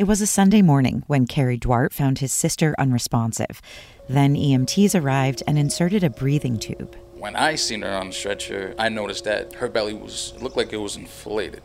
It 0.00 0.06
was 0.06 0.22
a 0.22 0.26
Sunday 0.26 0.62
morning 0.62 1.02
when 1.08 1.26
Kerry 1.26 1.58
Duarte 1.58 1.94
found 1.94 2.20
his 2.20 2.32
sister 2.32 2.74
unresponsive. 2.78 3.60
Then 4.08 4.34
EMTs 4.34 4.98
arrived 4.98 5.42
and 5.46 5.58
inserted 5.58 6.02
a 6.02 6.08
breathing 6.08 6.58
tube. 6.58 6.96
When 7.16 7.36
I 7.36 7.56
seen 7.56 7.82
her 7.82 7.92
on 7.92 8.06
the 8.06 8.14
stretcher, 8.14 8.74
I 8.78 8.88
noticed 8.88 9.24
that 9.24 9.52
her 9.56 9.68
belly 9.68 9.92
was 9.92 10.32
looked 10.40 10.56
like 10.56 10.72
it 10.72 10.78
was 10.78 10.96
inflated. 10.96 11.62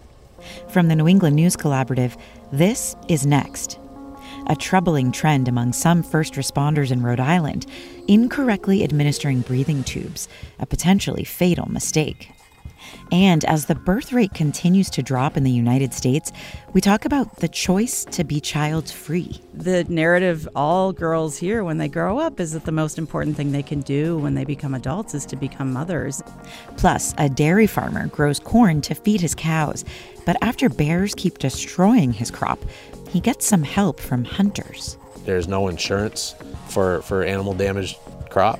From 0.67 0.89
the 0.89 0.97
New 0.97 1.07
England 1.07 1.37
News 1.37 1.55
Collaborative, 1.55 2.19
this 2.51 2.93
is 3.07 3.25
next. 3.25 3.79
A 4.47 4.55
troubling 4.57 5.13
trend 5.13 5.47
among 5.47 5.71
some 5.71 6.03
first 6.03 6.33
responders 6.33 6.91
in 6.91 7.03
Rhode 7.03 7.21
Island, 7.21 7.65
incorrectly 8.09 8.83
administering 8.83 9.43
breathing 9.43 9.81
tubes, 9.85 10.27
a 10.59 10.65
potentially 10.65 11.23
fatal 11.23 11.71
mistake. 11.71 12.34
And 13.11 13.45
as 13.45 13.65
the 13.65 13.75
birth 13.75 14.11
rate 14.11 14.33
continues 14.33 14.89
to 14.91 15.03
drop 15.03 15.37
in 15.37 15.43
the 15.43 15.51
United 15.51 15.93
States, 15.93 16.31
we 16.73 16.81
talk 16.81 17.05
about 17.05 17.37
the 17.37 17.47
choice 17.47 18.03
to 18.05 18.23
be 18.23 18.41
child 18.41 18.89
free. 18.89 19.39
The 19.53 19.83
narrative 19.85 20.47
all 20.55 20.91
girls 20.91 21.37
hear 21.37 21.63
when 21.63 21.77
they 21.77 21.87
grow 21.87 22.17
up 22.17 22.39
is 22.39 22.53
that 22.53 22.65
the 22.65 22.71
most 22.71 22.97
important 22.97 23.37
thing 23.37 23.51
they 23.51 23.63
can 23.63 23.81
do 23.81 24.17
when 24.17 24.33
they 24.33 24.43
become 24.43 24.73
adults 24.73 25.13
is 25.13 25.25
to 25.27 25.35
become 25.35 25.71
mothers. 25.71 26.23
Plus, 26.77 27.13
a 27.17 27.29
dairy 27.29 27.67
farmer 27.67 28.07
grows 28.07 28.39
corn 28.39 28.81
to 28.81 28.95
feed 28.95 29.21
his 29.21 29.35
cows, 29.35 29.85
but 30.25 30.37
after 30.41 30.67
bears 30.67 31.13
keep 31.15 31.37
destroying 31.37 32.11
his 32.11 32.31
crop, 32.31 32.59
he 33.09 33.19
gets 33.19 33.45
some 33.45 33.63
help 33.63 33.99
from 33.99 34.25
hunters. 34.25 34.97
There's 35.25 35.47
no 35.47 35.67
insurance 35.67 36.35
for, 36.69 37.01
for 37.03 37.23
animal 37.23 37.53
damaged 37.53 37.97
crop. 38.29 38.59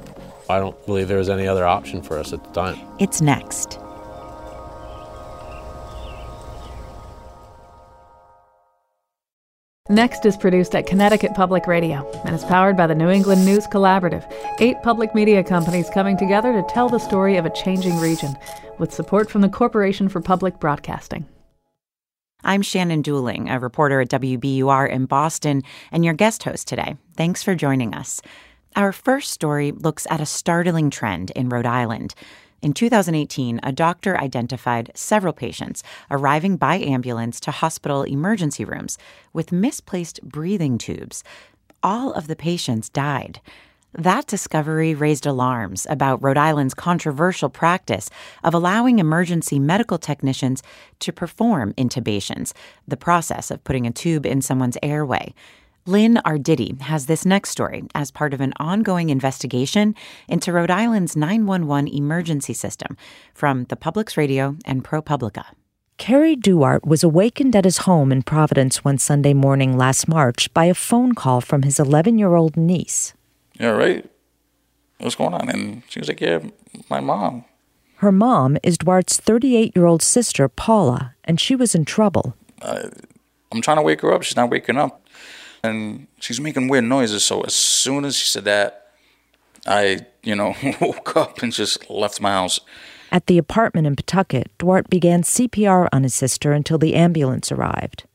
I 0.49 0.59
don't 0.59 0.85
believe 0.85 1.07
there 1.07 1.17
was 1.17 1.29
any 1.29 1.47
other 1.47 1.65
option 1.65 2.01
for 2.01 2.19
us 2.19 2.31
at 2.31 2.43
the 2.43 2.51
time. 2.51 2.79
It's 2.99 3.21
next. 3.21 3.79
Next 9.89 10.25
is 10.25 10.35
produced 10.35 10.73
at 10.73 10.87
Connecticut 10.87 11.35
Public 11.35 11.67
Radio 11.67 12.09
and 12.25 12.33
is 12.33 12.43
powered 12.43 12.75
by 12.75 12.87
the 12.87 12.95
New 12.95 13.11
England 13.11 13.45
News 13.45 13.67
Collaborative, 13.67 14.25
eight 14.59 14.77
public 14.81 15.13
media 15.13 15.43
companies 15.43 15.91
coming 15.91 16.17
together 16.17 16.51
to 16.53 16.67
tell 16.67 16.89
the 16.89 16.97
story 16.97 17.37
of 17.37 17.45
a 17.45 17.51
changing 17.51 17.99
region, 17.99 18.35
with 18.79 18.91
support 18.91 19.29
from 19.29 19.41
the 19.41 19.47
Corporation 19.47 20.09
for 20.09 20.21
Public 20.21 20.59
Broadcasting. 20.59 21.27
I'm 22.43 22.63
Shannon 22.63 23.03
Dooling, 23.03 23.47
a 23.47 23.59
reporter 23.59 24.01
at 24.01 24.09
WBUR 24.09 24.89
in 24.89 25.05
Boston, 25.05 25.61
and 25.91 26.03
your 26.03 26.15
guest 26.15 26.41
host 26.41 26.67
today. 26.67 26.97
Thanks 27.15 27.43
for 27.43 27.53
joining 27.53 27.93
us. 27.93 28.23
Our 28.75 28.91
first 28.91 29.33
story 29.33 29.71
looks 29.71 30.07
at 30.09 30.19
a 30.19 30.25
startling 30.25 30.89
trend 30.89 31.29
in 31.35 31.47
Rhode 31.47 31.67
Island. 31.67 32.15
In 32.65 32.73
2018, 32.73 33.59
a 33.61 33.71
doctor 33.71 34.17
identified 34.17 34.91
several 34.95 35.33
patients 35.33 35.83
arriving 36.09 36.57
by 36.57 36.77
ambulance 36.77 37.39
to 37.41 37.51
hospital 37.51 38.01
emergency 38.01 38.65
rooms 38.65 38.97
with 39.33 39.51
misplaced 39.51 40.19
breathing 40.23 40.79
tubes. 40.79 41.23
All 41.83 42.11
of 42.13 42.25
the 42.25 42.35
patients 42.35 42.89
died. 42.89 43.39
That 43.93 44.25
discovery 44.25 44.95
raised 44.95 45.27
alarms 45.27 45.85
about 45.91 46.23
Rhode 46.23 46.39
Island's 46.39 46.73
controversial 46.73 47.49
practice 47.49 48.09
of 48.43 48.55
allowing 48.55 48.97
emergency 48.97 49.59
medical 49.59 49.99
technicians 49.99 50.63
to 51.01 51.13
perform 51.13 51.71
intubations, 51.73 52.51
the 52.87 52.97
process 52.97 53.51
of 53.51 53.63
putting 53.63 53.85
a 53.85 53.91
tube 53.91 54.25
in 54.25 54.41
someone's 54.41 54.79
airway. 54.81 55.35
Lynn 55.87 56.15
Arditi 56.25 56.81
has 56.81 57.05
this 57.05 57.27
next 57.27 57.51
story 57.51 57.83
as 57.93 58.09
part 58.09 58.33
of 58.33 58.41
an 58.41 58.53
ongoing 58.59 59.11
investigation 59.11 59.93
into 60.27 60.51
Rhode 60.51 60.71
Island's 60.71 61.15
911 61.15 61.87
emergency 61.93 62.53
system 62.53 62.97
from 63.35 63.65
the 63.65 63.75
Public's 63.75 64.17
Radio 64.17 64.55
and 64.65 64.83
ProPublica. 64.83 65.43
Kerry 65.99 66.35
Duarte 66.35 66.89
was 66.89 67.03
awakened 67.03 67.55
at 67.55 67.65
his 67.65 67.79
home 67.79 68.11
in 68.11 68.23
Providence 68.23 68.83
one 68.83 68.97
Sunday 68.97 69.35
morning 69.35 69.77
last 69.77 70.07
March 70.07 70.51
by 70.55 70.65
a 70.65 70.73
phone 70.73 71.13
call 71.13 71.39
from 71.39 71.61
his 71.61 71.79
11 71.79 72.17
year 72.17 72.33
old 72.33 72.57
niece. 72.57 73.13
Yeah, 73.53 73.69
right. 73.69 74.09
What's 74.97 75.15
going 75.15 75.35
on? 75.35 75.49
And 75.49 75.83
she 75.87 75.99
was 75.99 76.07
like, 76.07 76.19
Yeah, 76.19 76.39
my 76.89 76.99
mom. 76.99 77.45
Her 77.97 78.11
mom 78.11 78.57
is 78.63 78.79
Duarte's 78.79 79.17
38 79.17 79.75
year 79.75 79.85
old 79.85 80.01
sister, 80.01 80.49
Paula, 80.49 81.13
and 81.25 81.39
she 81.39 81.55
was 81.55 81.75
in 81.75 81.85
trouble. 81.85 82.35
Uh, 82.59 82.89
I'm 83.51 83.61
trying 83.61 83.77
to 83.77 83.83
wake 83.83 84.01
her 84.01 84.11
up. 84.11 84.23
She's 84.23 84.35
not 84.35 84.49
waking 84.49 84.77
up 84.77 85.04
and 85.65 86.07
she's 86.19 86.39
making 86.39 86.67
weird 86.67 86.85
noises. 86.85 87.23
So 87.23 87.41
as 87.41 87.53
soon 87.53 88.05
as 88.05 88.15
she 88.15 88.27
said 88.27 88.45
that, 88.45 88.87
I, 89.65 90.05
you 90.23 90.35
know, 90.35 90.55
woke 90.81 91.15
up 91.15 91.41
and 91.41 91.51
just 91.51 91.89
left 91.89 92.21
my 92.21 92.31
house. 92.31 92.59
At 93.11 93.27
the 93.27 93.37
apartment 93.37 93.87
in 93.87 93.95
Pawtucket, 93.95 94.51
Duarte 94.57 94.89
began 94.89 95.23
CPR 95.23 95.87
on 95.91 96.03
his 96.03 96.13
sister 96.13 96.51
until 96.51 96.77
the 96.77 96.95
ambulance 96.95 97.51
arrived. 97.51 98.05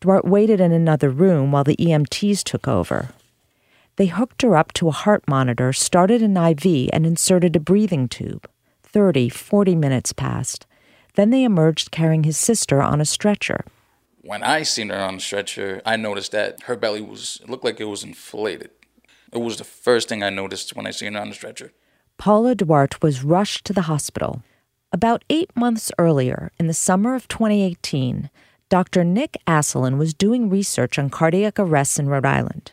Duarte 0.00 0.28
waited 0.28 0.60
in 0.60 0.72
another 0.72 1.10
room 1.10 1.52
while 1.52 1.64
the 1.64 1.76
EMTs 1.76 2.42
took 2.42 2.68
over. 2.68 3.10
They 3.96 4.06
hooked 4.06 4.42
her 4.42 4.56
up 4.56 4.72
to 4.74 4.88
a 4.88 4.92
heart 4.92 5.24
monitor, 5.26 5.72
started 5.72 6.22
an 6.22 6.36
IV, 6.36 6.90
and 6.92 7.06
inserted 7.06 7.56
a 7.56 7.60
breathing 7.60 8.08
tube. 8.08 8.48
Thirty, 8.82 9.28
forty 9.28 9.74
minutes 9.74 10.12
passed. 10.12 10.66
Then 11.14 11.30
they 11.30 11.44
emerged 11.44 11.90
carrying 11.90 12.24
his 12.24 12.36
sister 12.36 12.82
on 12.82 13.00
a 13.00 13.06
stretcher. 13.06 13.64
When 14.26 14.42
I 14.42 14.64
seen 14.64 14.88
her 14.88 14.98
on 14.98 15.14
the 15.14 15.20
stretcher, 15.20 15.80
I 15.86 15.94
noticed 15.94 16.32
that 16.32 16.64
her 16.64 16.74
belly 16.74 17.00
was 17.00 17.40
looked 17.46 17.64
like 17.64 17.80
it 17.80 17.84
was 17.84 18.02
inflated. 18.02 18.70
It 19.32 19.38
was 19.38 19.56
the 19.56 19.64
first 19.64 20.08
thing 20.08 20.24
I 20.24 20.30
noticed 20.30 20.74
when 20.74 20.84
I 20.84 20.90
seen 20.90 21.14
her 21.14 21.20
on 21.20 21.28
the 21.28 21.34
stretcher. 21.34 21.72
Paula 22.18 22.56
Duarte 22.56 22.98
was 23.00 23.22
rushed 23.22 23.64
to 23.66 23.72
the 23.72 23.82
hospital. 23.82 24.42
About 24.92 25.24
eight 25.30 25.54
months 25.54 25.92
earlier, 25.96 26.50
in 26.58 26.66
the 26.66 26.74
summer 26.74 27.14
of 27.14 27.28
2018, 27.28 28.30
Dr. 28.68 29.04
Nick 29.04 29.36
Asselin 29.46 29.96
was 29.96 30.12
doing 30.12 30.50
research 30.50 30.98
on 30.98 31.08
cardiac 31.08 31.60
arrests 31.60 31.98
in 31.98 32.08
Rhode 32.08 32.26
Island 32.26 32.72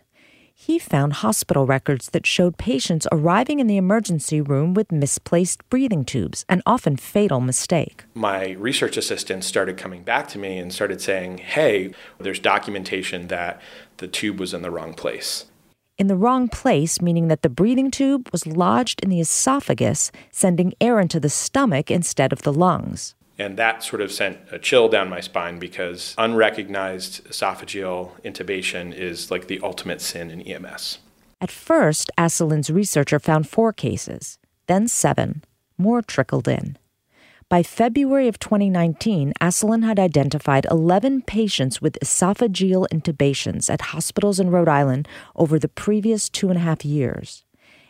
he 0.66 0.80
found 0.80 1.14
hospital 1.14 1.66
records 1.66 2.12
that 2.12 2.26
showed 2.26 2.58
patients 2.58 3.06
arriving 3.12 3.60
in 3.60 3.68
the 3.68 3.76
emergency 3.76 4.40
room 4.40 4.74
with 4.74 4.94
misplaced 4.94 5.68
breathing 5.70 6.06
tubes, 6.06 6.46
an 6.48 6.62
often 6.66 6.96
fatal 6.96 7.42
mistake. 7.42 8.06
My 8.14 8.52
research 8.52 8.96
assistant 8.96 9.44
started 9.44 9.78
coming 9.78 10.04
back 10.04 10.30
to 10.30 10.40
me 10.40 10.58
and 10.58 10.72
started 10.72 11.02
saying, 11.02 11.40
hey, 11.40 11.94
there's 12.18 12.40
documentation 12.40 13.28
that 13.28 13.62
the 13.98 14.08
tube 14.08 14.40
was 14.40 14.54
in 14.54 14.62
the 14.62 14.72
wrong 14.72 14.94
place. 14.94 15.46
In 15.98 16.08
the 16.08 16.16
wrong 16.16 16.48
place, 16.48 17.02
meaning 17.02 17.28
that 17.28 17.42
the 17.42 17.50
breathing 17.50 17.92
tube 17.92 18.30
was 18.32 18.48
lodged 18.48 19.04
in 19.04 19.10
the 19.10 19.20
esophagus, 19.20 20.12
sending 20.32 20.74
air 20.80 21.00
into 21.00 21.20
the 21.20 21.30
stomach 21.30 21.92
instead 21.92 22.32
of 22.32 22.44
the 22.44 22.54
lungs. 22.54 23.16
And 23.38 23.58
that 23.58 23.84
sort 23.84 24.02
of 24.02 24.12
sent 24.12 24.38
a 24.52 24.60
chill 24.60 24.90
down 24.90 25.10
my 25.10 25.20
spine 25.20 25.60
because 25.60 26.14
unrecognized 26.18 27.26
esophageal 27.26 28.12
intubation 28.22 28.94
is 28.94 29.32
like 29.32 29.48
the 29.48 29.60
ultimate 29.62 30.02
sin 30.02 30.30
in 30.30 30.42
EMS. 30.42 31.00
At 31.42 31.52
first, 31.52 32.12
Asselin's 32.18 32.70
researcher 32.70 33.20
found 33.20 33.50
four 33.50 33.74
cases, 33.74 34.38
then 34.68 34.88
seven. 34.88 35.44
More 35.78 36.02
trickled 36.02 36.48
in. 36.48 36.78
By 37.50 37.62
February 37.62 38.28
of 38.28 38.40
2019, 38.40 39.34
Asselin 39.42 39.84
had 39.84 40.00
identified 40.00 40.66
11 40.72 41.24
patients 41.24 41.82
with 41.82 42.00
esophageal 42.02 42.88
intubations 42.90 43.70
at 43.70 43.82
hospitals 43.94 44.40
in 44.40 44.50
Rhode 44.50 44.70
Island 44.70 45.08
over 45.36 45.60
the 45.60 45.68
previous 45.68 46.30
two 46.30 46.50
and 46.50 46.58
a 46.58 46.62
half 46.62 46.86
years. 46.86 47.44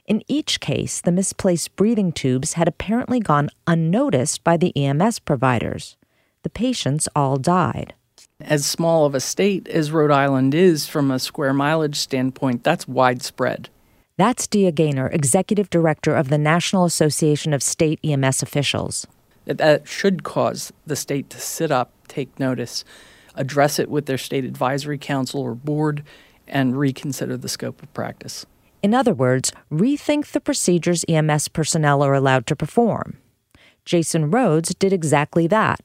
In 0.05 0.21
each 0.27 0.59
case, 0.59 0.99
the 0.99 1.13
misplaced 1.13 1.75
breathing 1.77 2.11
tubes 2.11 2.53
had 2.53 2.67
apparently 2.67 3.21
gone 3.21 3.49
unnoticed 3.67 4.43
by 4.43 4.57
the 4.57 4.75
EMS 4.75 5.19
providers. 5.19 5.95
The 6.43 6.49
patients 6.49 7.07
all 7.15 7.37
died. 7.37 7.93
As 8.41 8.65
small 8.65 9.05
of 9.05 9.15
a 9.15 9.21
state 9.21 9.67
as 9.69 9.91
Rhode 9.91 10.11
Island 10.11 10.53
is 10.53 10.87
from 10.87 11.09
a 11.09 11.19
square 11.19 11.53
mileage 11.53 11.95
standpoint, 11.95 12.65
that's 12.65 12.85
widespread. 12.85 13.69
That's 14.17 14.45
Dia 14.45 14.73
Gainor, 14.73 15.13
Executive 15.13 15.69
Director 15.69 16.13
of 16.13 16.27
the 16.27 16.37
National 16.37 16.83
Association 16.83 17.53
of 17.53 17.63
State 17.63 17.99
EMS 18.03 18.43
Officials. 18.43 19.07
That 19.45 19.87
should 19.87 20.23
cause 20.23 20.73
the 20.85 20.97
state 20.97 21.29
to 21.29 21.39
sit 21.39 21.71
up, 21.71 21.91
take 22.09 22.37
notice, 22.37 22.83
address 23.35 23.79
it 23.79 23.89
with 23.89 24.05
their 24.05 24.17
state 24.17 24.43
advisory 24.43 24.97
council 24.97 25.41
or 25.41 25.55
board, 25.55 26.03
and 26.45 26.77
reconsider 26.77 27.37
the 27.37 27.49
scope 27.49 27.81
of 27.81 27.93
practice. 27.93 28.45
In 28.83 28.93
other 28.93 29.13
words, 29.13 29.53
rethink 29.71 30.27
the 30.27 30.41
procedures 30.41 31.05
EMS 31.07 31.47
personnel 31.47 32.03
are 32.03 32.13
allowed 32.13 32.45
to 32.47 32.55
perform. 32.55 33.17
Jason 33.85 34.29
Rhodes 34.29 34.75
did 34.75 34.91
exactly 34.91 35.47
that. 35.47 35.79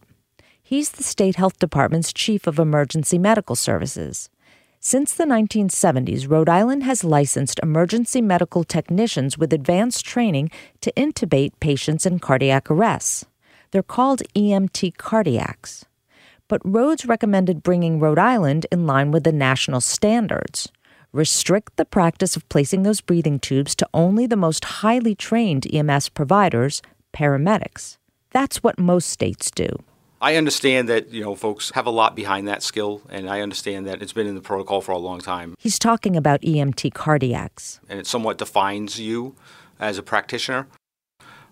He's 0.60 0.90
the 0.90 1.04
state 1.04 1.36
health 1.36 1.58
department's 1.60 2.12
chief 2.12 2.48
of 2.48 2.58
emergency 2.58 3.16
medical 3.16 3.54
services. 3.54 4.28
Since 4.80 5.14
the 5.14 5.24
1970s, 5.24 6.28
Rhode 6.28 6.48
Island 6.48 6.82
has 6.82 7.04
licensed 7.04 7.60
emergency 7.62 8.20
medical 8.20 8.64
technicians 8.64 9.38
with 9.38 9.52
advanced 9.52 10.04
training 10.04 10.50
to 10.80 10.92
intubate 10.96 11.52
patients 11.60 12.04
in 12.04 12.18
cardiac 12.18 12.68
arrests. 12.68 13.24
They're 13.70 13.82
called 13.82 14.22
EMT 14.34 14.96
cardiacs. 14.96 15.84
But 16.48 16.62
Rhodes 16.64 17.06
recommended 17.06 17.62
bringing 17.62 18.00
Rhode 18.00 18.18
Island 18.18 18.66
in 18.72 18.86
line 18.86 19.12
with 19.12 19.24
the 19.24 19.32
national 19.32 19.80
standards. 19.80 20.68
Restrict 21.12 21.74
the 21.76 21.86
practice 21.86 22.36
of 22.36 22.46
placing 22.50 22.82
those 22.82 23.00
breathing 23.00 23.38
tubes 23.38 23.74
to 23.74 23.88
only 23.94 24.26
the 24.26 24.36
most 24.36 24.62
highly 24.64 25.14
trained 25.14 25.66
EMS 25.72 26.10
providers, 26.10 26.82
paramedics. 27.14 27.96
That's 28.30 28.62
what 28.62 28.78
most 28.78 29.08
states 29.08 29.50
do. 29.50 29.70
I 30.20 30.36
understand 30.36 30.86
that, 30.90 31.08
you 31.08 31.22
know, 31.22 31.34
folks 31.34 31.70
have 31.70 31.86
a 31.86 31.90
lot 31.90 32.14
behind 32.14 32.46
that 32.48 32.62
skill, 32.62 33.00
and 33.08 33.30
I 33.30 33.40
understand 33.40 33.86
that 33.86 34.02
it's 34.02 34.12
been 34.12 34.26
in 34.26 34.34
the 34.34 34.42
protocol 34.42 34.82
for 34.82 34.92
a 34.92 34.98
long 34.98 35.20
time. 35.20 35.54
He's 35.58 35.78
talking 35.78 36.14
about 36.14 36.42
EMT 36.42 36.92
cardiacs. 36.92 37.80
And 37.88 37.98
it 37.98 38.06
somewhat 38.06 38.36
defines 38.36 39.00
you 39.00 39.34
as 39.80 39.96
a 39.96 40.02
practitioner. 40.02 40.66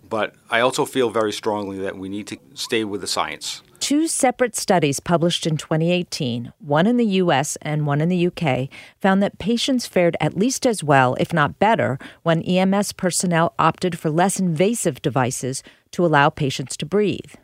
But 0.06 0.34
I 0.50 0.60
also 0.60 0.84
feel 0.84 1.08
very 1.08 1.32
strongly 1.32 1.78
that 1.78 1.96
we 1.96 2.10
need 2.10 2.26
to 2.26 2.36
stay 2.52 2.84
with 2.84 3.00
the 3.00 3.06
science. 3.06 3.62
Two 3.86 4.08
separate 4.08 4.56
studies 4.56 4.98
published 4.98 5.46
in 5.46 5.56
2018, 5.56 6.52
one 6.58 6.88
in 6.88 6.96
the 6.96 7.06
US 7.22 7.54
and 7.62 7.86
one 7.86 8.00
in 8.00 8.08
the 8.08 8.26
UK, 8.26 8.68
found 9.00 9.22
that 9.22 9.38
patients 9.38 9.86
fared 9.86 10.16
at 10.20 10.36
least 10.36 10.66
as 10.66 10.82
well, 10.82 11.14
if 11.20 11.32
not 11.32 11.60
better, 11.60 11.96
when 12.24 12.42
EMS 12.42 12.90
personnel 12.94 13.54
opted 13.60 13.96
for 13.96 14.10
less 14.10 14.40
invasive 14.40 15.00
devices 15.02 15.62
to 15.92 16.04
allow 16.04 16.28
patients 16.28 16.76
to 16.78 16.84
breathe. 16.84 17.36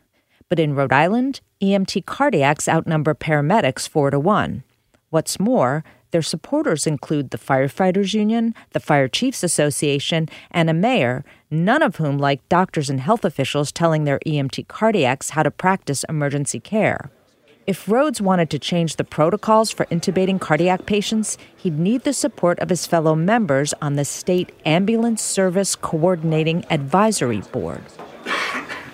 But 0.49 0.59
in 0.59 0.75
Rhode 0.75 0.91
Island, 0.91 1.39
EMT 1.61 2.03
cardiacs 2.03 2.67
outnumber 2.67 3.13
paramedics 3.13 3.87
4 3.87 4.09
to 4.11 4.19
1. 4.19 4.63
What's 5.11 5.39
more, 5.39 5.85
their 6.13 6.21
supporters 6.21 6.87
include 6.87 7.31
the 7.31 7.39
Firefighters 7.39 8.13
Union, 8.13 8.53
the 8.71 8.79
Fire 8.79 9.07
Chiefs 9.07 9.43
Association, 9.43 10.29
and 10.51 10.69
a 10.69 10.73
mayor, 10.73 11.25
none 11.49 11.81
of 11.81 11.95
whom 11.95 12.19
like 12.19 12.47
doctors 12.47 12.87
and 12.89 13.01
health 13.01 13.25
officials 13.25 13.71
telling 13.71 14.03
their 14.03 14.19
EMT 14.19 14.67
cardiacs 14.67 15.31
how 15.31 15.41
to 15.41 15.49
practice 15.49 16.05
emergency 16.07 16.59
care. 16.59 17.09
If 17.65 17.89
Rhodes 17.89 18.21
wanted 18.21 18.51
to 18.51 18.59
change 18.59 18.97
the 18.97 19.03
protocols 19.03 19.71
for 19.71 19.85
intubating 19.87 20.39
cardiac 20.39 20.85
patients, 20.85 21.37
he'd 21.57 21.79
need 21.79 22.03
the 22.03 22.13
support 22.13 22.59
of 22.59 22.69
his 22.69 22.85
fellow 22.85 23.15
members 23.15 23.73
on 23.81 23.95
the 23.95 24.05
State 24.05 24.51
Ambulance 24.65 25.21
Service 25.21 25.75
Coordinating 25.75 26.63
Advisory 26.69 27.41
Board. 27.51 27.81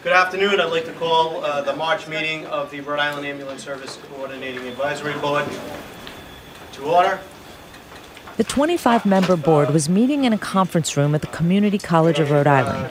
Good 0.03 0.13
afternoon. 0.13 0.61
I'd 0.61 0.71
like 0.71 0.85
to 0.85 0.93
call 0.93 1.43
uh, 1.43 1.63
the 1.63 1.75
March 1.75 2.07
meeting 2.07 2.45
of 2.45 2.71
the 2.71 2.79
Rhode 2.79 2.99
Island 2.99 3.27
Ambulance 3.27 3.61
Service 3.61 3.99
Coordinating 4.09 4.65
Advisory 4.67 5.19
Board 5.19 5.45
to 6.79 6.85
order. 6.85 7.19
The 8.37 8.43
25 8.43 9.05
member 9.05 9.35
board 9.35 9.71
was 9.71 9.89
meeting 9.89 10.23
in 10.23 10.31
a 10.31 10.37
conference 10.37 10.95
room 10.95 11.13
at 11.13 11.21
the 11.21 11.27
Community 11.27 11.77
College 11.77 12.19
of 12.19 12.31
Rhode 12.31 12.47
Island. 12.47 12.89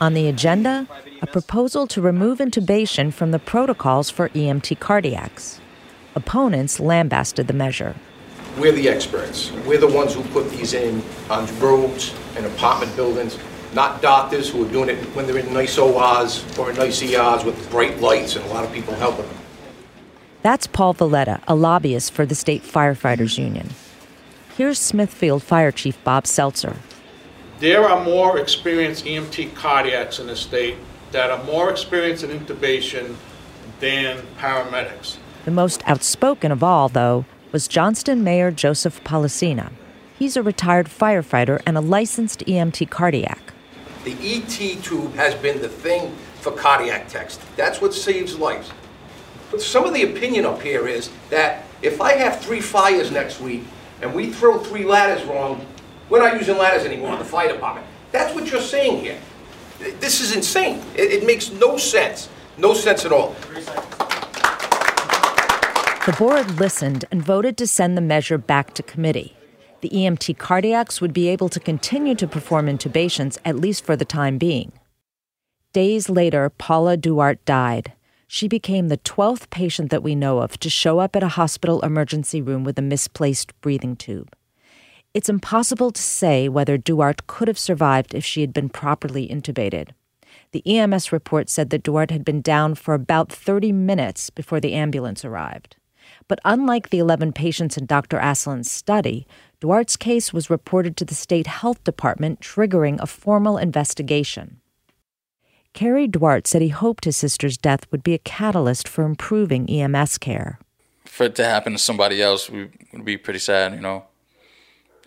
On 0.00 0.14
the 0.14 0.28
agenda, 0.28 0.86
a 1.20 1.26
proposal 1.26 1.86
to 1.88 2.00
remove 2.00 2.38
intubation 2.38 3.12
from 3.12 3.30
the 3.32 3.38
protocols 3.38 4.10
for 4.10 4.28
EMT 4.30 4.78
cardiacs. 4.78 5.58
Opponents 6.14 6.78
lambasted 6.78 7.48
the 7.48 7.52
measure. 7.52 7.96
We're 8.58 8.72
the 8.72 8.88
experts. 8.88 9.50
We're 9.66 9.78
the 9.78 9.88
ones 9.88 10.14
who 10.14 10.22
put 10.24 10.48
these 10.50 10.74
in 10.74 11.02
on 11.28 11.46
roads 11.58 12.14
and 12.36 12.46
apartment 12.46 12.94
buildings, 12.94 13.36
not 13.72 14.00
doctors 14.00 14.48
who 14.48 14.64
are 14.64 14.70
doing 14.70 14.90
it 14.90 14.98
when 15.16 15.26
they're 15.26 15.38
in 15.38 15.52
nice 15.52 15.76
ORs 15.76 16.44
or 16.56 16.70
in 16.70 16.76
nice 16.76 17.02
ERs 17.02 17.42
with 17.44 17.68
bright 17.70 18.00
lights 18.00 18.36
and 18.36 18.44
a 18.44 18.48
lot 18.48 18.64
of 18.64 18.72
people 18.72 18.94
helping 18.94 19.26
them. 19.26 19.43
That's 20.44 20.66
Paul 20.66 20.92
Valletta, 20.92 21.40
a 21.48 21.54
lobbyist 21.54 22.12
for 22.12 22.26
the 22.26 22.34
State 22.34 22.62
Firefighters 22.64 23.38
Union. 23.38 23.70
Here's 24.58 24.78
Smithfield 24.78 25.42
Fire 25.42 25.72
Chief 25.72 25.96
Bob 26.04 26.26
Seltzer. 26.26 26.76
There 27.60 27.88
are 27.88 28.04
more 28.04 28.38
experienced 28.38 29.06
EMT 29.06 29.52
cardiacs 29.52 30.20
in 30.20 30.26
the 30.26 30.36
state 30.36 30.76
that 31.12 31.30
are 31.30 31.42
more 31.44 31.70
experienced 31.70 32.24
in 32.24 32.38
intubation 32.38 33.16
than 33.80 34.18
paramedics. 34.38 35.16
The 35.46 35.50
most 35.50 35.82
outspoken 35.86 36.52
of 36.52 36.62
all, 36.62 36.90
though, 36.90 37.24
was 37.50 37.66
Johnston 37.66 38.22
Mayor 38.22 38.50
Joseph 38.50 39.02
Polisena. 39.02 39.72
He's 40.18 40.36
a 40.36 40.42
retired 40.42 40.88
firefighter 40.88 41.62
and 41.64 41.78
a 41.78 41.80
licensed 41.80 42.40
EMT 42.40 42.90
cardiac. 42.90 43.54
The 44.04 44.12
ET 44.20 44.82
tube 44.82 45.14
has 45.14 45.34
been 45.36 45.62
the 45.62 45.70
thing 45.70 46.14
for 46.42 46.52
cardiac 46.52 47.08
techs. 47.08 47.38
That's 47.56 47.80
what 47.80 47.94
saves 47.94 48.38
lives. 48.38 48.70
Some 49.58 49.84
of 49.84 49.94
the 49.94 50.02
opinion 50.02 50.44
up 50.46 50.62
here 50.62 50.86
is 50.86 51.10
that 51.30 51.64
if 51.82 52.00
I 52.00 52.12
have 52.14 52.40
three 52.40 52.60
fires 52.60 53.10
next 53.10 53.40
week 53.40 53.64
and 54.00 54.14
we 54.14 54.30
throw 54.30 54.58
three 54.58 54.84
ladders 54.84 55.24
wrong, 55.26 55.66
we're 56.08 56.20
not 56.20 56.38
using 56.38 56.56
ladders 56.56 56.84
anymore 56.84 57.12
in 57.14 57.18
the 57.18 57.24
fire 57.24 57.52
department. 57.52 57.86
That's 58.12 58.34
what 58.34 58.50
you're 58.50 58.60
saying 58.60 59.00
here. 59.00 59.18
This 59.78 60.20
is 60.20 60.36
insane. 60.36 60.82
It, 60.94 61.10
it 61.12 61.26
makes 61.26 61.50
no 61.50 61.76
sense. 61.76 62.28
No 62.56 62.74
sense 62.74 63.04
at 63.04 63.12
all. 63.12 63.34
The 66.06 66.14
board 66.18 66.60
listened 66.60 67.06
and 67.10 67.22
voted 67.22 67.56
to 67.56 67.66
send 67.66 67.96
the 67.96 68.02
measure 68.02 68.36
back 68.36 68.74
to 68.74 68.82
committee. 68.82 69.34
The 69.80 69.88
EMT 69.88 70.36
cardiacs 70.36 71.00
would 71.00 71.14
be 71.14 71.28
able 71.28 71.48
to 71.48 71.58
continue 71.58 72.14
to 72.16 72.26
perform 72.26 72.66
intubations, 72.66 73.38
at 73.42 73.56
least 73.56 73.84
for 73.84 73.96
the 73.96 74.04
time 74.04 74.36
being. 74.36 74.72
Days 75.72 76.10
later, 76.10 76.50
Paula 76.50 76.98
Duarte 76.98 77.40
died. 77.46 77.93
She 78.34 78.48
became 78.48 78.88
the 78.88 78.98
12th 78.98 79.48
patient 79.50 79.92
that 79.92 80.02
we 80.02 80.16
know 80.16 80.40
of 80.40 80.58
to 80.58 80.68
show 80.68 80.98
up 80.98 81.14
at 81.14 81.22
a 81.22 81.38
hospital 81.38 81.80
emergency 81.82 82.42
room 82.42 82.64
with 82.64 82.76
a 82.76 82.82
misplaced 82.82 83.52
breathing 83.60 83.94
tube. 83.94 84.34
It's 85.14 85.28
impossible 85.28 85.92
to 85.92 86.02
say 86.02 86.48
whether 86.48 86.76
Duarte 86.76 87.22
could 87.28 87.46
have 87.46 87.60
survived 87.60 88.12
if 88.12 88.24
she 88.24 88.40
had 88.40 88.52
been 88.52 88.70
properly 88.70 89.28
intubated. 89.28 89.90
The 90.50 90.66
EMS 90.66 91.12
report 91.12 91.48
said 91.48 91.70
that 91.70 91.84
Duarte 91.84 92.12
had 92.12 92.24
been 92.24 92.40
down 92.40 92.74
for 92.74 92.92
about 92.92 93.30
30 93.30 93.70
minutes 93.70 94.30
before 94.30 94.58
the 94.58 94.74
ambulance 94.74 95.24
arrived. 95.24 95.76
But 96.26 96.40
unlike 96.44 96.90
the 96.90 96.98
11 96.98 97.34
patients 97.34 97.76
in 97.76 97.86
Dr. 97.86 98.18
Asselin's 98.18 98.68
study, 98.68 99.28
Duarte's 99.60 99.96
case 99.96 100.32
was 100.32 100.50
reported 100.50 100.96
to 100.96 101.04
the 101.04 101.14
state 101.14 101.46
health 101.46 101.84
department, 101.84 102.40
triggering 102.40 103.00
a 103.00 103.06
formal 103.06 103.58
investigation. 103.58 104.60
Kerry 105.74 106.06
Duarte 106.06 106.48
said 106.48 106.62
he 106.62 106.68
hoped 106.68 107.04
his 107.04 107.16
sister's 107.16 107.58
death 107.58 107.86
would 107.90 108.04
be 108.04 108.14
a 108.14 108.18
catalyst 108.18 108.86
for 108.86 109.04
improving 109.04 109.68
EMS 109.68 110.18
care. 110.18 110.60
For 111.04 111.24
it 111.24 111.34
to 111.34 111.44
happen 111.44 111.72
to 111.72 111.78
somebody 111.78 112.22
else 112.22 112.48
we, 112.48 112.70
would 112.92 113.04
be 113.04 113.16
pretty 113.16 113.40
sad, 113.40 113.74
you 113.74 113.80
know. 113.80 114.04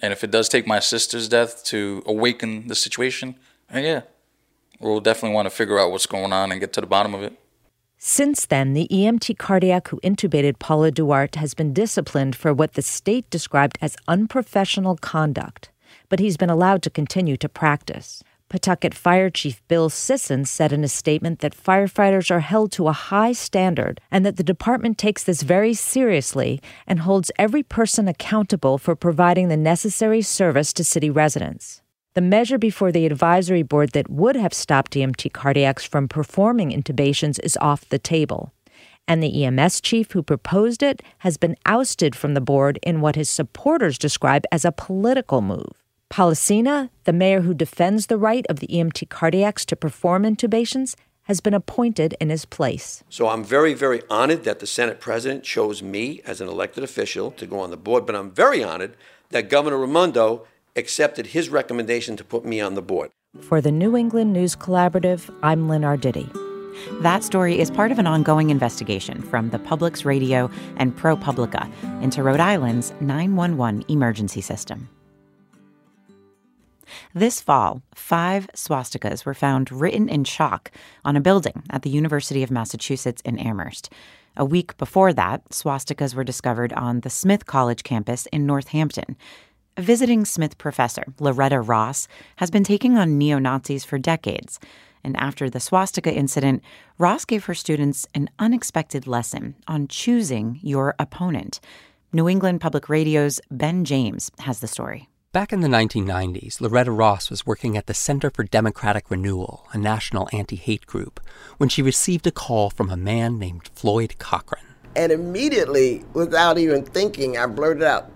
And 0.02 0.12
if 0.12 0.24
it 0.26 0.30
does 0.30 0.50
take 0.50 0.68
my 0.68 0.80
sister's 0.80 1.30
death 1.30 1.64
to 1.66 2.04
awaken 2.06 2.68
the 2.68 2.76
situation, 2.76 3.36
yeah, 3.74 4.02
we'll 4.80 5.00
definitely 5.00 5.36
want 5.36 5.48
to 5.48 5.56
figure 5.56 5.80
out 5.80 5.90
what's 5.90 6.06
going 6.06 6.34
on 6.34 6.52
and 6.52 6.60
get 6.60 6.74
to 6.74 6.82
the 6.82 6.88
bottom 6.88 7.16
of 7.16 7.24
it. 7.24 7.40
Since 7.98 8.46
then, 8.46 8.74
the 8.74 8.88
EMT 8.92 9.38
cardiac 9.38 9.88
who 9.88 10.00
intubated 10.02 10.60
Paula 10.60 10.92
Duarte 10.92 11.40
has 11.40 11.54
been 11.54 11.74
disciplined 11.74 12.36
for 12.36 12.54
what 12.54 12.74
the 12.74 12.82
state 12.82 13.28
described 13.30 13.78
as 13.82 13.98
unprofessional 14.08 14.98
conduct, 14.98 15.72
but 16.10 16.20
he's 16.20 16.38
been 16.38 16.50
allowed 16.50 16.84
to 16.84 16.90
continue 16.90 17.38
to 17.38 17.50
practice. 17.50 18.22
Pawtucket 18.50 18.94
Fire 18.94 19.30
Chief 19.30 19.62
Bill 19.68 19.90
Sisson 19.90 20.46
said 20.46 20.72
in 20.72 20.84
a 20.84 20.88
statement 20.88 21.40
that 21.40 21.56
firefighters 21.56 22.32
are 22.32 22.40
held 22.40 22.72
to 22.72 22.88
a 22.88 22.94
high 22.94 23.34
standard 23.34 24.00
and 24.10 24.26
that 24.26 24.38
the 24.38 24.44
department 24.44 24.98
takes 24.98 25.24
this 25.24 25.42
very 25.42 25.74
seriously 25.74 26.62
and 26.86 27.00
holds 27.00 27.32
every 27.38 27.62
person 27.62 28.08
accountable 28.08 28.78
for 28.78 28.96
providing 28.96 29.50
the 29.50 29.58
necessary 29.58 30.22
service 30.22 30.72
to 30.72 30.84
city 30.86 31.10
residents. 31.10 31.82
The 32.14 32.22
measure 32.22 32.58
before 32.58 32.94
the 32.94 33.06
advisory 33.06 33.64
board 33.64 33.92
that 33.92 34.10
would 34.10 34.38
have 34.38 34.54
stopped 34.54 34.94
EMT 34.94 35.34
cardiacs 35.34 35.86
from 35.86 36.08
performing 36.08 36.72
intubations 36.72 37.40
is 37.44 37.58
off 37.60 37.90
the 37.90 38.00
table. 38.00 38.54
And 39.10 39.22
the 39.22 39.44
EMS 39.44 39.82
chief 39.82 40.14
who 40.14 40.24
proposed 40.24 40.82
it 40.82 41.02
has 41.20 41.38
been 41.38 41.58
ousted 41.66 42.16
from 42.16 42.34
the 42.34 42.42
board 42.42 42.80
in 42.82 43.02
what 43.02 43.16
his 43.16 43.30
supporters 43.30 43.98
describe 43.98 44.46
as 44.54 44.64
a 44.64 44.72
political 44.72 45.42
move. 45.42 45.74
Polisena, 46.10 46.90
the 47.04 47.14
mayor 47.14 47.42
who 47.42 47.54
defends 47.54 48.08
the 48.08 48.18
right 48.18 48.46
of 48.50 48.60
the 48.60 48.68
EMT 48.68 49.10
cardiacs 49.10 49.66
to 49.66 49.76
perform 49.76 50.24
intubations, 50.24 50.96
has 51.24 51.42
been 51.42 51.54
appointed 51.54 52.16
in 52.22 52.30
his 52.30 52.46
place. 52.46 53.04
So 53.10 53.28
I'm 53.28 53.44
very, 53.44 53.74
very 53.74 54.02
honored 54.10 54.46
that 54.46 54.60
the 54.60 54.68
Senate 54.68 55.02
president 55.02 55.44
chose 55.44 55.84
me 55.84 56.22
as 56.26 56.40
an 56.40 56.48
elected 56.48 56.84
official 56.84 57.32
to 57.32 57.46
go 57.46 57.60
on 57.60 57.70
the 57.70 57.78
board, 57.78 58.06
but 58.06 58.16
I'm 58.16 58.32
very 58.32 58.64
honored 58.64 58.96
that 59.30 59.50
Governor 59.50 59.78
Raimondo 59.78 60.48
accepted 60.78 61.28
his 61.28 61.50
recommendation 61.50 62.16
to 62.16 62.24
put 62.24 62.46
me 62.46 62.62
on 62.62 62.76
the 62.76 62.82
board. 62.82 63.12
For 63.42 63.60
the 63.60 63.72
New 63.72 63.98
England 63.98 64.32
News 64.32 64.56
Collaborative, 64.56 65.30
I'm 65.44 65.68
Lynn 65.68 65.82
Arditi. 65.82 66.32
That 67.02 67.24
story 67.24 67.60
is 67.60 67.70
part 67.70 67.92
of 67.92 68.00
an 68.00 68.08
ongoing 68.08 68.50
investigation 68.50 69.22
from 69.22 69.50
the 69.50 69.60
Public's 69.60 70.06
Radio 70.06 70.50
and 70.78 70.96
ProPublica 70.96 71.70
into 72.02 72.24
Rhode 72.24 72.40
Island's 72.40 72.94
911 73.02 73.84
emergency 73.90 74.42
system. 74.42 74.88
This 77.14 77.42
fall, 77.42 77.82
five 77.96 78.48
swastikas 78.56 79.26
were 79.26 79.34
found 79.34 79.72
written 79.72 80.10
in 80.10 80.24
chalk 80.24 80.72
on 81.04 81.16
a 81.16 81.22
building 81.22 81.64
at 81.70 81.82
the 81.82 81.90
University 81.90 82.44
of 82.44 82.52
Massachusetts 82.52 83.22
in 83.26 83.40
Amherst. 83.40 83.90
A 84.36 84.46
week 84.46 84.78
before 84.78 85.14
that, 85.14 85.50
swastikas 85.50 86.14
were 86.14 86.24
discovered 86.24 86.72
on 86.74 87.00
the 87.00 87.10
Smith 87.10 87.46
College 87.48 87.84
campus 87.84 88.28
in 88.28 88.46
Northampton. 88.46 89.18
A 89.78 89.82
visiting 89.82 90.26
Smith 90.26 90.58
professor, 90.58 91.04
Loretta 91.20 91.60
Ross, 91.60 92.08
has 92.38 92.52
been 92.52 92.64
taking 92.64 92.98
on 92.98 93.18
neo 93.18 93.40
Nazis 93.40 93.84
for 93.84 93.98
decades. 93.98 94.60
And 95.04 95.16
after 95.18 95.50
the 95.50 95.60
swastika 95.60 96.14
incident, 96.14 96.64
Ross 96.98 97.26
gave 97.26 97.46
her 97.46 97.54
students 97.54 98.08
an 98.14 98.30
unexpected 98.40 99.08
lesson 99.08 99.56
on 99.68 99.88
choosing 99.88 100.60
your 100.62 100.96
opponent. 101.00 101.60
New 102.14 102.28
England 102.28 102.62
Public 102.62 102.90
Radio's 102.90 103.42
Ben 103.52 103.86
James 103.86 104.32
has 104.40 104.60
the 104.60 104.68
story. 104.68 105.10
Back 105.34 105.52
in 105.52 105.60
the 105.60 105.68
1990s, 105.68 106.62
Loretta 106.62 106.90
Ross 106.90 107.30
was 107.30 107.46
working 107.46 107.76
at 107.76 107.86
the 107.86 107.94
Center 107.94 108.30
for 108.30 108.46
Democratic 108.46 109.12
Renewal, 109.12 109.68
a 109.74 109.78
national 109.78 110.30
anti 110.32 110.56
hate 110.56 110.86
group, 110.88 111.20
when 111.58 111.68
she 111.68 111.82
received 111.82 112.26
a 112.28 112.32
call 112.32 112.70
from 112.70 112.90
a 112.90 112.96
man 112.96 113.38
named 113.38 113.70
Floyd 113.76 114.18
Cochran. 114.20 114.64
And 114.96 115.12
immediately, 115.12 116.06
without 116.14 116.58
even 116.58 116.86
thinking, 116.86 117.38
I 117.38 117.46
blurted 117.46 117.84
out, 117.84 118.10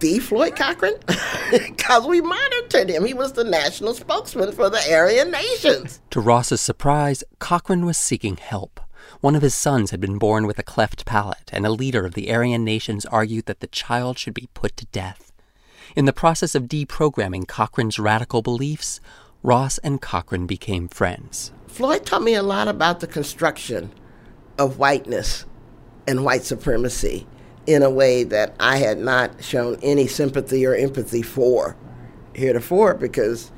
the 0.00 0.18
Floyd 0.18 0.56
Cochran? 0.56 0.94
Because 1.50 2.06
we 2.06 2.20
monitored 2.20 2.90
him. 2.90 3.06
He 3.06 3.14
was 3.14 3.32
the 3.32 3.44
national 3.44 3.94
spokesman 3.94 4.52
for 4.52 4.68
the 4.68 4.82
Aryan 4.92 5.30
nations. 5.30 6.00
To 6.10 6.20
Ross's 6.20 6.60
surprise, 6.60 7.24
Cochran 7.38 7.86
was 7.86 7.96
seeking 7.96 8.36
help. 8.36 8.80
One 9.22 9.34
of 9.34 9.40
his 9.40 9.54
sons 9.54 9.90
had 9.90 10.00
been 10.00 10.18
born 10.18 10.46
with 10.46 10.58
a 10.58 10.62
cleft 10.62 11.06
palate, 11.06 11.48
and 11.50 11.64
a 11.64 11.70
leader 11.70 12.04
of 12.04 12.12
the 12.12 12.30
Aryan 12.30 12.64
nations 12.64 13.06
argued 13.06 13.46
that 13.46 13.60
the 13.60 13.66
child 13.66 14.18
should 14.18 14.34
be 14.34 14.50
put 14.52 14.76
to 14.76 14.86
death. 14.86 15.27
In 15.96 16.04
the 16.04 16.12
process 16.12 16.54
of 16.54 16.64
deprogramming 16.64 17.48
Cochran's 17.48 17.98
radical 17.98 18.42
beliefs, 18.42 19.00
Ross 19.42 19.78
and 19.78 20.00
Cochran 20.00 20.46
became 20.46 20.88
friends. 20.88 21.52
Floyd 21.66 22.04
taught 22.04 22.22
me 22.22 22.34
a 22.34 22.42
lot 22.42 22.68
about 22.68 23.00
the 23.00 23.06
construction 23.06 23.90
of 24.58 24.78
whiteness 24.78 25.44
and 26.06 26.24
white 26.24 26.42
supremacy 26.42 27.26
in 27.66 27.82
a 27.82 27.90
way 27.90 28.24
that 28.24 28.54
I 28.58 28.78
had 28.78 28.98
not 28.98 29.42
shown 29.42 29.78
any 29.82 30.06
sympathy 30.06 30.66
or 30.66 30.74
empathy 30.74 31.22
for 31.22 31.76
heretofore 32.34 32.94
because 32.94 33.50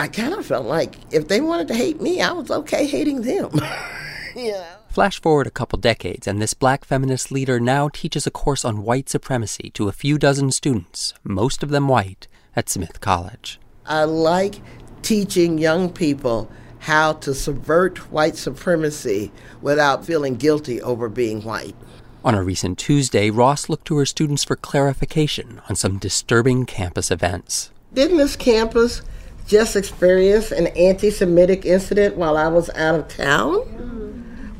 I 0.00 0.08
kind 0.08 0.32
of 0.32 0.46
felt 0.46 0.66
like 0.66 0.96
if 1.12 1.28
they 1.28 1.40
wanted 1.40 1.68
to 1.68 1.74
hate 1.74 2.00
me, 2.00 2.20
I 2.20 2.32
was 2.32 2.50
okay 2.50 2.86
hating 2.86 3.22
them. 3.22 3.50
yeah. 4.36 4.76
Flash 4.98 5.22
forward 5.22 5.46
a 5.46 5.52
couple 5.52 5.78
decades, 5.78 6.26
and 6.26 6.42
this 6.42 6.54
black 6.54 6.84
feminist 6.84 7.30
leader 7.30 7.60
now 7.60 7.88
teaches 7.88 8.26
a 8.26 8.32
course 8.32 8.64
on 8.64 8.82
white 8.82 9.08
supremacy 9.08 9.70
to 9.74 9.88
a 9.88 9.92
few 9.92 10.18
dozen 10.18 10.50
students, 10.50 11.14
most 11.22 11.62
of 11.62 11.68
them 11.68 11.86
white, 11.86 12.26
at 12.56 12.68
Smith 12.68 13.00
College. 13.00 13.60
I 13.86 14.02
like 14.02 14.56
teaching 15.02 15.56
young 15.56 15.88
people 15.88 16.50
how 16.80 17.12
to 17.12 17.32
subvert 17.32 18.10
white 18.10 18.34
supremacy 18.34 19.30
without 19.62 20.04
feeling 20.04 20.34
guilty 20.34 20.82
over 20.82 21.08
being 21.08 21.42
white. 21.42 21.76
On 22.24 22.34
a 22.34 22.42
recent 22.42 22.76
Tuesday, 22.76 23.30
Ross 23.30 23.68
looked 23.68 23.86
to 23.86 23.98
her 23.98 24.04
students 24.04 24.42
for 24.42 24.56
clarification 24.56 25.62
on 25.68 25.76
some 25.76 25.98
disturbing 25.98 26.66
campus 26.66 27.12
events. 27.12 27.70
Didn't 27.94 28.16
this 28.16 28.34
campus 28.34 29.02
just 29.46 29.76
experience 29.76 30.50
an 30.50 30.66
anti 30.66 31.10
Semitic 31.10 31.64
incident 31.64 32.16
while 32.16 32.36
I 32.36 32.48
was 32.48 32.68
out 32.70 32.96
of 32.98 33.06
town? 33.06 33.97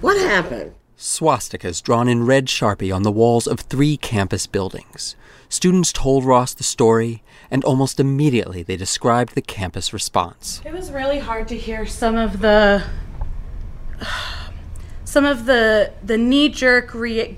What 0.01 0.17
happened? 0.17 0.75
Swastikas 0.97 1.83
drawn 1.83 2.09
in 2.09 2.25
red 2.25 2.47
sharpie 2.47 2.95
on 2.95 3.03
the 3.03 3.11
walls 3.11 3.49
of 3.49 3.61
three 3.61 3.97
campus 3.97 4.47
buildings. 4.47 5.17
Students 5.49 5.93
told 5.93 6.25
Ross 6.25 6.55
the 6.55 6.63
story, 6.63 7.23
and 7.51 7.65
almost 7.65 7.99
immediately 7.99 8.63
they 8.63 8.77
described 8.77 9.35
the 9.35 9.43
campus 9.43 9.93
response. 9.93 10.63
It 10.65 10.73
was 10.73 10.93
really 10.93 11.19
hard 11.19 11.49
to 11.49 11.57
hear 11.57 11.85
some 11.85 12.17
of 12.17 12.41
the 12.41 12.85
some 15.05 15.25
of 15.25 15.47
the 15.47 15.93
the 16.03 16.19
knee-jerk 16.19 16.95
re- 16.95 17.37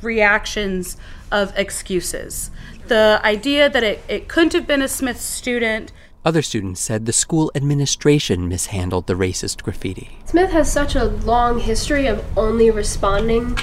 reactions 0.00 0.96
of 1.30 1.56
excuses. 1.56 2.50
The 2.88 3.20
idea 3.24 3.70
that 3.70 3.84
it, 3.84 4.02
it 4.08 4.28
couldn't 4.28 4.54
have 4.54 4.66
been 4.66 4.82
a 4.82 4.88
Smith 4.88 5.20
student. 5.20 5.92
Other 6.24 6.42
students 6.42 6.80
said 6.80 7.04
the 7.04 7.12
school 7.12 7.50
administration 7.56 8.48
mishandled 8.48 9.08
the 9.08 9.14
racist 9.14 9.60
graffiti. 9.64 10.18
Smith 10.24 10.52
has 10.52 10.72
such 10.72 10.94
a 10.94 11.06
long 11.06 11.58
history 11.58 12.06
of 12.06 12.24
only 12.38 12.70
responding 12.70 13.58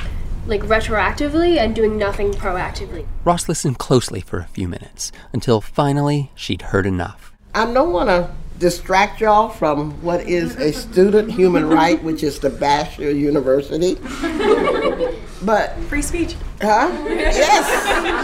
like 0.45 0.61
retroactively 0.63 1.57
and 1.57 1.73
doing 1.73 1.97
nothing 1.97 2.33
proactively. 2.33 3.05
Ross 3.23 3.47
listened 3.47 3.77
closely 3.77 4.19
for 4.19 4.39
a 4.39 4.47
few 4.47 4.67
minutes 4.67 5.13
until 5.31 5.61
finally 5.61 6.31
she'd 6.35 6.63
heard 6.63 6.85
enough. 6.85 7.31
I 7.55 7.71
don't 7.71 7.93
want 7.93 8.09
to 8.09 8.29
distract 8.57 9.21
y'all 9.21 9.47
from 9.47 9.91
what 10.03 10.27
is 10.27 10.57
a 10.57 10.73
student 10.73 11.31
human 11.31 11.65
right, 11.69 12.03
which 12.03 12.23
is 12.23 12.39
to 12.39 12.49
bash 12.49 12.99
your 12.99 13.11
university. 13.11 13.95
but 15.43 15.77
free 15.87 16.01
speech. 16.01 16.35
Huh? 16.61 16.91
Yes. 17.07 17.69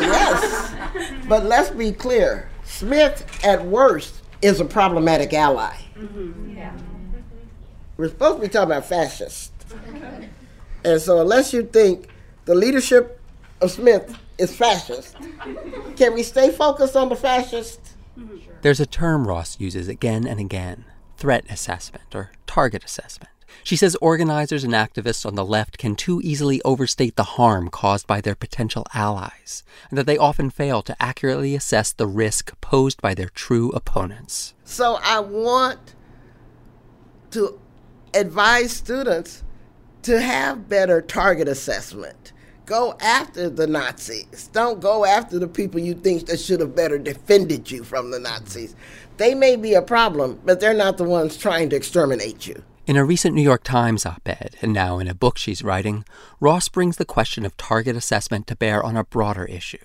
Yes. 0.01 1.25
But 1.29 1.45
let's 1.45 1.69
be 1.69 1.93
clear. 1.93 2.49
Smith 2.65 3.25
at 3.45 3.63
worst 3.63 4.23
is 4.45 4.59
a 4.59 4.65
problematic 4.65 5.33
ally. 5.33 5.75
Mm-hmm. 5.97 6.55
Yeah. 6.55 6.71
We're 7.97 8.09
supposed 8.09 8.37
to 8.37 8.41
be 8.41 8.47
talking 8.47 8.71
about 8.71 8.85
fascists. 8.85 9.51
And 10.83 11.01
so 11.01 11.19
unless 11.19 11.51
you 11.51 11.63
think 11.63 12.09
the 12.45 12.53
leadership 12.53 13.19
of 13.61 13.71
Smith 13.71 14.15
is 14.37 14.55
fascist, 14.55 15.15
can 15.95 16.13
we 16.13 16.21
stay 16.21 16.51
focused 16.51 16.95
on 16.95 17.09
the 17.09 17.15
fascists? 17.15 17.95
There's 18.61 18.79
a 18.79 18.85
term 18.85 19.27
Ross 19.27 19.59
uses 19.59 19.87
again 19.87 20.27
and 20.27 20.39
again 20.39 20.85
threat 21.17 21.45
assessment 21.49 22.13
or 22.13 22.31
target 22.45 22.83
assessment. 22.83 23.31
She 23.63 23.75
says 23.75 23.95
organizers 23.95 24.63
and 24.63 24.73
activists 24.73 25.25
on 25.25 25.35
the 25.35 25.45
left 25.45 25.77
can 25.77 25.95
too 25.95 26.21
easily 26.23 26.61
overstate 26.63 27.15
the 27.15 27.23
harm 27.23 27.69
caused 27.69 28.05
by 28.05 28.21
their 28.21 28.35
potential 28.35 28.85
allies, 28.93 29.63
and 29.89 29.97
that 29.97 30.05
they 30.05 30.17
often 30.17 30.49
fail 30.49 30.81
to 30.83 30.95
accurately 31.01 31.55
assess 31.55 31.91
the 31.91 32.07
risk 32.07 32.59
posed 32.61 33.01
by 33.01 33.13
their 33.13 33.29
true 33.29 33.71
opponents. 33.71 34.53
So 34.63 34.99
I 35.01 35.19
want 35.19 35.95
to 37.31 37.59
advise 38.13 38.71
students 38.71 39.43
to 40.03 40.21
have 40.21 40.69
better 40.69 41.01
target 41.01 41.47
assessment. 41.47 42.31
Go 42.65 42.95
after 42.99 43.49
the 43.49 43.67
Nazis. 43.67 44.49
Don't 44.53 44.79
go 44.79 45.05
after 45.05 45.37
the 45.37 45.47
people 45.47 45.79
you 45.79 45.93
think 45.93 46.27
that 46.27 46.39
should 46.39 46.59
have 46.59 46.75
better 46.75 46.97
defended 46.97 47.69
you 47.69 47.83
from 47.83 48.11
the 48.11 48.19
Nazis. 48.19 48.75
They 49.17 49.35
may 49.35 49.55
be 49.55 49.73
a 49.73 49.81
problem, 49.81 50.39
but 50.43 50.59
they're 50.59 50.73
not 50.73 50.97
the 50.97 51.03
ones 51.03 51.37
trying 51.37 51.69
to 51.69 51.75
exterminate 51.75 52.47
you. 52.47 52.63
In 52.87 52.97
a 52.97 53.03
recent 53.03 53.33
New 53.33 53.41
York 53.41 53.63
Times 53.63 54.05
op 54.05 54.27
ed, 54.27 54.57
and 54.61 54.71
now 54.71 54.99
in 54.99 55.07
a 55.07 55.15
book 55.15 55.39
she's 55.39 55.63
writing, 55.63 56.05
Ross 56.39 56.69
brings 56.69 56.97
the 56.97 57.05
question 57.05 57.43
of 57.43 57.57
target 57.57 57.95
assessment 57.95 58.45
to 58.47 58.55
bear 58.55 58.83
on 58.83 58.95
a 58.95 59.03
broader 59.03 59.45
issue 59.45 59.83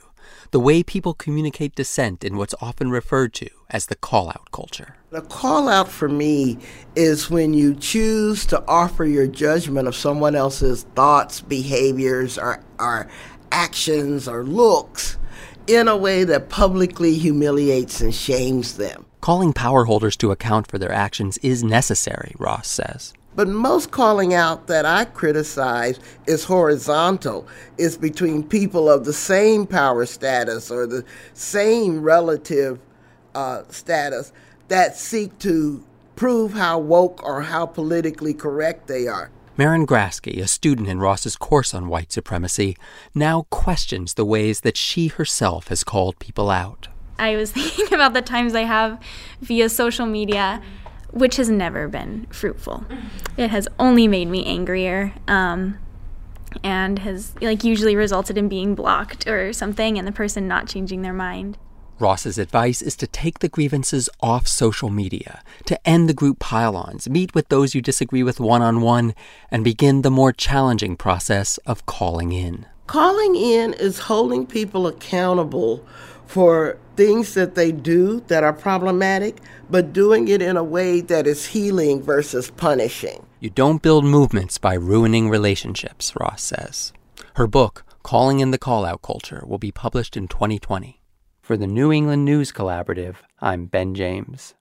the 0.50 0.60
way 0.60 0.82
people 0.82 1.14
communicate 1.14 1.74
dissent 1.74 2.24
in 2.24 2.36
what's 2.36 2.54
often 2.60 2.90
referred 2.90 3.32
to 3.34 3.48
as 3.68 3.86
the 3.86 3.94
call 3.94 4.28
out 4.28 4.50
culture. 4.52 4.96
The 5.10 5.22
call 5.22 5.68
out 5.68 5.88
for 5.88 6.08
me 6.08 6.58
is 6.96 7.30
when 7.30 7.54
you 7.54 7.74
choose 7.74 8.46
to 8.46 8.62
offer 8.66 9.04
your 9.04 9.26
judgment 9.26 9.86
of 9.86 9.94
someone 9.94 10.34
else's 10.34 10.84
thoughts, 10.94 11.40
behaviors, 11.40 12.38
or, 12.38 12.62
or 12.78 13.08
actions 13.52 14.28
or 14.28 14.44
looks 14.44 15.18
in 15.66 15.88
a 15.88 15.96
way 15.96 16.24
that 16.24 16.48
publicly 16.48 17.14
humiliates 17.14 18.00
and 18.00 18.14
shames 18.14 18.76
them. 18.76 19.06
Calling 19.20 19.52
power 19.52 19.84
holders 19.84 20.16
to 20.16 20.30
account 20.30 20.66
for 20.66 20.78
their 20.78 20.92
actions 20.92 21.36
is 21.38 21.62
necessary, 21.62 22.34
Ross 22.38 22.68
says. 22.68 23.12
But 23.36 23.48
most 23.48 23.90
calling 23.90 24.32
out 24.32 24.66
that 24.66 24.86
I 24.86 25.04
criticize 25.04 26.00
is 26.26 26.44
horizontal. 26.44 27.46
It's 27.76 27.96
between 27.96 28.42
people 28.42 28.90
of 28.90 29.04
the 29.04 29.12
same 29.12 29.66
power 29.66 30.06
status 30.06 30.70
or 30.70 30.86
the 30.86 31.04
same 31.34 32.02
relative 32.02 32.80
uh, 33.34 33.62
status 33.68 34.32
that 34.68 34.96
seek 34.96 35.38
to 35.40 35.84
prove 36.16 36.54
how 36.54 36.78
woke 36.78 37.22
or 37.22 37.42
how 37.42 37.66
politically 37.66 38.34
correct 38.34 38.88
they 38.88 39.06
are. 39.06 39.30
Marin 39.56 39.86
Grasky, 39.86 40.40
a 40.40 40.48
student 40.48 40.88
in 40.88 40.98
Ross's 40.98 41.36
course 41.36 41.74
on 41.74 41.88
white 41.88 42.10
supremacy, 42.10 42.76
now 43.14 43.46
questions 43.50 44.14
the 44.14 44.24
ways 44.24 44.60
that 44.60 44.78
she 44.78 45.08
herself 45.08 45.68
has 45.68 45.84
called 45.84 46.18
people 46.18 46.48
out. 46.48 46.88
I 47.20 47.36
was 47.36 47.52
thinking 47.52 47.94
about 47.94 48.14
the 48.14 48.22
times 48.22 48.54
I 48.54 48.62
have 48.62 49.00
via 49.40 49.68
social 49.68 50.06
media 50.06 50.60
which 51.12 51.36
has 51.36 51.50
never 51.50 51.88
been 51.88 52.24
fruitful. 52.30 52.84
It 53.36 53.50
has 53.50 53.66
only 53.80 54.06
made 54.06 54.28
me 54.28 54.44
angrier. 54.44 55.12
Um, 55.26 55.76
and 56.64 56.98
has 57.00 57.32
like 57.40 57.64
usually 57.64 57.94
resulted 57.94 58.36
in 58.36 58.48
being 58.48 58.74
blocked 58.74 59.26
or 59.28 59.52
something 59.52 59.98
and 59.98 60.06
the 60.06 60.12
person 60.12 60.48
not 60.48 60.66
changing 60.66 61.02
their 61.02 61.12
mind. 61.12 61.56
Ross's 61.98 62.38
advice 62.38 62.80
is 62.80 62.96
to 62.96 63.06
take 63.06 63.40
the 63.40 63.48
grievances 63.48 64.08
off 64.20 64.48
social 64.48 64.88
media, 64.88 65.42
to 65.66 65.88
end 65.88 66.08
the 66.08 66.14
group 66.14 66.38
pile-ons, 66.38 67.10
meet 67.10 67.34
with 67.34 67.48
those 67.50 67.74
you 67.74 67.82
disagree 67.82 68.22
with 68.22 68.40
one-on-one, 68.40 69.14
and 69.50 69.62
begin 69.62 70.00
the 70.00 70.10
more 70.10 70.32
challenging 70.32 70.96
process 70.96 71.58
of 71.58 71.84
calling 71.84 72.32
in. 72.32 72.64
Calling 72.86 73.36
in 73.36 73.74
is 73.74 73.98
holding 74.00 74.46
people 74.46 74.86
accountable 74.86 75.86
for 76.30 76.78
things 76.94 77.34
that 77.34 77.56
they 77.56 77.72
do 77.72 78.20
that 78.28 78.44
are 78.44 78.52
problematic, 78.52 79.38
but 79.68 79.92
doing 79.92 80.28
it 80.28 80.40
in 80.40 80.56
a 80.56 80.62
way 80.62 81.00
that 81.00 81.26
is 81.26 81.46
healing 81.46 82.00
versus 82.00 82.52
punishing. 82.52 83.26
You 83.40 83.50
don't 83.50 83.82
build 83.82 84.04
movements 84.04 84.56
by 84.56 84.74
ruining 84.74 85.28
relationships, 85.28 86.12
Ross 86.20 86.40
says. 86.40 86.92
Her 87.34 87.48
book, 87.48 87.84
Calling 88.04 88.38
in 88.38 88.52
the 88.52 88.58
Callout 88.58 89.02
Culture, 89.02 89.42
will 89.44 89.58
be 89.58 89.72
published 89.72 90.16
in 90.16 90.28
2020. 90.28 91.02
For 91.42 91.56
the 91.56 91.66
New 91.66 91.90
England 91.90 92.24
News 92.24 92.52
Collaborative, 92.52 93.16
I'm 93.40 93.66
Ben 93.66 93.96
James. 93.96 94.54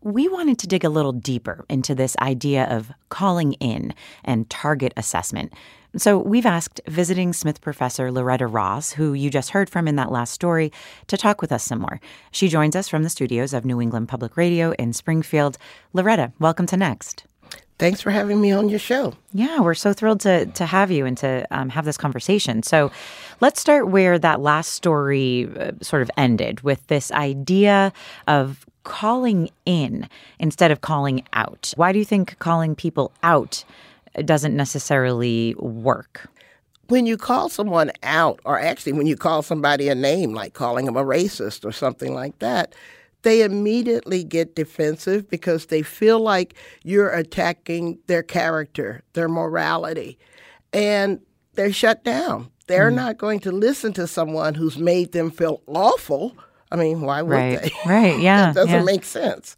We 0.00 0.28
wanted 0.28 0.58
to 0.60 0.66
dig 0.66 0.84
a 0.84 0.88
little 0.88 1.12
deeper 1.12 1.64
into 1.68 1.94
this 1.94 2.16
idea 2.18 2.64
of 2.64 2.92
calling 3.08 3.54
in 3.54 3.94
and 4.24 4.48
target 4.50 4.92
assessment. 4.96 5.52
So 5.96 6.18
we've 6.18 6.46
asked 6.46 6.80
visiting 6.86 7.34
Smith 7.34 7.60
professor 7.60 8.10
Loretta 8.10 8.46
Ross, 8.46 8.92
who 8.92 9.12
you 9.12 9.28
just 9.28 9.50
heard 9.50 9.68
from 9.68 9.86
in 9.86 9.96
that 9.96 10.10
last 10.10 10.32
story, 10.32 10.72
to 11.08 11.18
talk 11.18 11.42
with 11.42 11.52
us 11.52 11.64
some 11.64 11.80
more. 11.80 12.00
She 12.30 12.48
joins 12.48 12.74
us 12.74 12.88
from 12.88 13.02
the 13.02 13.10
studios 13.10 13.52
of 13.52 13.66
New 13.66 13.78
England 13.78 14.08
Public 14.08 14.38
Radio 14.38 14.72
in 14.72 14.94
Springfield. 14.94 15.58
Loretta, 15.92 16.32
welcome 16.38 16.64
to 16.66 16.78
Next. 16.78 17.26
Thanks 17.78 18.00
for 18.00 18.10
having 18.10 18.40
me 18.40 18.52
on 18.52 18.68
your 18.68 18.78
show. 18.78 19.14
Yeah, 19.32 19.60
we're 19.60 19.74
so 19.74 19.92
thrilled 19.92 20.20
to 20.20 20.46
to 20.46 20.66
have 20.66 20.90
you 20.92 21.04
and 21.04 21.18
to 21.18 21.44
um, 21.50 21.68
have 21.68 21.84
this 21.84 21.96
conversation. 21.96 22.62
So, 22.62 22.92
let's 23.40 23.60
start 23.60 23.88
where 23.88 24.20
that 24.20 24.40
last 24.40 24.72
story 24.72 25.50
uh, 25.58 25.72
sort 25.80 26.02
of 26.02 26.10
ended 26.16 26.60
with 26.60 26.86
this 26.86 27.10
idea 27.10 27.92
of 28.28 28.64
calling 28.84 29.50
in 29.66 30.08
instead 30.38 30.70
of 30.70 30.80
calling 30.80 31.24
out. 31.32 31.72
Why 31.76 31.92
do 31.92 31.98
you 31.98 32.04
think 32.04 32.38
calling 32.38 32.74
people 32.74 33.12
out 33.22 33.64
doesn't 34.24 34.56
necessarily 34.56 35.54
work? 35.58 36.28
When 36.88 37.06
you 37.06 37.16
call 37.16 37.48
someone 37.48 37.90
out, 38.02 38.40
or 38.44 38.58
actually 38.58 38.92
when 38.92 39.06
you 39.06 39.16
call 39.16 39.42
somebody 39.42 39.88
a 39.88 39.94
name, 39.94 40.34
like 40.34 40.52
calling 40.52 40.84
them 40.86 40.96
a 40.96 41.04
racist 41.04 41.64
or 41.64 41.72
something 41.72 42.12
like 42.12 42.38
that, 42.40 42.74
they 43.22 43.42
immediately 43.42 44.24
get 44.24 44.56
defensive 44.56 45.28
because 45.30 45.66
they 45.66 45.82
feel 45.82 46.20
like 46.20 46.54
you're 46.82 47.10
attacking 47.10 47.98
their 48.08 48.22
character, 48.22 49.02
their 49.12 49.28
morality, 49.28 50.18
and 50.72 51.20
they're 51.54 51.72
shut 51.72 52.04
down. 52.04 52.50
They're 52.66 52.90
mm. 52.90 52.96
not 52.96 53.18
going 53.18 53.40
to 53.40 53.52
listen 53.52 53.92
to 53.94 54.06
someone 54.06 54.54
who's 54.54 54.78
made 54.78 55.12
them 55.12 55.30
feel 55.30 55.62
awful. 55.66 56.36
I 56.72 56.76
mean, 56.76 57.02
why 57.02 57.22
would 57.22 57.34
right. 57.34 57.62
they? 57.62 57.72
Right, 57.86 58.18
yeah. 58.18 58.50
it 58.50 58.54
doesn't 58.54 58.70
yeah. 58.70 58.82
make 58.82 59.04
sense. 59.04 59.56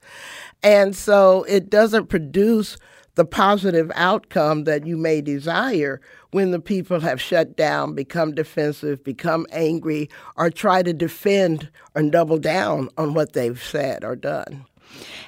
And 0.63 0.97
so 0.97 1.45
it 1.45 1.71
doesn't 1.71 2.09
produce 2.09 2.77
the 3.15 3.25
positive 3.25 3.93
outcome 3.95 4.65
that 4.65 4.87
you 4.87 4.97
may 4.97 5.21
desire 5.21 6.01
when 6.33 6.51
the 6.51 6.59
people 6.59 6.99
have 6.99 7.21
shut 7.21 7.57
down, 7.57 7.95
become 7.95 8.35
defensive, 8.35 9.05
become 9.05 9.47
angry, 9.53 10.11
or 10.37 10.51
try 10.51 10.83
to 10.83 10.93
defend 10.93 11.71
and 11.95 12.11
double 12.11 12.39
down 12.39 12.89
on 12.99 13.15
what 13.15 13.35
they've 13.35 13.63
said 13.63 14.03
or 14.03 14.17
done. 14.17 14.65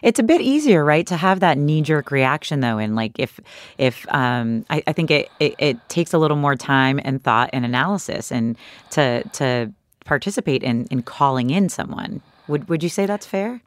It's 0.02 0.18
a 0.18 0.22
bit 0.22 0.40
easier, 0.40 0.84
right, 0.84 1.06
to 1.06 1.16
have 1.16 1.40
that 1.40 1.58
knee 1.58 1.82
jerk 1.82 2.10
reaction 2.10 2.60
though. 2.60 2.78
And 2.78 2.96
like 2.96 3.18
if 3.18 3.40
if 3.78 4.06
um 4.12 4.64
I, 4.70 4.82
I 4.86 4.92
think 4.92 5.10
it, 5.10 5.30
it, 5.40 5.54
it 5.58 5.88
takes 5.88 6.12
a 6.12 6.18
little 6.18 6.36
more 6.36 6.56
time 6.56 7.00
and 7.04 7.22
thought 7.22 7.50
and 7.52 7.64
analysis 7.64 8.30
and 8.30 8.56
to 8.90 9.22
to 9.34 9.72
participate 10.06 10.62
in, 10.62 10.86
in 10.86 11.02
calling 11.02 11.50
in 11.50 11.68
someone. 11.68 12.22
Would 12.48 12.68
would 12.68 12.82
you 12.82 12.88
say 12.88 13.04
that's 13.04 13.26
fair? 13.26 13.60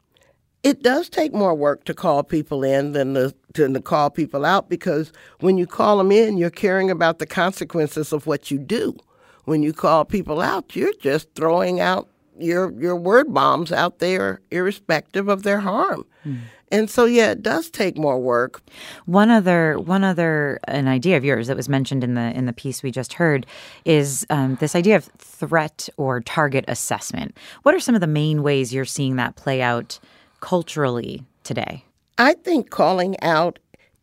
it 0.62 0.82
does 0.82 1.08
take 1.08 1.32
more 1.32 1.54
work 1.54 1.84
to 1.84 1.94
call 1.94 2.22
people 2.22 2.62
in 2.62 2.92
than 2.92 3.14
to, 3.14 3.34
than 3.54 3.74
to 3.74 3.80
call 3.80 4.10
people 4.10 4.44
out 4.44 4.68
because 4.68 5.12
when 5.40 5.56
you 5.56 5.66
call 5.66 5.98
them 5.98 6.12
in, 6.12 6.36
you're 6.36 6.50
caring 6.50 6.90
about 6.90 7.18
the 7.18 7.26
consequences 7.26 8.12
of 8.12 8.26
what 8.26 8.50
you 8.50 8.58
do. 8.58 8.96
When 9.44 9.62
you 9.62 9.72
call 9.72 10.04
people 10.04 10.40
out, 10.40 10.76
you're 10.76 10.92
just 11.00 11.34
throwing 11.34 11.80
out 11.80 12.08
your 12.38 12.72
your 12.80 12.96
word 12.96 13.32
bombs 13.32 13.72
out 13.72 13.98
there, 13.98 14.40
irrespective 14.50 15.28
of 15.28 15.42
their 15.42 15.60
harm. 15.60 16.04
Mm. 16.26 16.40
And 16.70 16.88
so, 16.88 17.04
yeah, 17.04 17.32
it 17.32 17.42
does 17.42 17.68
take 17.68 17.96
more 17.98 18.18
work. 18.18 18.62
One 19.06 19.30
other, 19.30 19.78
one 19.78 20.04
other, 20.04 20.60
an 20.68 20.86
idea 20.86 21.16
of 21.16 21.24
yours 21.24 21.48
that 21.48 21.56
was 21.56 21.68
mentioned 21.68 22.04
in 22.04 22.14
the 22.14 22.30
in 22.36 22.46
the 22.46 22.52
piece 22.52 22.82
we 22.82 22.90
just 22.90 23.14
heard 23.14 23.44
is 23.84 24.24
um, 24.30 24.56
this 24.56 24.76
idea 24.76 24.96
of 24.96 25.04
threat 25.18 25.88
or 25.96 26.20
target 26.20 26.64
assessment. 26.68 27.36
What 27.64 27.74
are 27.74 27.80
some 27.80 27.94
of 27.94 28.00
the 28.00 28.06
main 28.06 28.42
ways 28.42 28.72
you're 28.72 28.84
seeing 28.84 29.16
that 29.16 29.36
play 29.36 29.60
out 29.60 29.98
culturally 30.40 31.24
today? 31.42 31.84
I 32.18 32.34
think 32.34 32.70
calling 32.70 33.20
out 33.20 33.58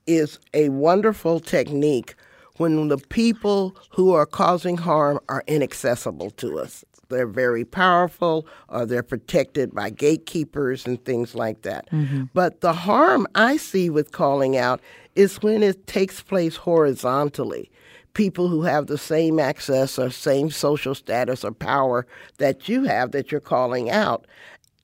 is 0.06 0.40
a 0.54 0.70
wonderful 0.70 1.40
technique 1.40 2.16
when 2.58 2.88
the 2.88 2.98
people 2.98 3.78
who 3.92 4.14
are 4.14 4.26
causing 4.26 4.78
harm 4.78 5.20
are 5.30 5.44
inaccessible 5.48 6.32
to 6.32 6.60
us. 6.60 6.84
They're 7.10 7.28
very 7.28 7.66
powerful 7.66 8.48
or 8.70 8.86
they're 8.86 9.04
protected 9.04 9.74
by 9.74 9.90
gatekeepers 9.90 10.86
and 10.86 11.04
things 11.04 11.36
like 11.36 11.62
that. 11.64 11.90
Mm-hmm. 11.92 12.26
But 12.34 12.62
the 12.62 12.74
harm 12.74 13.28
I 13.36 13.58
see 13.58 13.90
with 13.90 14.12
calling 14.12 14.58
out 14.58 14.82
is 15.16 15.42
when 15.42 15.64
it 15.64 15.88
takes 15.88 16.22
place 16.22 16.56
horizontally. 16.56 17.72
People 18.14 18.48
who 18.48 18.64
have 18.64 18.88
the 18.88 18.98
same 18.98 19.40
access 19.40 20.00
or 20.00 20.10
same 20.10 20.50
social 20.50 20.96
status 20.96 21.44
or 21.44 21.52
power 21.52 22.08
that 22.38 22.68
you 22.68 22.84
have 22.84 23.12
that 23.12 23.32
you're 23.32 23.42
calling 23.42 23.90
out. 23.90 24.26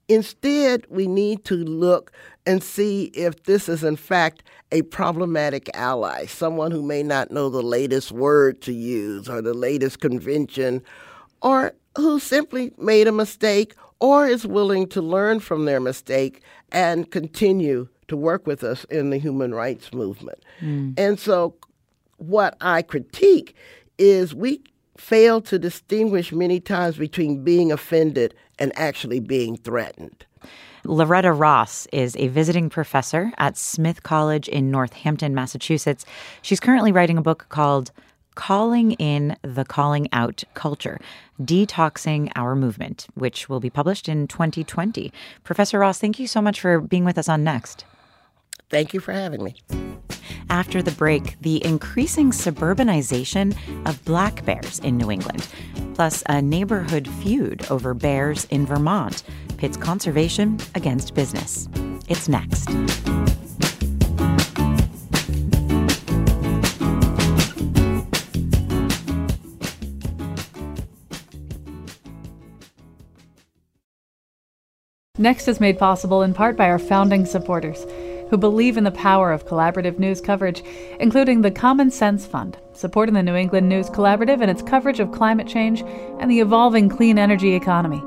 Instead, 0.08 0.86
we 0.90 1.06
need 1.06 1.44
to 1.46 1.56
look 1.56 2.12
and 2.46 2.62
see 2.62 3.04
if 3.14 3.44
this 3.44 3.68
is, 3.68 3.82
in 3.82 3.96
fact, 3.96 4.42
a 4.70 4.82
problematic 4.82 5.70
ally, 5.74 6.26
someone 6.26 6.70
who 6.70 6.82
may 6.82 7.02
not 7.02 7.30
know 7.30 7.48
the 7.48 7.62
latest 7.62 8.12
word 8.12 8.60
to 8.60 8.72
use 8.72 9.28
or 9.28 9.40
the 9.40 9.54
latest 9.54 10.00
convention, 10.00 10.82
or 11.44 11.74
who 11.96 12.18
simply 12.18 12.72
made 12.76 13.06
a 13.06 13.12
mistake 13.12 13.74
or 14.00 14.26
is 14.26 14.44
willing 14.44 14.88
to 14.88 15.00
learn 15.00 15.38
from 15.38 15.66
their 15.66 15.78
mistake 15.78 16.42
and 16.72 17.10
continue 17.12 17.86
to 18.08 18.16
work 18.16 18.46
with 18.46 18.64
us 18.64 18.84
in 18.84 19.10
the 19.10 19.18
human 19.18 19.54
rights 19.54 19.92
movement. 19.92 20.42
Mm. 20.60 20.98
And 20.98 21.20
so, 21.20 21.54
what 22.16 22.56
I 22.60 22.82
critique 22.82 23.54
is 23.98 24.34
we 24.34 24.62
fail 24.96 25.40
to 25.42 25.58
distinguish 25.58 26.32
many 26.32 26.60
times 26.60 26.96
between 26.96 27.44
being 27.44 27.70
offended 27.70 28.34
and 28.58 28.76
actually 28.76 29.20
being 29.20 29.56
threatened. 29.56 30.24
Loretta 30.84 31.32
Ross 31.32 31.86
is 31.92 32.14
a 32.16 32.28
visiting 32.28 32.68
professor 32.68 33.32
at 33.38 33.56
Smith 33.56 34.02
College 34.02 34.48
in 34.48 34.70
Northampton, 34.70 35.34
Massachusetts. 35.34 36.04
She's 36.42 36.60
currently 36.60 36.92
writing 36.92 37.16
a 37.16 37.22
book 37.22 37.46
called 37.48 37.90
Calling 38.34 38.92
in 38.92 39.36
the 39.42 39.64
Calling 39.64 40.08
Out 40.12 40.44
Culture 40.54 40.98
Detoxing 41.40 42.30
Our 42.36 42.54
Movement, 42.54 43.06
which 43.14 43.48
will 43.48 43.60
be 43.60 43.70
published 43.70 44.08
in 44.08 44.26
2020. 44.26 45.12
Professor 45.42 45.78
Ross, 45.78 45.98
thank 45.98 46.18
you 46.18 46.26
so 46.26 46.42
much 46.42 46.60
for 46.60 46.80
being 46.80 47.04
with 47.04 47.18
us 47.18 47.28
on 47.28 47.44
Next. 47.44 47.84
Thank 48.70 48.94
you 48.94 49.00
for 49.00 49.12
having 49.12 49.44
me. 49.44 49.56
After 50.50 50.82
the 50.82 50.90
break, 50.92 51.40
the 51.40 51.64
increasing 51.64 52.30
suburbanization 52.30 53.56
of 53.86 54.04
black 54.04 54.44
bears 54.44 54.78
in 54.80 54.96
New 54.96 55.10
England, 55.10 55.46
plus 55.94 56.22
a 56.28 56.42
neighborhood 56.42 57.08
feud 57.08 57.66
over 57.70 57.94
bears 57.94 58.46
in 58.46 58.66
Vermont 58.66 59.22
pits 59.56 59.76
conservation 59.76 60.58
against 60.74 61.14
business. 61.14 61.68
It's 62.08 62.28
next. 62.28 62.68
Next 75.16 75.46
is 75.46 75.60
made 75.60 75.78
possible 75.78 76.22
in 76.22 76.34
part 76.34 76.56
by 76.56 76.68
our 76.68 76.78
founding 76.80 77.24
supporters 77.24 77.86
who 78.30 78.36
believe 78.36 78.76
in 78.76 78.82
the 78.82 78.90
power 78.90 79.30
of 79.30 79.46
collaborative 79.46 79.96
news 79.96 80.20
coverage, 80.20 80.60
including 80.98 81.40
the 81.40 81.52
Common 81.52 81.92
Sense 81.92 82.26
Fund, 82.26 82.58
supporting 82.72 83.14
the 83.14 83.22
New 83.22 83.36
England 83.36 83.68
News 83.68 83.88
Collaborative 83.88 84.42
and 84.42 84.50
its 84.50 84.60
coverage 84.60 84.98
of 84.98 85.12
climate 85.12 85.46
change 85.46 85.82
and 86.18 86.28
the 86.28 86.40
evolving 86.40 86.88
clean 86.88 87.16
energy 87.16 87.54
economy. 87.54 88.02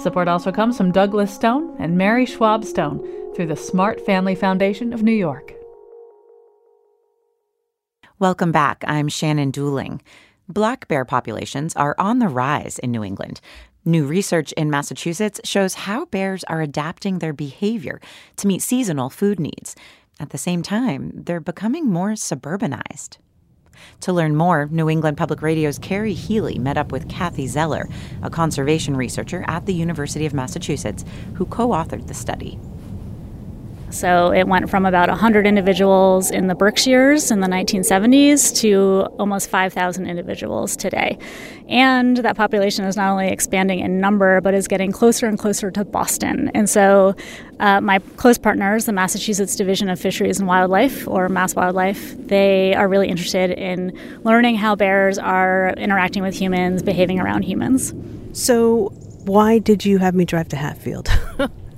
Support 0.00 0.28
also 0.28 0.52
comes 0.52 0.76
from 0.76 0.92
Douglas 0.92 1.34
Stone 1.34 1.74
and 1.80 1.98
Mary 1.98 2.26
Schwab 2.26 2.64
Stone 2.64 3.00
through 3.34 3.46
the 3.46 3.56
Smart 3.56 4.00
Family 4.06 4.36
Foundation 4.36 4.92
of 4.92 5.02
New 5.02 5.10
York. 5.10 5.54
Welcome 8.20 8.52
back. 8.52 8.84
I'm 8.86 9.08
Shannon 9.08 9.50
Dooling. 9.50 10.00
Black 10.48 10.86
bear 10.86 11.04
populations 11.04 11.74
are 11.74 11.96
on 11.98 12.20
the 12.20 12.28
rise 12.28 12.78
in 12.78 12.92
New 12.92 13.02
England. 13.02 13.40
New 13.84 14.06
research 14.06 14.52
in 14.52 14.70
Massachusetts 14.70 15.40
shows 15.42 15.74
how 15.74 16.04
bears 16.04 16.44
are 16.44 16.60
adapting 16.60 17.18
their 17.18 17.32
behavior 17.32 18.00
to 18.36 18.46
meet 18.46 18.62
seasonal 18.62 19.10
food 19.10 19.40
needs. 19.40 19.74
At 20.20 20.30
the 20.30 20.38
same 20.38 20.62
time, 20.62 21.10
they're 21.12 21.40
becoming 21.40 21.90
more 21.90 22.10
suburbanized. 22.10 23.16
To 24.02 24.12
learn 24.12 24.36
more, 24.36 24.68
New 24.70 24.88
England 24.88 25.16
Public 25.16 25.42
Radio's 25.42 25.80
Carrie 25.80 26.14
Healy 26.14 26.60
met 26.60 26.78
up 26.78 26.92
with 26.92 27.08
Kathy 27.08 27.48
Zeller, 27.48 27.88
a 28.22 28.30
conservation 28.30 28.96
researcher 28.96 29.44
at 29.48 29.66
the 29.66 29.74
University 29.74 30.26
of 30.26 30.34
Massachusetts, 30.34 31.04
who 31.34 31.46
co 31.46 31.70
authored 31.70 32.06
the 32.06 32.14
study. 32.14 32.60
So 33.92 34.32
it 34.32 34.48
went 34.48 34.70
from 34.70 34.86
about 34.86 35.10
100 35.10 35.46
individuals 35.46 36.30
in 36.30 36.46
the 36.46 36.54
Berkshires 36.54 37.30
in 37.30 37.40
the 37.40 37.46
1970s 37.46 38.58
to 38.60 39.06
almost 39.18 39.50
5,000 39.50 40.06
individuals 40.06 40.76
today. 40.76 41.18
And 41.68 42.16
that 42.16 42.36
population 42.36 42.86
is 42.86 42.96
not 42.96 43.10
only 43.10 43.28
expanding 43.28 43.80
in 43.80 44.00
number, 44.00 44.40
but 44.40 44.54
is 44.54 44.66
getting 44.66 44.92
closer 44.92 45.26
and 45.26 45.38
closer 45.38 45.70
to 45.70 45.84
Boston. 45.84 46.50
And 46.54 46.68
so 46.70 47.14
uh, 47.60 47.82
my 47.82 47.98
close 48.16 48.38
partners, 48.38 48.86
the 48.86 48.92
Massachusetts 48.92 49.56
Division 49.56 49.90
of 49.90 50.00
Fisheries 50.00 50.38
and 50.38 50.48
Wildlife, 50.48 51.06
or 51.06 51.28
Mass 51.28 51.54
Wildlife, 51.54 52.16
they 52.26 52.74
are 52.74 52.88
really 52.88 53.08
interested 53.08 53.50
in 53.50 53.96
learning 54.24 54.56
how 54.56 54.74
bears 54.74 55.18
are 55.18 55.74
interacting 55.76 56.22
with 56.22 56.34
humans, 56.34 56.82
behaving 56.82 57.20
around 57.20 57.42
humans. 57.42 57.94
So, 58.32 58.88
why 59.24 59.58
did 59.58 59.84
you 59.84 59.98
have 59.98 60.14
me 60.14 60.24
drive 60.24 60.48
to 60.48 60.56
Hatfield? 60.56 61.08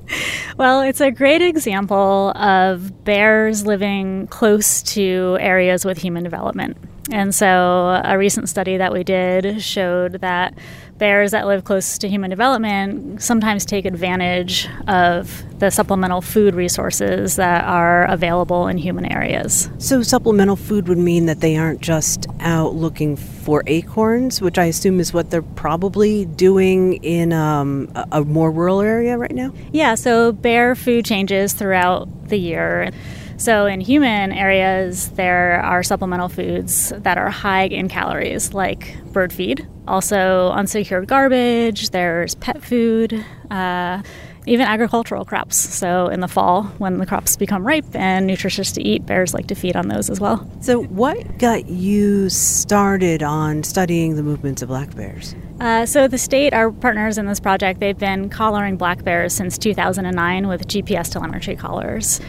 Well, 0.56 0.82
it's 0.82 1.00
a 1.00 1.10
great 1.10 1.42
example 1.42 2.30
of 2.36 3.04
bears 3.04 3.66
living 3.66 4.28
close 4.28 4.82
to 4.94 5.36
areas 5.40 5.84
with 5.84 5.98
human 5.98 6.22
development. 6.22 6.76
And 7.10 7.34
so, 7.34 8.00
a 8.04 8.16
recent 8.16 8.48
study 8.48 8.76
that 8.76 8.92
we 8.92 9.04
did 9.04 9.60
showed 9.60 10.20
that 10.20 10.54
bears 10.98 11.32
that 11.32 11.46
live 11.46 11.64
close 11.64 11.98
to 11.98 12.08
human 12.08 12.30
development 12.30 13.20
sometimes 13.22 13.64
take 13.64 13.84
advantage 13.84 14.68
of 14.86 15.42
the 15.58 15.70
supplemental 15.70 16.20
food 16.20 16.54
resources 16.54 17.36
that 17.36 17.64
are 17.64 18.04
available 18.06 18.68
in 18.68 18.78
human 18.78 19.10
areas. 19.10 19.70
So, 19.78 20.02
supplemental 20.02 20.56
food 20.56 20.88
would 20.88 20.98
mean 20.98 21.26
that 21.26 21.40
they 21.40 21.56
aren't 21.56 21.80
just 21.80 22.26
out 22.40 22.74
looking 22.74 23.16
for 23.16 23.62
acorns, 23.66 24.40
which 24.40 24.58
I 24.58 24.66
assume 24.66 25.00
is 25.00 25.12
what 25.12 25.30
they're 25.30 25.42
probably 25.42 26.24
doing 26.26 26.94
in 27.04 27.32
um, 27.32 27.90
a, 27.94 28.06
a 28.12 28.24
more 28.24 28.50
rural 28.50 28.80
area 28.80 29.16
right 29.16 29.34
now? 29.34 29.52
Yeah, 29.72 29.94
so 29.94 30.32
bear 30.32 30.74
food 30.74 31.04
changes 31.04 31.52
throughout 31.52 32.28
the 32.28 32.38
year. 32.38 32.90
So, 33.36 33.66
in 33.66 33.80
human 33.80 34.32
areas, 34.32 35.08
there 35.10 35.60
are 35.60 35.82
supplemental 35.82 36.28
foods 36.28 36.92
that 36.96 37.18
are 37.18 37.30
high 37.30 37.64
in 37.64 37.88
calories, 37.88 38.54
like 38.54 38.96
bird 39.12 39.32
feed, 39.32 39.66
also 39.86 40.50
unsecured 40.50 41.08
garbage, 41.08 41.90
there's 41.90 42.34
pet 42.36 42.62
food. 42.62 43.24
Uh, 43.50 44.02
even 44.46 44.66
agricultural 44.66 45.24
crops. 45.24 45.56
So, 45.56 46.08
in 46.08 46.20
the 46.20 46.28
fall, 46.28 46.64
when 46.78 46.98
the 46.98 47.06
crops 47.06 47.36
become 47.36 47.66
ripe 47.66 47.94
and 47.94 48.26
nutritious 48.26 48.72
to 48.72 48.82
eat, 48.82 49.06
bears 49.06 49.32
like 49.32 49.46
to 49.48 49.54
feed 49.54 49.76
on 49.76 49.88
those 49.88 50.10
as 50.10 50.20
well. 50.20 50.48
So, 50.60 50.82
what 50.82 51.38
got 51.38 51.66
you 51.68 52.28
started 52.28 53.22
on 53.22 53.62
studying 53.62 54.16
the 54.16 54.22
movements 54.22 54.62
of 54.62 54.68
black 54.68 54.94
bears? 54.94 55.34
Uh, 55.60 55.86
so, 55.86 56.08
the 56.08 56.18
state, 56.18 56.52
our 56.52 56.70
partners 56.70 57.16
in 57.16 57.26
this 57.26 57.40
project, 57.40 57.80
they've 57.80 57.98
been 57.98 58.28
collaring 58.28 58.76
black 58.76 59.02
bears 59.02 59.32
since 59.32 59.56
2009 59.56 60.48
with 60.48 60.66
GPS 60.68 61.10
telemetry 61.10 61.56
collars. 61.56 62.20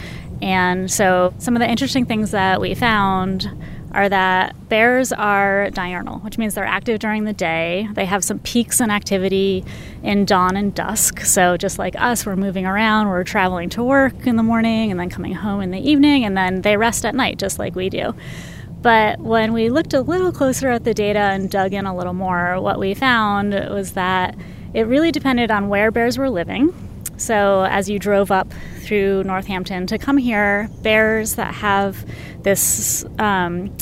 And 0.42 0.92
so, 0.92 1.34
some 1.40 1.56
of 1.56 1.60
the 1.60 1.70
interesting 1.70 2.06
things 2.06 2.32
that 2.32 2.60
we 2.62 2.76
found 2.76 3.50
are 3.92 4.10
that 4.10 4.68
bears 4.68 5.14
are 5.14 5.70
diurnal, 5.70 6.20
which 6.20 6.38
means 6.38 6.54
they're 6.54 6.66
active 6.66 7.00
during 7.00 7.24
the 7.24 7.34
day. 7.34 7.88
They 7.94 8.06
have 8.06 8.26
some 8.26 8.40
peaks 8.40 8.82
in 8.82 8.92
activity 8.92 9.64
in 10.04 10.26
dawn 10.26 10.58
and 10.58 10.76
dusk. 10.76 11.22
So, 11.22 11.56
just 11.56 11.80
like 11.80 11.96
us, 11.98 12.26
we're 12.26 12.36
moving 12.36 12.66
around, 12.66 13.08
we're 13.08 13.24
traveling 13.24 13.70
to 13.72 13.84
work 13.84 14.28
in 14.28 14.36
the 14.36 14.44
morning 14.44 14.92
and 14.92 15.00
then 15.00 15.10
coming 15.10 15.34
home 15.34 15.62
in 15.62 15.72
the 15.72 15.80
evening, 15.80 16.26
and 16.26 16.36
then 16.36 16.62
they 16.62 16.76
rest 16.76 17.06
at 17.06 17.16
night, 17.16 17.40
just 17.40 17.58
like 17.58 17.76
we 17.76 17.90
do. 17.90 18.14
But 18.82 19.20
when 19.20 19.54
we 19.54 19.70
looked 19.70 19.96
a 19.96 20.02
little 20.02 20.32
closer 20.32 20.70
at 20.70 20.84
the 20.84 20.94
data 20.94 21.18
and 21.18 21.50
dug 21.50 21.74
in 21.74 21.88
a 21.88 21.96
little 21.96 22.14
more, 22.14 22.60
what 22.62 22.78
we 22.78 22.94
found 22.94 23.54
was 23.54 23.94
that 23.94 24.36
it 24.76 24.84
really 24.84 25.12
depended 25.12 25.50
on 25.50 25.70
where 25.70 25.90
bears 25.90 26.18
were 26.18 26.30
living. 26.30 26.74
So, 27.18 27.66
as 27.70 27.90
you 27.90 28.00
drove 28.00 28.32
up 28.32 28.52
through 28.80 29.24
Northampton 29.24 29.88
to 29.88 29.98
come 29.98 30.18
here, 30.18 30.70
bears 30.82 31.36
that 31.36 31.54
have 31.54 32.06
this 32.44 33.06
um, 33.20 33.76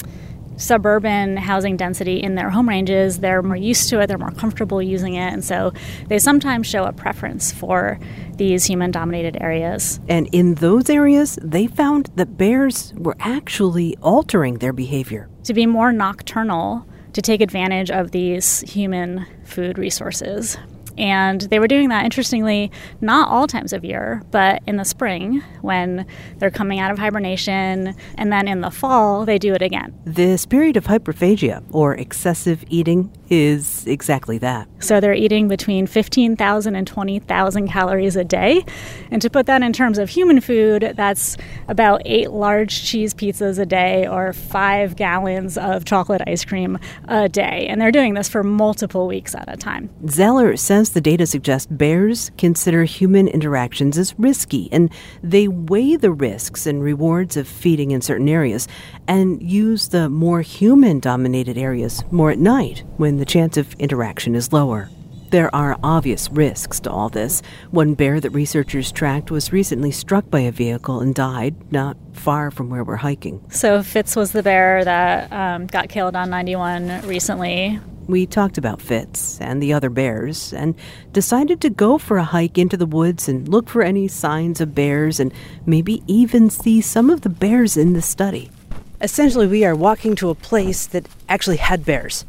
suburban 0.58 1.38
housing 1.38 1.78
density 1.78 2.22
in 2.22 2.36
their 2.36 2.50
home 2.50 2.70
ranges, 2.70 3.20
they're 3.20 3.42
more 3.42 3.56
used 3.56 3.90
to 3.90 4.00
it, 4.00 4.08
they're 4.08 4.18
more 4.18 4.32
comfortable 4.32 4.82
using 4.82 5.16
it, 5.16 5.34
and 5.34 5.44
so 5.44 5.74
they 6.08 6.20
sometimes 6.20 6.68
show 6.68 6.84
a 6.86 6.94
preference 6.94 7.52
for 7.52 8.00
these 8.36 8.66
human 8.66 8.92
dominated 8.92 9.38
areas. 9.42 10.00
And 10.08 10.30
in 10.32 10.56
those 10.56 10.90
areas, 10.90 11.38
they 11.42 11.68
found 11.68 12.10
that 12.16 12.38
bears 12.38 12.94
were 12.96 13.16
actually 13.20 13.98
altering 13.98 14.56
their 14.56 14.74
behavior. 14.74 15.30
To 15.46 15.54
be 15.54 15.66
more 15.66 15.92
nocturnal, 15.92 16.88
to 17.14 17.22
take 17.22 17.42
advantage 17.42 17.92
of 17.92 18.12
these 18.12 18.62
human 18.62 19.26
food 19.44 19.78
resources. 19.78 20.58
And 20.98 21.42
they 21.42 21.60
were 21.60 21.68
doing 21.68 21.90
that, 21.90 22.06
interestingly, 22.06 22.72
not 23.02 23.28
all 23.28 23.48
times 23.48 23.74
of 23.74 23.84
year, 23.84 24.22
but 24.32 24.62
in 24.68 24.78
the 24.78 24.86
spring 24.86 25.42
when 25.62 26.06
they're 26.38 26.52
coming 26.52 26.80
out 26.80 26.92
of 26.92 27.00
hibernation. 27.00 27.96
And 28.16 28.32
then 28.32 28.48
in 28.48 28.62
the 28.62 28.72
fall, 28.72 29.26
they 29.26 29.38
do 29.38 29.54
it 29.54 29.62
again. 29.62 29.94
This 30.06 30.46
period 30.46 30.78
of 30.78 30.86
hyperphagia, 30.86 31.64
or 31.72 31.96
excessive 31.96 32.64
eating, 32.70 33.12
is 33.34 33.86
exactly 33.88 34.38
that. 34.38 34.68
So 34.80 35.00
they're 35.00 35.14
eating 35.14 35.48
between 35.48 35.88
15,000 35.88 36.76
and 36.76 36.86
20,000 36.86 37.68
calories 37.68 38.16
a 38.16 38.24
day. 38.24 38.64
And 39.10 39.22
to 39.22 39.30
put 39.30 39.48
that 39.48 39.64
in 39.64 39.74
terms 39.74 39.98
of 39.98 40.10
human 40.10 40.40
food, 40.40 40.94
that's 40.96 41.36
about 41.68 42.02
eight 42.06 42.32
large 42.32 42.84
cheese 42.84 43.14
pizzas 43.14 43.58
a 43.58 43.66
day 43.66 44.08
or 44.08 44.34
five 44.34 44.96
gallons 44.96 45.58
of 45.58 45.84
chocolate 45.86 46.22
ice 46.28 46.46
cream 46.46 46.78
a 47.08 47.28
day. 47.28 47.66
And 47.68 47.82
they're 47.82 47.92
doing 47.92 48.14
this 48.14 48.30
for 48.30 48.44
multiple 48.44 49.08
weeks 49.08 49.34
at 49.34 49.52
a 49.52 49.58
time. 49.58 49.90
Zeller 50.08 50.56
says 50.56 50.92
the 50.92 51.02
data 51.02 51.26
suggests 51.26 51.68
bears 51.72 52.32
consider 52.38 52.84
human 52.84 53.28
interactions 53.28 53.98
as 53.98 54.18
risky 54.20 54.70
and 54.72 54.92
they 55.24 55.48
weigh 55.48 55.96
the 55.96 56.12
risks 56.12 56.68
and 56.68 56.84
rewards 56.84 57.36
of 57.38 57.48
feeding 57.48 57.92
in 57.92 58.02
certain 58.02 58.30
areas 58.30 58.68
and 59.08 59.42
use 59.42 59.90
the 59.90 60.10
more 60.10 60.42
human 60.42 61.00
dominated 61.00 61.58
areas 61.58 62.04
more 62.12 62.32
at 62.32 62.38
night 62.38 62.84
when 62.98 63.18
the 63.24 63.32
chance 63.32 63.56
of 63.56 63.74
interaction 63.76 64.36
is 64.36 64.52
lower. 64.52 64.90
There 65.30 65.50
are 65.56 65.80
obvious 65.82 66.30
risks 66.30 66.82
to 66.82 66.92
all 66.92 67.08
this. 67.08 67.42
One 67.72 67.94
bear 67.94 68.20
that 68.20 68.32
researchers 68.32 68.92
tracked 68.92 69.32
was 69.32 69.54
recently 69.54 69.92
struck 69.92 70.30
by 70.30 70.42
a 70.42 70.52
vehicle 70.52 71.00
and 71.00 71.16
died 71.16 71.72
not 71.72 71.96
far 72.12 72.52
from 72.52 72.70
where 72.70 72.84
we're 72.84 72.98
hiking. 72.98 73.42
So, 73.50 73.82
Fitz 73.82 74.18
was 74.18 74.34
the 74.34 74.44
bear 74.44 74.84
that 74.84 75.32
um, 75.32 75.68
got 75.68 75.88
killed 75.88 76.18
on 76.18 76.30
91 76.32 77.08
recently. 77.08 77.80
We 78.08 78.26
talked 78.26 78.58
about 78.58 78.82
Fitz 78.82 79.40
and 79.40 79.64
the 79.64 79.72
other 79.72 79.90
bears 79.90 80.52
and 80.52 80.76
decided 81.14 81.62
to 81.62 81.70
go 81.70 81.98
for 81.98 82.18
a 82.18 82.26
hike 82.26 82.58
into 82.58 82.76
the 82.76 82.86
woods 82.86 83.30
and 83.30 83.48
look 83.48 83.70
for 83.70 83.84
any 83.84 84.10
signs 84.10 84.60
of 84.60 84.76
bears 84.76 85.22
and 85.22 85.34
maybe 85.66 86.04
even 86.08 86.50
see 86.50 86.82
some 86.82 87.10
of 87.10 87.22
the 87.22 87.30
bears 87.30 87.78
in 87.78 87.94
the 87.94 88.02
study. 88.02 88.52
Essentially, 89.00 89.48
we 89.48 89.64
are 89.64 89.76
walking 89.76 90.14
to 90.18 90.30
a 90.30 90.36
place 90.36 90.88
that 90.88 91.08
actually 91.30 91.58
had 91.58 91.86
bears. 91.86 92.26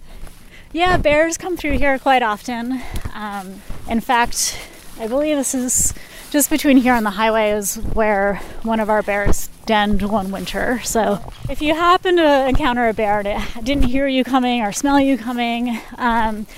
Yeah, 0.75 0.97
bears 0.97 1.39
come 1.39 1.57
through 1.57 1.79
here 1.79 2.01
quite 2.01 2.25
often. 2.25 2.83
Um, 3.15 3.63
in 3.89 4.01
fact, 4.01 4.59
I 4.99 5.07
believe 5.07 5.37
this 5.37 5.55
is 5.55 5.95
just 6.33 6.51
between 6.51 6.79
here 6.79 6.95
and 6.95 7.07
the 7.07 7.11
highway 7.11 7.51
is 7.51 7.77
where 7.77 8.41
one 8.65 8.81
of 8.81 8.91
our 8.91 9.01
bears 9.01 9.49
denned 9.67 10.03
one 10.03 10.33
winter. 10.33 10.81
So 10.83 11.33
if 11.49 11.63
you 11.63 11.77
happen 11.77 12.17
to 12.17 12.49
encounter 12.49 12.89
a 12.89 12.93
bear 12.93 13.23
that 13.23 13.61
didn't 13.63 13.85
hear 13.85 14.09
you 14.09 14.25
coming 14.25 14.63
or 14.63 14.73
smell 14.73 14.99
you 14.99 15.17
coming, 15.17 15.79
um, 15.97 16.49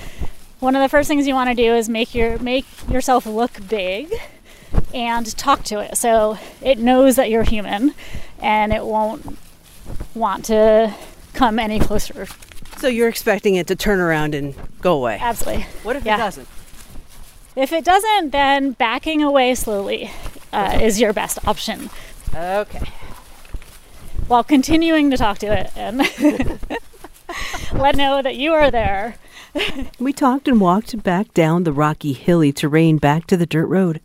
one 0.61 0.75
of 0.75 0.81
the 0.81 0.89
first 0.89 1.07
things 1.07 1.27
you 1.27 1.35
want 1.35 1.51
to 1.51 1.55
do 1.55 1.75
is 1.75 1.87
make 1.87 2.15
your 2.15 2.39
make 2.39 2.65
yourself 2.89 3.27
look 3.27 3.69
big 3.69 4.11
and 4.95 5.37
talk 5.37 5.63
to 5.65 5.77
it 5.77 5.95
so 5.95 6.39
it 6.63 6.79
knows 6.79 7.17
that 7.17 7.29
you're 7.29 7.43
human 7.43 7.93
and 8.39 8.73
it 8.73 8.83
won't 8.83 9.37
want 10.15 10.45
to 10.45 10.95
come 11.35 11.59
any 11.59 11.77
closer 11.79 12.25
so 12.79 12.87
you're 12.87 13.09
expecting 13.09 13.55
it 13.55 13.67
to 13.67 13.75
turn 13.75 13.99
around 13.99 14.35
and 14.35 14.55
go 14.81 14.93
away? 14.95 15.17
Absolutely. 15.19 15.63
What 15.83 15.95
if 15.95 16.05
Yeah. 16.05 16.15
it 16.15 16.17
doesn't? 16.19 16.47
If 17.55 17.71
it 17.73 17.83
doesn't, 17.83 18.31
then 18.31 18.71
backing 18.71 19.23
away 19.23 19.55
slowly 19.55 20.11
uh, 20.53 20.77
is 20.81 20.99
your 21.01 21.11
best 21.13 21.39
option. 21.47 21.89
Okay. 22.35 22.91
While 24.27 24.43
continuing 24.43 25.09
to 25.11 25.17
talk 25.17 25.37
to 25.39 25.47
it 25.47 25.71
and 25.75 25.97
let 27.73 27.95
know 27.95 28.21
that 28.21 28.35
you 28.35 28.53
are 28.53 28.69
there. 28.71 29.15
We 29.99 30.13
talked 30.13 30.47
and 30.47 30.61
walked 30.61 31.01
back 31.01 31.33
down 31.33 31.63
the 31.63 31.71
rocky, 31.73 32.13
hilly 32.13 32.51
terrain 32.53 32.97
back 32.97 33.25
to 33.27 33.37
the 33.37 33.47
dirt 33.47 33.65
road. 33.65 34.01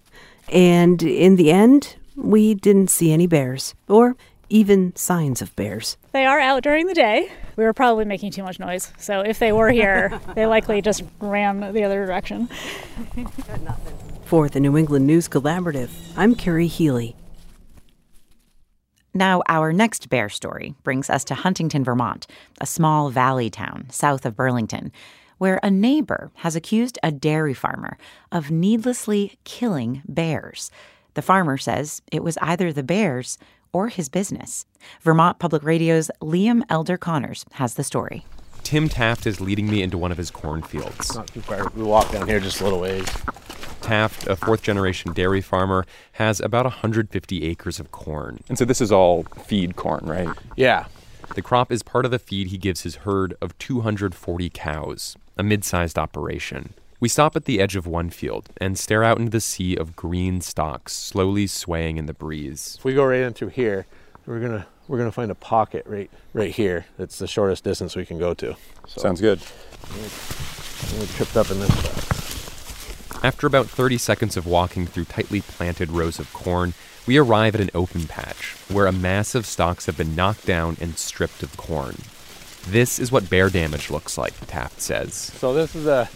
And 0.48 1.02
in 1.02 1.36
the 1.36 1.50
end, 1.50 1.96
we 2.16 2.54
didn't 2.54 2.88
see 2.88 3.12
any 3.12 3.26
bears 3.26 3.74
or 3.86 4.16
even 4.48 4.96
signs 4.96 5.42
of 5.42 5.54
bears. 5.56 5.98
They 6.12 6.24
are 6.24 6.40
out 6.40 6.62
during 6.62 6.86
the 6.86 6.94
day. 6.94 7.30
We 7.56 7.64
were 7.64 7.72
probably 7.72 8.04
making 8.04 8.32
too 8.32 8.42
much 8.42 8.58
noise. 8.58 8.92
So 8.98 9.20
if 9.20 9.38
they 9.38 9.52
were 9.52 9.70
here, 9.70 10.20
they 10.34 10.46
likely 10.46 10.80
just 10.82 11.02
ran 11.20 11.72
the 11.72 11.84
other 11.84 12.04
direction. 12.04 12.48
For 14.24 14.48
the 14.48 14.60
New 14.60 14.76
England 14.76 15.06
News 15.06 15.28
Collaborative, 15.28 15.90
I'm 16.16 16.34
Carrie 16.34 16.66
Healy. 16.66 17.16
Now, 19.14 19.42
our 19.46 19.74
next 19.74 20.08
bear 20.08 20.30
story 20.30 20.74
brings 20.84 21.10
us 21.10 21.22
to 21.24 21.34
Huntington, 21.34 21.84
Vermont, 21.84 22.26
a 22.62 22.66
small 22.66 23.10
valley 23.10 23.50
town 23.50 23.86
south 23.90 24.24
of 24.24 24.34
Burlington, 24.34 24.90
where 25.36 25.60
a 25.62 25.70
neighbor 25.70 26.30
has 26.36 26.56
accused 26.56 26.98
a 27.02 27.12
dairy 27.12 27.52
farmer 27.52 27.98
of 28.30 28.50
needlessly 28.50 29.38
killing 29.44 30.00
bears. 30.08 30.70
The 31.12 31.20
farmer 31.20 31.58
says 31.58 32.00
it 32.10 32.24
was 32.24 32.38
either 32.40 32.72
the 32.72 32.82
bears 32.82 33.36
or 33.72 33.88
his 33.88 34.08
business. 34.08 34.66
Vermont 35.00 35.38
Public 35.38 35.62
Radio's 35.62 36.10
Liam 36.20 36.62
Elder 36.68 36.96
Connors 36.96 37.44
has 37.52 37.74
the 37.74 37.84
story. 37.84 38.24
Tim 38.62 38.88
Taft 38.88 39.26
is 39.26 39.40
leading 39.40 39.68
me 39.68 39.82
into 39.82 39.98
one 39.98 40.12
of 40.12 40.18
his 40.18 40.30
cornfields. 40.30 41.14
Not 41.14 41.26
too 41.28 41.40
far. 41.40 41.68
We 41.74 41.82
walk 41.82 42.10
down 42.12 42.28
here 42.28 42.40
just 42.40 42.60
a 42.60 42.64
little 42.64 42.80
ways. 42.80 43.06
Taft, 43.80 44.28
a 44.28 44.36
fourth 44.36 44.62
generation 44.62 45.12
dairy 45.12 45.40
farmer, 45.40 45.84
has 46.12 46.40
about 46.40 46.64
150 46.64 47.44
acres 47.44 47.80
of 47.80 47.90
corn. 47.90 48.42
And 48.48 48.56
so 48.56 48.64
this 48.64 48.80
is 48.80 48.92
all 48.92 49.24
feed 49.44 49.76
corn, 49.76 50.04
right? 50.06 50.28
Yeah. 50.56 50.86
The 51.34 51.42
crop 51.42 51.72
is 51.72 51.82
part 51.82 52.04
of 52.04 52.10
the 52.10 52.18
feed 52.18 52.48
he 52.48 52.58
gives 52.58 52.82
his 52.82 52.96
herd 52.96 53.34
of 53.40 53.58
240 53.58 54.50
cows, 54.50 55.16
a 55.36 55.42
mid 55.42 55.64
sized 55.64 55.98
operation. 55.98 56.74
We 57.02 57.08
stop 57.08 57.34
at 57.34 57.46
the 57.46 57.60
edge 57.60 57.74
of 57.74 57.84
one 57.84 58.10
field 58.10 58.50
and 58.58 58.78
stare 58.78 59.02
out 59.02 59.18
into 59.18 59.32
the 59.32 59.40
sea 59.40 59.74
of 59.74 59.96
green 59.96 60.40
stalks 60.40 60.92
slowly 60.92 61.48
swaying 61.48 61.96
in 61.96 62.06
the 62.06 62.14
breeze. 62.14 62.76
If 62.78 62.84
we 62.84 62.94
go 62.94 63.04
right 63.04 63.22
in 63.22 63.32
through 63.32 63.48
here, 63.48 63.86
we're 64.24 64.38
gonna 64.38 64.68
we're 64.86 64.98
gonna 64.98 65.10
find 65.10 65.28
a 65.28 65.34
pocket 65.34 65.84
right 65.84 66.08
right 66.32 66.52
here. 66.52 66.86
It's 67.00 67.18
the 67.18 67.26
shortest 67.26 67.64
distance 67.64 67.96
we 67.96 68.06
can 68.06 68.20
go 68.20 68.34
to. 68.34 68.54
So 68.86 69.00
Sounds 69.00 69.20
good. 69.20 69.40
We 71.00 71.06
tripped 71.06 71.36
up 71.36 71.50
in 71.50 71.58
this 71.58 71.76
spot. 71.76 73.24
After 73.24 73.48
about 73.48 73.66
30 73.66 73.98
seconds 73.98 74.36
of 74.36 74.46
walking 74.46 74.86
through 74.86 75.06
tightly 75.06 75.40
planted 75.40 75.90
rows 75.90 76.20
of 76.20 76.32
corn, 76.32 76.72
we 77.08 77.16
arrive 77.16 77.56
at 77.56 77.60
an 77.60 77.70
open 77.74 78.06
patch 78.06 78.54
where 78.68 78.86
a 78.86 78.92
mass 78.92 79.34
of 79.34 79.44
stalks 79.44 79.86
have 79.86 79.96
been 79.96 80.14
knocked 80.14 80.46
down 80.46 80.76
and 80.80 80.96
stripped 80.96 81.42
of 81.42 81.56
corn. 81.56 81.96
This 82.68 83.00
is 83.00 83.10
what 83.10 83.28
bear 83.28 83.50
damage 83.50 83.90
looks 83.90 84.16
like, 84.16 84.34
Taft 84.46 84.80
says. 84.80 85.14
So 85.14 85.52
this 85.52 85.74
is 85.74 85.88
a 85.88 86.08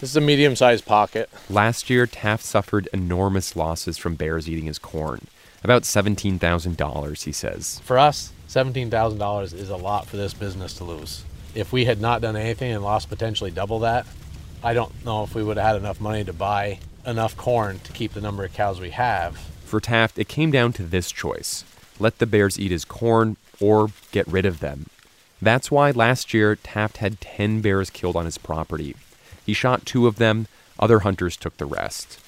this 0.00 0.10
is 0.10 0.16
a 0.16 0.20
medium-sized 0.20 0.84
pocket. 0.84 1.30
Last 1.48 1.88
year, 1.88 2.06
Taft 2.06 2.44
suffered 2.44 2.88
enormous 2.92 3.56
losses 3.56 3.98
from 3.98 4.14
bears 4.14 4.48
eating 4.48 4.66
his 4.66 4.78
corn. 4.78 5.26
About 5.64 5.82
$17,000, 5.82 7.24
he 7.24 7.32
says. 7.32 7.80
For 7.84 7.98
us, 7.98 8.32
$17,000 8.48 9.54
is 9.54 9.70
a 9.70 9.76
lot 9.76 10.06
for 10.06 10.16
this 10.16 10.34
business 10.34 10.74
to 10.74 10.84
lose. 10.84 11.24
If 11.54 11.72
we 11.72 11.86
had 11.86 12.00
not 12.00 12.20
done 12.20 12.36
anything 12.36 12.72
and 12.72 12.84
lost 12.84 13.08
potentially 13.08 13.50
double 13.50 13.80
that, 13.80 14.06
I 14.62 14.74
don't 14.74 15.04
know 15.04 15.22
if 15.22 15.34
we 15.34 15.42
would 15.42 15.56
have 15.56 15.66
had 15.66 15.76
enough 15.76 16.00
money 16.00 16.24
to 16.24 16.32
buy 16.32 16.78
enough 17.06 17.36
corn 17.36 17.78
to 17.80 17.92
keep 17.92 18.12
the 18.12 18.20
number 18.20 18.44
of 18.44 18.52
cows 18.52 18.80
we 18.80 18.90
have. 18.90 19.36
For 19.64 19.80
Taft, 19.80 20.18
it 20.18 20.28
came 20.28 20.50
down 20.50 20.72
to 20.74 20.82
this 20.82 21.10
choice 21.10 21.64
let 21.98 22.18
the 22.18 22.26
bears 22.26 22.58
eat 22.60 22.70
his 22.70 22.84
corn 22.84 23.36
or 23.60 23.88
get 24.12 24.26
rid 24.28 24.44
of 24.44 24.60
them. 24.60 24.86
That's 25.40 25.70
why 25.70 25.90
last 25.90 26.34
year 26.34 26.56
Taft 26.56 26.98
had 26.98 27.20
10 27.20 27.60
bears 27.60 27.90
killed 27.90 28.16
on 28.16 28.24
his 28.24 28.38
property. 28.38 28.94
He 29.46 29.52
shot 29.52 29.86
two 29.86 30.08
of 30.08 30.16
them, 30.16 30.48
other 30.76 30.98
hunters 30.98 31.36
took 31.36 31.56
the 31.56 31.66
rest. 31.66 32.18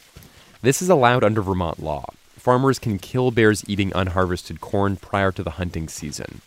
This 0.63 0.81
is 0.81 0.89
allowed 0.89 1.25
under 1.25 1.43
Vermont 1.43 1.83
law. 1.83 2.07
Farmers 2.37 2.79
can 2.79 2.99
kill 2.99 3.33
bears 3.33 3.69
eating 3.69 3.93
unharvested 3.93 4.61
corn 4.61 4.97
prior 4.97 5.33
to 5.33 5.43
the 5.43 5.59
hunting 5.59 5.89
season. 5.89 6.41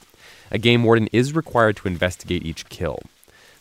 A 0.50 0.58
game 0.58 0.84
warden 0.84 1.08
is 1.12 1.36
required 1.36 1.76
to 1.78 1.88
investigate 1.90 2.46
each 2.46 2.70
kill. 2.70 3.00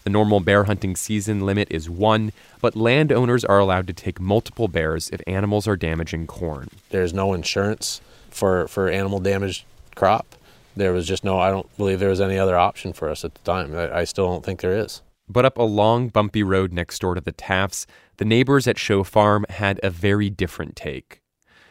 The 0.05 0.11
normal 0.11 0.41
bear 0.41 0.65
hunting 0.65 0.97
season 0.97 1.45
limit 1.45 1.69
is 1.71 1.91
one, 1.91 2.33
but 2.61 2.77
landowners 2.77 3.45
are 3.45 3.59
allowed 3.59 3.89
to 3.89 3.93
take 3.93 4.21
multiple 4.21 4.69
bears 4.69 5.11
if 5.11 5.21
animals 5.27 5.67
are 5.67 5.77
damaging 5.77 6.29
corn. 6.29 6.69
There's 6.91 7.13
no 7.13 7.35
insurance 7.35 8.01
for, 8.31 8.69
for 8.69 8.89
animal 8.89 9.19
damaged 9.19 9.65
crop. 9.97 10.37
There 10.77 10.93
was 10.93 11.07
just 11.07 11.25
no, 11.25 11.39
I 11.39 11.51
don't 11.51 11.77
believe 11.77 11.99
there 11.99 12.09
was 12.09 12.21
any 12.21 12.39
other 12.39 12.57
option 12.57 12.93
for 12.93 13.11
us 13.11 13.25
at 13.25 13.35
the 13.35 13.41
time. 13.41 13.77
I, 13.77 13.99
I 13.99 14.05
still 14.05 14.27
don't 14.27 14.45
think 14.45 14.61
there 14.61 14.79
is. 14.79 15.03
But 15.31 15.45
up 15.45 15.59
a 15.59 15.63
long, 15.63 16.09
bumpy 16.09 16.43
road 16.43 16.73
next 16.73 16.99
door 16.99 17.15
to 17.15 17.21
the 17.21 17.31
Tafts, 17.31 17.87
the 18.17 18.25
neighbors 18.25 18.67
at 18.67 18.77
Show 18.77 19.05
Farm 19.05 19.47
had 19.49 19.79
a 19.81 19.89
very 19.89 20.29
different 20.29 20.75
take. 20.75 21.23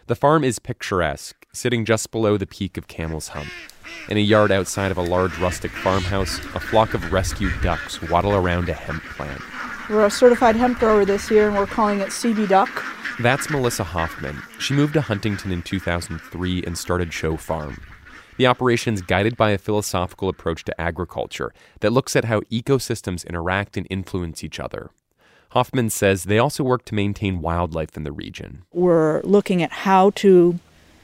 The 0.07 0.15
farm 0.15 0.45
is 0.45 0.59
picturesque, 0.59 1.45
sitting 1.51 1.83
just 1.83 2.09
below 2.09 2.37
the 2.37 2.47
peak 2.47 2.77
of 2.77 2.87
Camel's 2.87 3.27
Hump. 3.27 3.49
In 4.07 4.15
a 4.15 4.21
yard 4.21 4.53
outside 4.53 4.91
of 4.91 4.97
a 4.97 5.01
large 5.01 5.37
rustic 5.39 5.71
farmhouse, 5.71 6.39
a 6.55 6.59
flock 6.61 6.93
of 6.93 7.11
rescued 7.11 7.51
ducks 7.61 8.01
waddle 8.03 8.33
around 8.33 8.69
a 8.69 8.73
hemp 8.73 9.03
plant. 9.03 9.41
We're 9.89 10.05
a 10.05 10.09
certified 10.09 10.55
hemp 10.55 10.79
grower 10.79 11.03
this 11.03 11.29
year, 11.29 11.49
and 11.49 11.57
we're 11.57 11.67
calling 11.67 11.99
it 11.99 12.09
CB 12.09 12.47
Duck. 12.47 12.69
That's 13.19 13.49
Melissa 13.49 13.83
Hoffman. 13.83 14.41
She 14.59 14.73
moved 14.73 14.93
to 14.93 15.01
Huntington 15.01 15.51
in 15.51 15.63
2003 15.63 16.63
and 16.63 16.77
started 16.77 17.11
Show 17.11 17.35
Farm. 17.35 17.81
The 18.39 18.47
operation's 18.47 19.01
guided 19.01 19.35
by 19.35 19.49
a 19.49 19.57
philosophical 19.57 20.29
approach 20.29 20.63
to 20.63 20.79
agriculture 20.79 21.53
that 21.81 21.91
looks 21.91 22.15
at 22.15 22.23
how 22.23 22.39
ecosystems 22.43 23.27
interact 23.27 23.75
and 23.75 23.85
influence 23.89 24.45
each 24.45 24.61
other. 24.61 24.91
Hoffman 25.49 25.89
says 25.89 26.23
they 26.23 26.39
also 26.39 26.63
work 26.63 26.85
to 26.85 26.95
maintain 26.95 27.41
wildlife 27.41 27.97
in 27.97 28.05
the 28.05 28.13
region. 28.13 28.63
We're 28.71 29.19
looking 29.23 29.61
at 29.61 29.73
how 29.83 30.11
to 30.11 30.57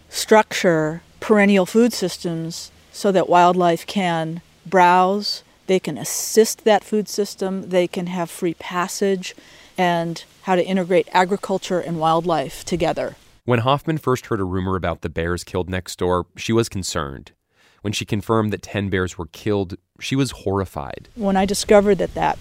structure 0.07 1.01
perennial 1.19 1.65
food 1.65 1.91
systems 1.91 2.71
so 2.93 3.11
that 3.11 3.27
wildlife 3.27 3.85
can 3.85 4.39
browse, 4.65 5.43
they 5.67 5.81
can 5.81 5.97
assist 5.97 6.63
that 6.63 6.85
food 6.85 7.09
system, 7.09 7.67
they 7.67 7.85
can 7.85 8.07
have 8.07 8.29
free 8.29 8.53
passage, 8.53 9.35
and 9.77 10.23
how 10.43 10.55
to 10.55 10.65
integrate 10.65 11.09
agriculture 11.11 11.81
and 11.81 11.99
wildlife 11.99 12.63
together. 12.63 13.17
When 13.45 13.59
Hoffman 13.59 13.99
first 13.99 14.25
heard 14.25 14.39
a 14.39 14.43
rumor 14.43 14.75
about 14.75 15.01
the 15.01 15.09
bears 15.09 15.43
killed 15.43 15.69
next 15.69 15.99
door, 15.99 16.25
she 16.35 16.51
was 16.51 16.67
concerned. 16.67 17.33
When 17.83 17.93
she 17.93 18.03
confirmed 18.03 18.51
that 18.51 18.63
10 18.63 18.89
bears 18.89 19.19
were 19.19 19.27
killed, 19.27 19.75
she 19.99 20.15
was 20.15 20.31
horrified. 20.31 21.09
When 21.13 21.37
I 21.37 21.45
discovered 21.45 21.99
that 21.99 22.15
that 22.15 22.39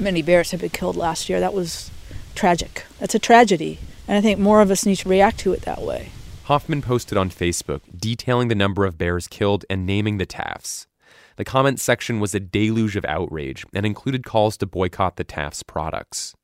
many 0.00 0.22
bears 0.22 0.50
had 0.50 0.60
been 0.60 0.70
killed 0.70 0.96
last 0.96 1.28
year, 1.28 1.38
that 1.40 1.52
was 1.52 1.90
tragic. 2.34 2.86
That's 2.98 3.14
a 3.14 3.18
tragedy. 3.18 3.78
And 4.08 4.16
I 4.16 4.22
think 4.22 4.38
more 4.38 4.62
of 4.62 4.70
us 4.70 4.86
need 4.86 4.96
to 4.96 5.08
react 5.10 5.38
to 5.40 5.52
it 5.52 5.62
that 5.62 5.82
way. 5.82 6.08
Hoffman 6.44 6.80
posted 6.80 7.18
on 7.18 7.28
Facebook 7.28 7.82
detailing 7.94 8.48
the 8.48 8.54
number 8.54 8.86
of 8.86 8.96
bears 8.96 9.28
killed 9.28 9.66
and 9.68 9.84
naming 9.84 10.16
the 10.16 10.24
Tafts. 10.24 10.86
The 11.36 11.44
comments 11.44 11.82
section 11.82 12.20
was 12.20 12.34
a 12.34 12.40
deluge 12.40 12.96
of 12.96 13.04
outrage 13.04 13.66
and 13.74 13.84
included 13.84 14.24
calls 14.24 14.56
to 14.56 14.66
boycott 14.66 15.16
the 15.16 15.24
Tafts 15.24 15.62
products. 15.62 16.34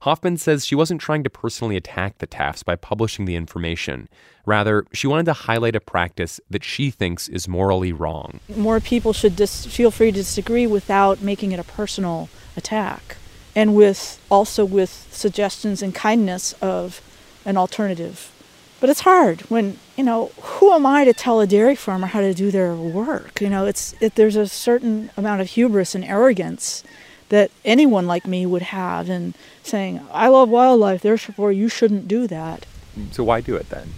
Hoffman 0.00 0.38
says 0.38 0.64
she 0.64 0.74
wasn't 0.74 1.00
trying 1.00 1.22
to 1.24 1.30
personally 1.30 1.76
attack 1.76 2.18
the 2.18 2.26
Tafts 2.26 2.62
by 2.62 2.74
publishing 2.74 3.26
the 3.26 3.36
information. 3.36 4.08
Rather, 4.46 4.86
she 4.92 5.06
wanted 5.06 5.26
to 5.26 5.34
highlight 5.34 5.76
a 5.76 5.80
practice 5.80 6.40
that 6.48 6.64
she 6.64 6.90
thinks 6.90 7.28
is 7.28 7.46
morally 7.46 7.92
wrong. 7.92 8.40
More 8.56 8.80
people 8.80 9.12
should 9.12 9.36
dis- 9.36 9.66
feel 9.66 9.90
free 9.90 10.10
to 10.10 10.18
disagree 10.18 10.66
without 10.66 11.20
making 11.20 11.52
it 11.52 11.60
a 11.60 11.64
personal 11.64 12.30
attack, 12.56 13.18
and 13.54 13.74
with 13.74 14.18
also 14.30 14.64
with 14.64 15.06
suggestions 15.10 15.82
and 15.82 15.94
kindness 15.94 16.54
of 16.62 17.02
an 17.44 17.58
alternative. 17.58 18.32
But 18.80 18.88
it's 18.88 19.00
hard 19.00 19.42
when 19.42 19.78
you 19.98 20.04
know 20.04 20.32
who 20.40 20.72
am 20.72 20.86
I 20.86 21.04
to 21.04 21.12
tell 21.12 21.40
a 21.40 21.46
dairy 21.46 21.76
farmer 21.76 22.06
how 22.06 22.22
to 22.22 22.32
do 22.32 22.50
their 22.50 22.74
work? 22.74 23.42
You 23.42 23.50
know, 23.50 23.66
it's 23.66 23.94
it, 24.00 24.14
there's 24.14 24.36
a 24.36 24.48
certain 24.48 25.10
amount 25.18 25.42
of 25.42 25.48
hubris 25.48 25.94
and 25.94 26.02
arrogance 26.02 26.82
that 27.30 27.50
anyone 27.64 28.06
like 28.06 28.26
me 28.26 28.44
would 28.46 28.62
have 28.62 29.08
and 29.08 29.34
saying, 29.62 30.00
I 30.12 30.28
love 30.28 30.48
wildlife, 30.48 31.02
therefore 31.02 31.50
you 31.50 31.68
shouldn't 31.68 32.06
do 32.06 32.26
that. 32.26 32.66
Mm, 32.96 33.12
so 33.12 33.24
why 33.24 33.40
do 33.40 33.56
it 33.56 33.70
then? 33.70 33.94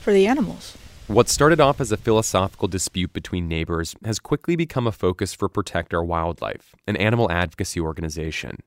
For 0.00 0.12
the 0.12 0.26
animals. 0.26 0.76
What 1.06 1.28
started 1.28 1.60
off 1.60 1.80
as 1.80 1.90
a 1.90 1.96
philosophical 1.96 2.68
dispute 2.68 3.12
between 3.12 3.48
neighbors 3.48 3.96
has 4.04 4.20
quickly 4.20 4.54
become 4.54 4.86
a 4.86 4.92
focus 4.92 5.34
for 5.34 5.48
Protect 5.48 5.92
Our 5.92 6.04
Wildlife, 6.04 6.74
an 6.86 6.96
animal 6.96 7.30
advocacy 7.30 7.80
organization. 7.80 8.58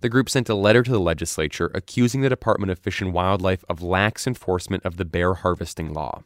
The 0.00 0.08
group 0.08 0.28
sent 0.28 0.48
a 0.48 0.54
letter 0.56 0.82
to 0.82 0.90
the 0.90 1.00
legislature 1.00 1.70
accusing 1.74 2.20
the 2.20 2.28
Department 2.28 2.72
of 2.72 2.80
Fish 2.80 3.00
and 3.00 3.12
Wildlife 3.12 3.64
of 3.68 3.82
lax 3.82 4.26
enforcement 4.26 4.84
of 4.84 4.96
the 4.96 5.04
bear 5.04 5.34
harvesting 5.34 5.92
law. 5.92 6.24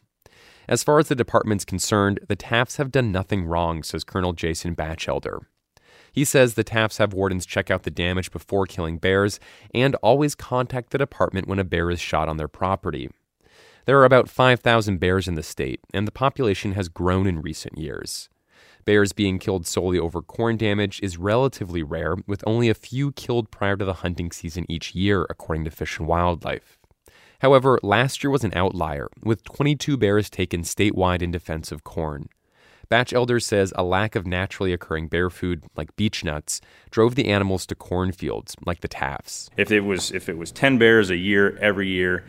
As 0.67 0.83
far 0.83 0.99
as 0.99 1.07
the 1.07 1.15
department's 1.15 1.65
concerned, 1.65 2.19
the 2.27 2.35
Tafts 2.35 2.77
have 2.77 2.91
done 2.91 3.11
nothing 3.11 3.45
wrong, 3.45 3.83
says 3.83 4.03
Colonel 4.03 4.33
Jason 4.33 4.73
Batchelder. 4.73 5.41
He 6.11 6.25
says 6.25 6.53
the 6.53 6.63
Tafts 6.63 6.97
have 6.97 7.13
wardens 7.13 7.45
check 7.45 7.69
out 7.69 7.83
the 7.83 7.91
damage 7.91 8.31
before 8.31 8.65
killing 8.65 8.97
bears 8.97 9.39
and 9.73 9.95
always 9.95 10.35
contact 10.35 10.91
the 10.91 10.97
department 10.97 11.47
when 11.47 11.59
a 11.59 11.63
bear 11.63 11.89
is 11.89 11.99
shot 11.99 12.29
on 12.29 12.37
their 12.37 12.47
property. 12.47 13.09
There 13.85 13.99
are 13.99 14.05
about 14.05 14.29
5,000 14.29 14.99
bears 14.99 15.27
in 15.27 15.35
the 15.35 15.43
state, 15.43 15.79
and 15.93 16.07
the 16.07 16.11
population 16.11 16.73
has 16.73 16.89
grown 16.89 17.25
in 17.25 17.41
recent 17.41 17.77
years. 17.77 18.29
Bears 18.85 19.13
being 19.13 19.39
killed 19.39 19.67
solely 19.67 19.99
over 19.99 20.21
corn 20.21 20.57
damage 20.57 20.99
is 21.01 21.17
relatively 21.17 21.83
rare, 21.83 22.15
with 22.27 22.43
only 22.45 22.69
a 22.69 22.73
few 22.73 23.11
killed 23.11 23.51
prior 23.51 23.75
to 23.77 23.85
the 23.85 23.95
hunting 23.95 24.31
season 24.31 24.65
each 24.69 24.95
year, 24.95 25.25
according 25.29 25.65
to 25.65 25.71
Fish 25.71 25.99
and 25.99 26.07
Wildlife. 26.07 26.77
However, 27.39 27.79
last 27.81 28.23
year 28.23 28.31
was 28.31 28.43
an 28.43 28.53
outlier, 28.53 29.07
with 29.23 29.43
22 29.43 29.97
bears 29.97 30.29
taken 30.29 30.61
statewide 30.61 31.21
in 31.21 31.31
defense 31.31 31.71
of 31.71 31.83
corn. 31.83 32.29
Batchelder 32.89 33.39
says 33.39 33.71
a 33.75 33.83
lack 33.83 34.15
of 34.15 34.25
naturally 34.25 34.73
occurring 34.73 35.07
bear 35.07 35.29
food, 35.29 35.63
like 35.75 35.95
beech 35.95 36.23
nuts, 36.23 36.59
drove 36.89 37.13
the 37.13 37.27
animals 37.27 37.67
to 37.67 37.75
cornfields, 37.75 38.55
like 38.65 38.81
the 38.81 38.87
Tafts. 38.87 39.49
If 39.57 39.71
it 39.71 39.81
was 39.81 40.11
if 40.11 40.27
it 40.27 40.37
was 40.37 40.51
ten 40.51 40.79
bears 40.79 41.11
a 41.11 41.15
year 41.15 41.55
every 41.57 41.87
year, 41.87 42.25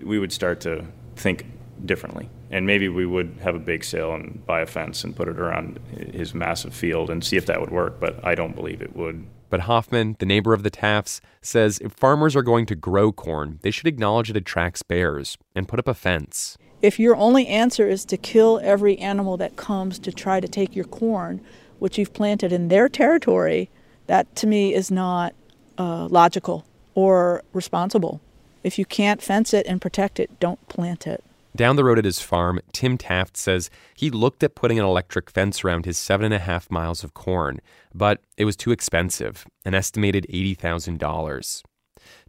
we 0.00 0.18
would 0.18 0.32
start 0.32 0.60
to 0.62 0.86
think 1.16 1.46
differently, 1.84 2.30
and 2.50 2.66
maybe 2.66 2.88
we 2.88 3.04
would 3.04 3.36
have 3.42 3.54
a 3.54 3.58
big 3.58 3.84
sale 3.84 4.14
and 4.14 4.44
buy 4.46 4.62
a 4.62 4.66
fence 4.66 5.04
and 5.04 5.14
put 5.14 5.28
it 5.28 5.38
around 5.38 5.78
his 6.14 6.32
massive 6.32 6.74
field 6.74 7.10
and 7.10 7.22
see 7.22 7.36
if 7.36 7.44
that 7.46 7.60
would 7.60 7.70
work. 7.70 8.00
But 8.00 8.24
I 8.24 8.34
don't 8.34 8.54
believe 8.54 8.80
it 8.80 8.96
would. 8.96 9.26
But 9.50 9.60
Hoffman, 9.60 10.16
the 10.18 10.24
neighbor 10.24 10.54
of 10.54 10.62
the 10.62 10.70
Tafts, 10.70 11.20
says 11.42 11.78
if 11.80 11.92
farmers 11.92 12.34
are 12.34 12.42
going 12.42 12.64
to 12.64 12.74
grow 12.74 13.12
corn, 13.12 13.58
they 13.60 13.70
should 13.70 13.86
acknowledge 13.86 14.30
it 14.30 14.36
attracts 14.38 14.82
bears 14.82 15.36
and 15.54 15.68
put 15.68 15.78
up 15.78 15.86
a 15.86 15.92
fence. 15.92 16.56
If 16.82 16.98
your 16.98 17.14
only 17.14 17.46
answer 17.46 17.88
is 17.88 18.04
to 18.06 18.16
kill 18.16 18.60
every 18.60 18.98
animal 18.98 19.36
that 19.36 19.54
comes 19.54 20.00
to 20.00 20.10
try 20.10 20.40
to 20.40 20.48
take 20.48 20.74
your 20.74 20.84
corn, 20.84 21.40
which 21.78 21.96
you've 21.96 22.12
planted 22.12 22.52
in 22.52 22.68
their 22.68 22.88
territory, 22.88 23.70
that 24.08 24.34
to 24.36 24.48
me 24.48 24.74
is 24.74 24.90
not 24.90 25.32
uh, 25.78 26.08
logical 26.08 26.66
or 26.96 27.44
responsible. 27.52 28.20
If 28.64 28.80
you 28.80 28.84
can't 28.84 29.22
fence 29.22 29.54
it 29.54 29.64
and 29.66 29.80
protect 29.80 30.18
it, 30.18 30.40
don't 30.40 30.66
plant 30.68 31.06
it. 31.06 31.22
Down 31.54 31.76
the 31.76 31.84
road 31.84 31.98
at 31.98 32.04
his 32.04 32.20
farm, 32.20 32.58
Tim 32.72 32.98
Taft 32.98 33.36
says 33.36 33.70
he 33.94 34.10
looked 34.10 34.42
at 34.42 34.56
putting 34.56 34.78
an 34.80 34.84
electric 34.84 35.30
fence 35.30 35.64
around 35.64 35.84
his 35.84 35.98
seven 35.98 36.24
and 36.24 36.34
a 36.34 36.40
half 36.40 36.68
miles 36.68 37.04
of 37.04 37.14
corn, 37.14 37.60
but 37.94 38.20
it 38.36 38.44
was 38.44 38.56
too 38.56 38.72
expensive, 38.72 39.44
an 39.64 39.74
estimated 39.74 40.26
$80,000. 40.30 41.62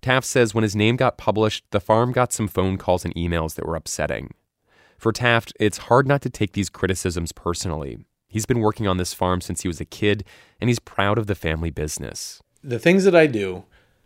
Taft 0.02 0.28
says 0.28 0.54
when 0.54 0.64
his 0.64 0.76
name 0.76 0.96
got 0.96 1.18
published, 1.18 1.64
the 1.72 1.80
farm 1.80 2.12
got 2.12 2.32
some 2.32 2.48
phone 2.48 2.78
calls 2.78 3.04
and 3.04 3.16
emails 3.16 3.56
that 3.56 3.66
were 3.66 3.76
upsetting. 3.76 4.32
For 5.04 5.12
Taft, 5.12 5.52
it's 5.60 5.90
hard 5.90 6.08
not 6.08 6.22
to 6.22 6.30
take 6.30 6.54
these 6.54 6.70
criticisms 6.70 7.34
personally. 7.34 8.06
He's 8.30 8.46
been 8.46 8.62
working 8.62 8.88
on 8.88 8.96
this 8.96 9.14
farm 9.14 9.42
since 9.42 9.62
he 9.62 9.68
was 9.68 9.82
a 9.82 9.86
kid, 9.86 10.24
and 10.62 10.70
he's 10.70 10.80
proud 10.80 11.18
of 11.18 11.28
the 11.28 11.36
family 11.36 11.72
business. 11.72 12.42
The 12.64 12.80
things 12.80 13.04
that 13.04 13.14
I 13.14 13.28
do, 13.28 13.66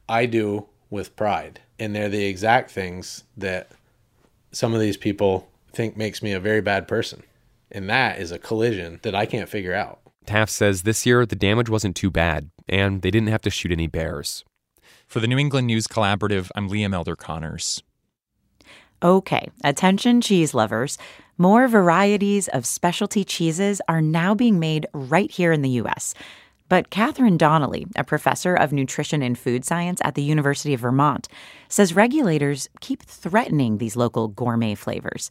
I 0.10 0.25
do 0.25 0.65
with 0.89 1.15
pride, 1.15 1.60
and 1.77 1.95
they're 1.95 2.10
the 2.10 2.25
exact 2.25 2.71
things 2.71 3.25
that 3.38 3.69
some 4.51 4.73
of 4.73 4.79
these 4.79 4.97
people 4.97 5.47
think 5.71 5.95
makes 5.97 6.23
me 6.23 6.31
a 6.31 6.39
very 6.39 6.62
bad 6.62 6.88
person. 6.88 7.21
And 7.71 7.88
that 7.91 8.19
is 8.19 8.31
a 8.31 8.39
collision 8.39 8.99
that 9.03 9.13
I 9.13 9.27
can't 9.27 9.47
figure 9.47 9.75
out. 9.75 9.99
Taft 10.25 10.51
says 10.51 10.81
this 10.81 11.05
year 11.05 11.27
the 11.27 11.36
damage 11.36 11.69
wasn't 11.69 11.95
too 11.95 12.10
bad, 12.10 12.49
and 12.67 13.03
they 13.03 13.12
didn't 13.12 13.29
have 13.29 13.43
to 13.43 13.51
shoot 13.51 13.71
any 13.71 13.86
bears. 13.86 14.43
For 15.05 15.19
the 15.19 15.27
New 15.27 15.38
England 15.38 15.67
News 15.67 15.86
Collaborative, 15.86 16.49
I'm 16.55 16.71
Liam 16.71 16.95
Elder 16.95 17.15
Connors. 17.15 17.83
Okay, 19.03 19.47
attention 19.63 20.21
cheese 20.21 20.55
lovers. 20.55 20.97
More 21.38 21.67
varieties 21.67 22.47
of 22.47 22.65
specialty 22.65 23.23
cheeses 23.23 23.79
are 23.88 24.01
now 24.01 24.33
being 24.33 24.57
made 24.60 24.88
right 24.91 25.29
here 25.29 25.51
in 25.51 25.62
the 25.62 25.69
U.S. 25.81 26.15
But 26.67 26.89
Catherine 26.89 27.38
Donnelly, 27.38 27.86
a 27.95 28.03
professor 28.03 28.55
of 28.55 28.73
nutrition 28.73 29.21
and 29.21 29.38
food 29.38 29.63
science 29.63 30.01
at 30.03 30.15
the 30.15 30.23
University 30.23 30.73
of 30.73 30.79
Vermont, 30.79 31.27
says 31.69 31.95
regulators 31.95 32.69
keep 32.81 33.03
threatening 33.03 33.77
these 33.77 33.95
local 33.95 34.29
gourmet 34.29 34.73
flavors. 34.73 35.29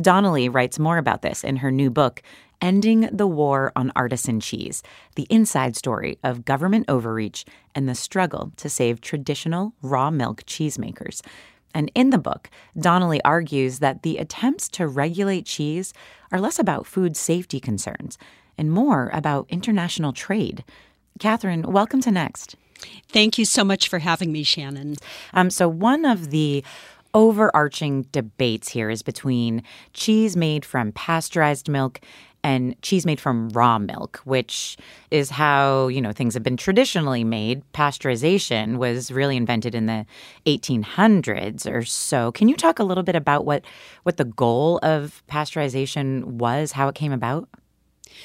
Donnelly 0.00 0.48
writes 0.48 0.78
more 0.78 0.96
about 0.96 1.22
this 1.22 1.42
in 1.42 1.56
her 1.56 1.72
new 1.72 1.90
book, 1.90 2.22
Ending 2.62 3.08
the 3.12 3.26
War 3.26 3.72
on 3.74 3.90
Artisan 3.96 4.38
Cheese 4.38 4.84
The 5.16 5.26
Inside 5.30 5.74
Story 5.74 6.18
of 6.22 6.44
Government 6.44 6.86
Overreach 6.88 7.44
and 7.74 7.88
the 7.88 7.94
Struggle 7.96 8.52
to 8.56 8.68
Save 8.68 9.00
Traditional 9.00 9.74
Raw 9.82 10.12
Milk 10.12 10.44
Cheesemakers. 10.44 11.22
And 11.74 11.90
in 11.94 12.10
the 12.10 12.18
book, 12.18 12.50
Donnelly 12.78 13.22
argues 13.24 13.78
that 13.78 14.02
the 14.02 14.18
attempts 14.18 14.68
to 14.70 14.86
regulate 14.86 15.46
cheese 15.46 15.92
are 16.32 16.40
less 16.40 16.58
about 16.58 16.86
food 16.86 17.16
safety 17.16 17.60
concerns 17.60 18.18
and 18.58 18.70
more 18.70 19.10
about 19.12 19.46
international 19.48 20.12
trade. 20.12 20.64
Catherine, 21.18 21.62
welcome 21.62 22.00
to 22.02 22.10
Next. 22.10 22.56
Thank 23.08 23.38
you 23.38 23.44
so 23.44 23.62
much 23.64 23.88
for 23.88 23.98
having 23.98 24.32
me, 24.32 24.42
Shannon. 24.42 24.96
Um, 25.34 25.50
so, 25.50 25.68
one 25.68 26.04
of 26.04 26.30
the 26.30 26.64
overarching 27.12 28.02
debates 28.12 28.68
here 28.68 28.88
is 28.88 29.02
between 29.02 29.62
cheese 29.92 30.36
made 30.36 30.64
from 30.64 30.92
pasteurized 30.92 31.68
milk 31.68 32.00
and 32.42 32.80
cheese 32.82 33.04
made 33.04 33.20
from 33.20 33.48
raw 33.50 33.78
milk, 33.78 34.20
which 34.24 34.76
is 35.10 35.30
how, 35.30 35.88
you 35.88 36.00
know, 36.00 36.12
things 36.12 36.34
have 36.34 36.42
been 36.42 36.56
traditionally 36.56 37.24
made. 37.24 37.62
Pasteurization 37.72 38.76
was 38.76 39.10
really 39.10 39.36
invented 39.36 39.74
in 39.74 39.86
the 39.86 40.06
1800s 40.46 41.70
or 41.70 41.84
so. 41.84 42.32
Can 42.32 42.48
you 42.48 42.56
talk 42.56 42.78
a 42.78 42.84
little 42.84 43.04
bit 43.04 43.16
about 43.16 43.44
what 43.44 43.64
what 44.02 44.16
the 44.16 44.24
goal 44.24 44.78
of 44.82 45.22
pasteurization 45.28 46.24
was, 46.24 46.72
how 46.72 46.88
it 46.88 46.94
came 46.94 47.12
about? 47.12 47.48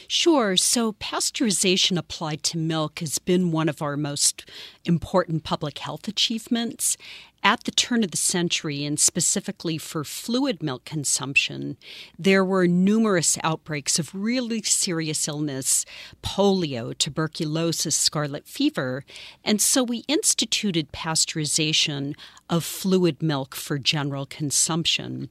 Sure. 0.08 0.58
So, 0.58 0.94
pasteurization 0.94 1.98
applied 1.98 2.44
to 2.44 2.58
milk 2.58 3.00
has 3.00 3.20
been 3.20 3.52
one 3.52 3.70
of 3.70 3.82
our 3.82 3.98
most 3.98 4.50
important 4.84 5.44
public 5.44 5.80
health 5.80 6.08
achievements. 6.08 6.98
At 7.46 7.66
the 7.66 7.72
turn 7.72 8.04
of 8.04 8.10
the 8.10 8.18
century, 8.18 8.84
and 8.86 9.00
specifically 9.00 9.78
for 9.78 10.04
fluid 10.04 10.64
milk 10.64 10.84
consumption, 10.84 11.78
there 12.18 12.44
were 12.44 12.66
numerous 12.66 13.38
outbreaks 13.44 14.00
of 14.00 14.16
really 14.16 14.64
serious 14.64 15.28
illness 15.28 15.86
polio, 16.24 16.98
tuberculosis, 16.98 17.96
scarlet 17.96 18.48
fever. 18.48 19.06
And 19.44 19.62
so 19.62 19.84
we 19.84 20.06
instituted 20.08 20.92
pasteurization 20.92 22.16
of 22.50 22.64
fluid 22.64 23.22
milk 23.22 23.54
for 23.54 23.78
general 23.78 24.26
consumption. 24.26 25.30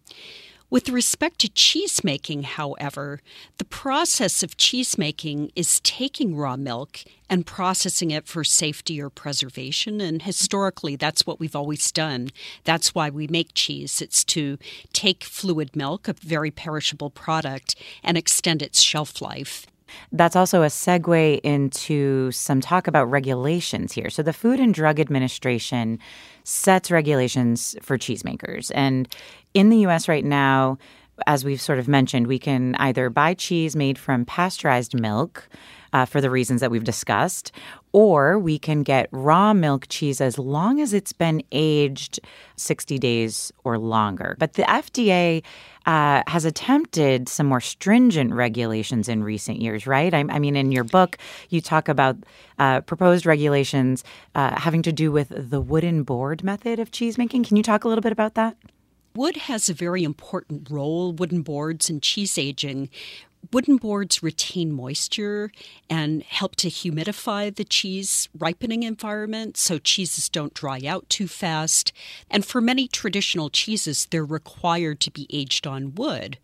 With 0.75 0.89
respect 0.89 1.39
to 1.39 1.49
cheesemaking, 1.49 2.43
however, 2.43 3.21
the 3.59 3.65
process 3.65 4.43
of 4.43 4.57
cheesemaking 4.57 5.53
is 5.55 5.79
taking 5.79 6.35
raw 6.35 6.57
milk 6.57 7.05
and 7.31 7.47
processing 7.47 8.11
it 8.11 8.27
for 8.27 8.43
safety 8.43 9.01
or 9.01 9.09
preservation. 9.09 10.01
And 10.01 10.23
historically, 10.23 10.97
that's 10.97 11.25
what 11.25 11.39
we've 11.39 11.55
always 11.55 11.93
done. 11.93 12.31
That's 12.65 12.93
why 12.93 13.09
we 13.09 13.29
make 13.29 13.55
cheese. 13.55 14.03
It's 14.03 14.25
to 14.25 14.59
take 14.93 15.23
fluid 15.23 15.77
milk, 15.77 16.09
a 16.09 16.13
very 16.13 16.51
perishable 16.51 17.11
product, 17.11 17.77
and 18.03 18.19
extend 18.19 18.61
its 18.61 18.81
shelf 18.83 19.23
life. 19.23 19.69
That's 20.13 20.37
also 20.37 20.63
a 20.63 20.67
segue 20.67 21.41
into 21.43 22.31
some 22.31 22.61
talk 22.61 22.87
about 22.87 23.11
regulations 23.11 23.93
here. 23.93 24.11
So, 24.11 24.23
the 24.23 24.33
Food 24.33 24.61
and 24.61 24.75
Drug 24.75 25.01
Administration 25.01 25.99
sets 26.45 26.91
regulations 26.91 27.77
for 27.83 27.99
cheesemakers. 27.99 28.71
And 28.75 29.09
in 29.55 29.71
the 29.71 29.79
US 29.87 30.09
right 30.09 30.25
now, 30.25 30.79
as 31.27 31.45
we've 31.45 31.61
sort 31.61 31.79
of 31.79 31.89
mentioned, 31.89 32.27
we 32.27 32.39
can 32.39 32.75
either 32.77 33.09
buy 33.09 33.35
cheese 33.35 33.77
made 33.77 33.99
from 33.99 34.25
pasteurized 34.25 34.99
milk 34.99 35.49
uh, 35.93 36.05
for 36.05 36.21
the 36.21 36.31
reasons 36.31 36.61
that 36.61 36.71
we've 36.71 36.85
discussed, 36.85 37.53
or 37.95 38.41
we 38.41 38.59
can 38.59 38.83
get 38.83 39.09
raw 39.13 39.55
milk 39.55 39.87
cheese 39.89 40.21
as 40.21 40.37
long 40.37 40.81
as 40.81 40.93
it's 40.93 41.13
been 41.13 41.41
aged 41.53 42.19
60 42.57 42.99
days 42.99 43.53
or 43.63 43.79
longer. 43.79 44.35
But 44.37 44.55
the 44.55 44.65
FDA 44.65 45.45
uh, 45.87 46.25
has 46.27 46.45
attempted 46.45 47.29
some 47.29 47.47
more 47.47 47.61
stringent 47.61 48.33
regulations 48.35 49.09
in 49.09 49.23
recent 49.23 49.61
years, 49.61 49.87
right? 49.87 50.13
I, 50.13 50.25
I 50.29 50.41
mean, 50.41 50.57
in 50.57 50.73
your 50.73 50.83
book, 50.83 51.19
you 51.51 51.61
talk 51.61 51.89
about 51.89 52.17
uh, 52.59 52.81
proposed 52.81 53.27
regulations 53.27 54.03
uh, 54.35 54.59
having 54.59 54.83
to 54.83 54.93
do 54.93 55.13
with 55.13 55.29
the 55.29 55.61
wooden 55.61 56.03
board 56.03 56.43
method 56.43 56.81
of 56.81 56.91
cheese 56.91 57.17
making. 57.17 57.45
Can 57.45 57.57
you 57.57 57.63
talk 57.63 57.85
a 57.85 57.89
little 57.89 58.03
bit 58.03 58.13
about 58.13 58.35
that? 58.35 58.57
Wood 59.15 59.37
has 59.37 59.69
a 59.69 59.75
very 59.75 60.03
important 60.03 60.69
role, 60.69 61.13
wooden 61.13 61.43
boards 61.43 61.89
and 61.89 62.03
cheese 62.03 62.37
aging. 62.37 62.91
Wooden 63.53 63.77
boards 63.77 64.23
retain 64.23 64.73
moisture 64.73 65.51
and 65.91 66.23
help 66.23 66.57
to 66.57 66.69
humidify 66.69 67.55
the 67.55 67.65
cheese 67.65 68.29
ripening 68.39 68.83
environment 68.83 69.57
so 69.57 69.79
cheeses 69.79 70.29
don't 70.29 70.55
dry 70.55 70.81
out 70.87 71.09
too 71.09 71.29
fast. 71.29 71.93
And 72.31 72.45
for 72.45 72.61
many 72.61 72.89
traditional 72.89 73.51
cheeses, 73.51 74.07
they're 74.11 74.25
required 74.25 75.01
to 75.01 75.11
be 75.11 75.27
aged 75.31 75.67
on 75.67 75.95
wood. 75.95 76.39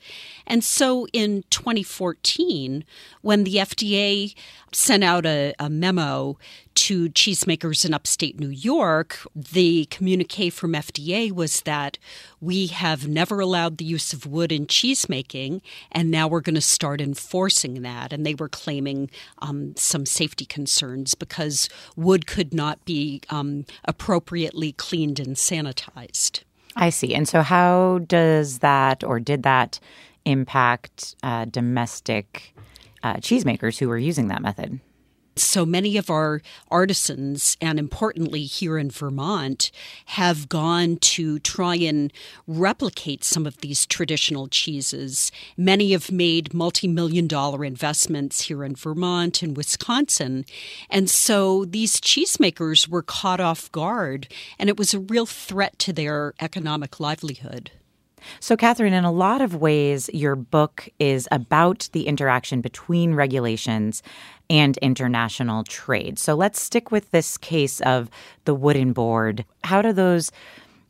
And 0.46 0.62
so 0.62 1.06
in 1.12 1.44
2014, 1.50 2.84
when 3.22 3.44
the 3.44 3.56
FDA 3.56 4.34
sent 4.72 5.04
out 5.04 5.26
a, 5.26 5.54
a 5.58 5.68
memo 5.70 6.38
to 6.80 7.10
cheesemakers 7.10 7.84
in 7.84 7.92
upstate 7.92 8.40
New 8.40 8.48
York, 8.48 9.18
the 9.34 9.84
communique 9.90 10.48
from 10.48 10.72
FDA 10.72 11.30
was 11.30 11.60
that 11.62 11.98
we 12.40 12.68
have 12.68 13.06
never 13.06 13.38
allowed 13.38 13.76
the 13.76 13.84
use 13.84 14.14
of 14.14 14.24
wood 14.24 14.50
in 14.50 14.66
cheesemaking, 14.66 15.60
and 15.92 16.10
now 16.10 16.26
we're 16.26 16.40
going 16.40 16.54
to 16.54 16.62
start 16.62 17.02
enforcing 17.02 17.82
that. 17.82 18.14
And 18.14 18.24
they 18.24 18.34
were 18.34 18.48
claiming 18.48 19.10
um, 19.40 19.74
some 19.76 20.06
safety 20.06 20.46
concerns 20.46 21.14
because 21.14 21.68
wood 21.96 22.26
could 22.26 22.54
not 22.54 22.82
be 22.86 23.20
um, 23.28 23.66
appropriately 23.84 24.72
cleaned 24.72 25.20
and 25.20 25.36
sanitized. 25.36 26.44
I 26.76 26.88
see. 26.88 27.14
And 27.14 27.28
so, 27.28 27.42
how 27.42 27.98
does 28.06 28.60
that 28.60 29.04
or 29.04 29.20
did 29.20 29.42
that 29.42 29.80
impact 30.24 31.14
uh, 31.22 31.44
domestic 31.44 32.54
uh, 33.02 33.16
cheesemakers 33.16 33.76
who 33.76 33.88
were 33.88 33.98
using 33.98 34.28
that 34.28 34.40
method? 34.40 34.80
So 35.36 35.64
many 35.64 35.96
of 35.96 36.10
our 36.10 36.42
artisans, 36.70 37.56
and 37.60 37.78
importantly 37.78 38.44
here 38.44 38.76
in 38.76 38.90
Vermont, 38.90 39.70
have 40.06 40.48
gone 40.48 40.96
to 40.96 41.38
try 41.38 41.76
and 41.76 42.12
replicate 42.46 43.24
some 43.24 43.46
of 43.46 43.58
these 43.58 43.86
traditional 43.86 44.48
cheeses. 44.48 45.32
Many 45.56 45.92
have 45.92 46.10
made 46.10 46.52
multi 46.52 46.88
million 46.88 47.26
dollar 47.26 47.64
investments 47.64 48.42
here 48.42 48.64
in 48.64 48.74
Vermont 48.74 49.42
and 49.42 49.56
Wisconsin. 49.56 50.44
And 50.90 51.08
so 51.08 51.64
these 51.64 52.00
cheesemakers 52.00 52.88
were 52.88 53.02
caught 53.02 53.40
off 53.40 53.72
guard, 53.72 54.28
and 54.58 54.68
it 54.68 54.76
was 54.76 54.92
a 54.92 55.00
real 55.00 55.26
threat 55.26 55.78
to 55.80 55.92
their 55.92 56.34
economic 56.40 57.00
livelihood. 57.00 57.70
So, 58.40 58.56
Catherine, 58.56 58.92
in 58.92 59.04
a 59.04 59.12
lot 59.12 59.40
of 59.40 59.54
ways, 59.56 60.10
your 60.12 60.36
book 60.36 60.88
is 60.98 61.28
about 61.30 61.88
the 61.92 62.06
interaction 62.06 62.60
between 62.60 63.14
regulations 63.14 64.02
and 64.48 64.76
international 64.78 65.64
trade. 65.64 66.18
So, 66.18 66.34
let's 66.34 66.60
stick 66.60 66.90
with 66.90 67.10
this 67.10 67.38
case 67.38 67.80
of 67.82 68.10
the 68.44 68.54
wooden 68.54 68.92
board. 68.92 69.44
How 69.64 69.82
do 69.82 69.92
those 69.92 70.32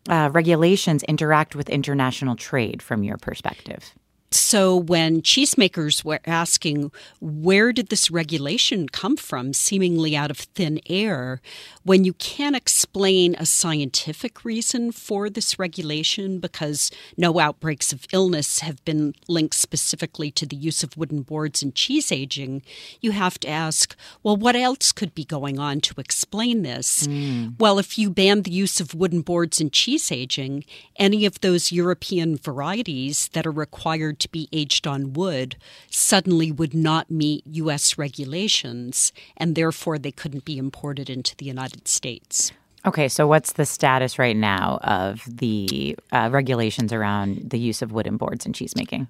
uh, 0.08 0.30
regulations 0.32 1.02
interact 1.04 1.54
with 1.54 1.68
international 1.68 2.36
trade 2.36 2.82
from 2.82 3.04
your 3.04 3.16
perspective? 3.18 3.94
So 4.32 4.76
when 4.76 5.22
cheesemakers 5.22 6.04
were 6.04 6.20
asking, 6.24 6.92
where 7.20 7.72
did 7.72 7.88
this 7.88 8.12
regulation 8.12 8.88
come 8.88 9.16
from, 9.16 9.52
seemingly 9.52 10.14
out 10.16 10.30
of 10.30 10.38
thin 10.38 10.80
air, 10.88 11.40
when 11.82 12.04
you 12.04 12.12
can't 12.12 12.54
explain 12.54 13.34
a 13.34 13.44
scientific 13.44 14.44
reason 14.44 14.92
for 14.92 15.28
this 15.28 15.58
regulation 15.58 16.38
because 16.38 16.92
no 17.16 17.40
outbreaks 17.40 17.92
of 17.92 18.06
illness 18.12 18.60
have 18.60 18.84
been 18.84 19.14
linked 19.26 19.56
specifically 19.56 20.30
to 20.30 20.46
the 20.46 20.54
use 20.54 20.84
of 20.84 20.96
wooden 20.96 21.22
boards 21.22 21.60
in 21.60 21.72
cheese 21.72 22.12
aging, 22.12 22.62
you 23.00 23.10
have 23.10 23.40
to 23.40 23.48
ask, 23.48 23.96
well, 24.22 24.36
what 24.36 24.54
else 24.54 24.92
could 24.92 25.12
be 25.12 25.24
going 25.24 25.58
on 25.58 25.80
to 25.80 26.00
explain 26.00 26.62
this? 26.62 27.08
Mm. 27.08 27.58
Well, 27.58 27.80
if 27.80 27.98
you 27.98 28.10
ban 28.10 28.42
the 28.42 28.52
use 28.52 28.78
of 28.78 28.94
wooden 28.94 29.22
boards 29.22 29.60
in 29.60 29.70
cheese 29.70 30.12
aging, 30.12 30.64
any 30.94 31.26
of 31.26 31.40
those 31.40 31.72
European 31.72 32.36
varieties 32.36 33.26
that 33.32 33.44
are 33.44 33.50
required 33.50 34.19
to 34.20 34.28
be 34.28 34.48
aged 34.52 34.86
on 34.86 35.12
wood 35.12 35.56
suddenly 35.90 36.52
would 36.52 36.74
not 36.74 37.10
meet 37.10 37.42
U.S. 37.46 37.98
regulations, 37.98 39.12
and 39.36 39.54
therefore 39.54 39.98
they 39.98 40.12
couldn't 40.12 40.44
be 40.44 40.58
imported 40.58 41.10
into 41.10 41.36
the 41.36 41.46
United 41.46 41.88
States. 41.88 42.52
Okay, 42.86 43.08
so 43.08 43.26
what's 43.26 43.52
the 43.52 43.66
status 43.66 44.18
right 44.18 44.36
now 44.36 44.78
of 44.82 45.22
the 45.26 45.96
uh, 46.12 46.30
regulations 46.32 46.92
around 46.92 47.50
the 47.50 47.58
use 47.58 47.82
of 47.82 47.92
wooden 47.92 48.16
boards 48.16 48.46
in 48.46 48.52
cheesemaking? 48.52 49.06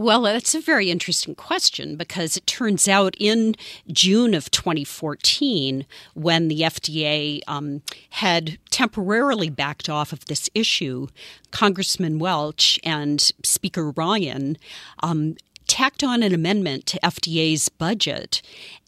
Well, 0.00 0.22
that's 0.22 0.54
a 0.54 0.62
very 0.62 0.90
interesting 0.90 1.34
question 1.34 1.96
because 1.96 2.34
it 2.34 2.46
turns 2.46 2.88
out 2.88 3.14
in 3.18 3.54
June 3.92 4.32
of 4.32 4.50
2014, 4.50 5.84
when 6.14 6.48
the 6.48 6.62
FDA 6.62 7.42
um, 7.46 7.82
had 8.08 8.56
temporarily 8.70 9.50
backed 9.50 9.90
off 9.90 10.14
of 10.14 10.24
this 10.24 10.48
issue, 10.54 11.08
Congressman 11.50 12.18
Welch 12.18 12.80
and 12.82 13.20
Speaker 13.44 13.90
Ryan 13.90 14.56
um, 15.02 15.36
tacked 15.66 16.02
on 16.02 16.22
an 16.22 16.32
amendment 16.32 16.86
to 16.86 17.00
FDA's 17.00 17.68
budget 17.68 18.40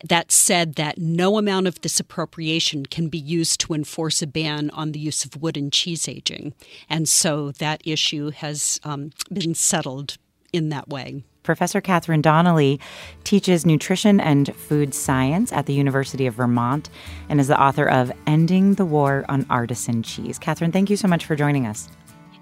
that 0.02 0.32
said 0.32 0.76
that 0.76 0.96
no 0.96 1.36
amount 1.36 1.66
of 1.66 1.78
this 1.82 2.00
appropriation 2.00 2.86
can 2.86 3.08
be 3.08 3.18
used 3.18 3.60
to 3.60 3.74
enforce 3.74 4.22
a 4.22 4.26
ban 4.26 4.70
on 4.70 4.92
the 4.92 4.98
use 4.98 5.26
of 5.26 5.42
wood 5.42 5.58
in 5.58 5.70
cheese 5.70 6.08
aging. 6.08 6.54
And 6.88 7.06
so 7.06 7.52
that 7.52 7.82
issue 7.84 8.30
has 8.30 8.80
um, 8.82 9.10
been 9.30 9.54
settled 9.54 10.16
in 10.52 10.68
that 10.70 10.88
way. 10.88 11.24
Professor 11.42 11.80
Catherine 11.80 12.22
Donnelly 12.22 12.78
teaches 13.24 13.66
nutrition 13.66 14.20
and 14.20 14.54
food 14.54 14.94
science 14.94 15.52
at 15.52 15.66
the 15.66 15.72
University 15.72 16.26
of 16.26 16.34
Vermont 16.34 16.88
and 17.28 17.40
is 17.40 17.48
the 17.48 17.60
author 17.60 17.88
of 17.88 18.12
Ending 18.26 18.74
the 18.74 18.84
War 18.84 19.24
on 19.28 19.44
Artisan 19.50 20.02
Cheese. 20.02 20.38
Catherine, 20.38 20.72
thank 20.72 20.88
you 20.88 20.96
so 20.96 21.08
much 21.08 21.24
for 21.24 21.34
joining 21.34 21.66
us. 21.66 21.88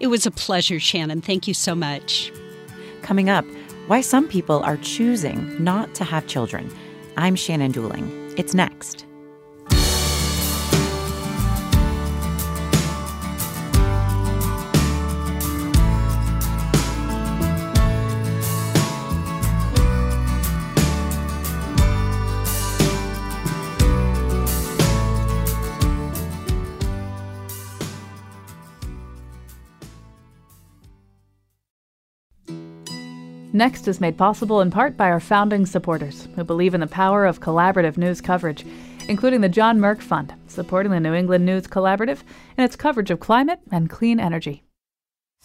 It 0.00 0.08
was 0.08 0.26
a 0.26 0.30
pleasure, 0.30 0.80
Shannon. 0.80 1.20
Thank 1.20 1.48
you 1.48 1.54
so 1.54 1.74
much. 1.74 2.32
Coming 3.02 3.30
up, 3.30 3.44
why 3.86 4.00
some 4.02 4.28
people 4.28 4.62
are 4.62 4.76
choosing 4.78 5.62
not 5.62 5.94
to 5.94 6.04
have 6.04 6.26
children. 6.26 6.70
I'm 7.16 7.36
Shannon 7.36 7.72
Dooling. 7.72 8.38
It's 8.38 8.54
next. 8.54 9.06
Next 33.60 33.86
is 33.88 34.00
made 34.00 34.16
possible 34.16 34.62
in 34.62 34.70
part 34.70 34.96
by 34.96 35.10
our 35.10 35.20
founding 35.20 35.66
supporters 35.66 36.28
who 36.34 36.44
believe 36.44 36.72
in 36.72 36.80
the 36.80 36.86
power 36.86 37.26
of 37.26 37.42
collaborative 37.42 37.98
news 37.98 38.22
coverage, 38.22 38.64
including 39.06 39.42
the 39.42 39.50
John 39.50 39.78
Merck 39.78 40.00
Fund, 40.00 40.32
supporting 40.46 40.92
the 40.92 40.98
New 40.98 41.12
England 41.12 41.44
News 41.44 41.66
Collaborative 41.66 42.22
in 42.56 42.64
its 42.64 42.74
coverage 42.74 43.10
of 43.10 43.20
climate 43.20 43.60
and 43.70 43.90
clean 43.90 44.18
energy. 44.18 44.62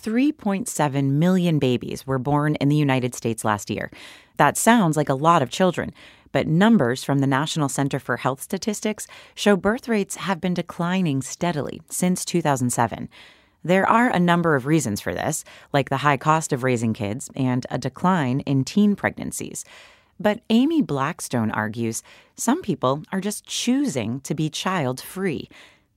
3.7 0.01 1.11
million 1.11 1.59
babies 1.59 2.07
were 2.07 2.17
born 2.17 2.55
in 2.55 2.69
the 2.69 2.77
United 2.77 3.13
States 3.13 3.43
last 3.43 3.69
year. 3.69 3.91
That 4.37 4.55
sounds 4.55 4.95
like 4.95 5.09
a 5.09 5.13
lot 5.13 5.41
of 5.41 5.49
children, 5.49 5.93
but 6.31 6.47
numbers 6.47 7.03
from 7.03 7.19
the 7.19 7.27
National 7.27 7.67
Center 7.67 7.99
for 7.99 8.15
Health 8.15 8.41
Statistics 8.41 9.07
show 9.35 9.57
birth 9.57 9.89
rates 9.89 10.15
have 10.15 10.39
been 10.39 10.53
declining 10.53 11.21
steadily 11.21 11.81
since 11.89 12.23
2007. 12.23 13.09
There 13.65 13.89
are 13.89 14.09
a 14.09 14.19
number 14.19 14.55
of 14.55 14.67
reasons 14.67 15.01
for 15.01 15.15
this, 15.15 15.43
like 15.73 15.89
the 15.89 15.97
high 15.97 16.17
cost 16.17 16.53
of 16.53 16.61
raising 16.61 16.93
kids 16.93 17.31
and 17.35 17.65
a 17.71 17.79
decline 17.79 18.41
in 18.41 18.63
teen 18.63 18.95
pregnancies. 18.95 19.65
But 20.19 20.41
Amy 20.51 20.83
Blackstone 20.83 21.49
argues 21.49 22.03
some 22.35 22.61
people 22.61 23.01
are 23.11 23.19
just 23.19 23.43
choosing 23.47 24.19
to 24.19 24.35
be 24.35 24.51
child 24.51 25.01
free. 25.01 25.49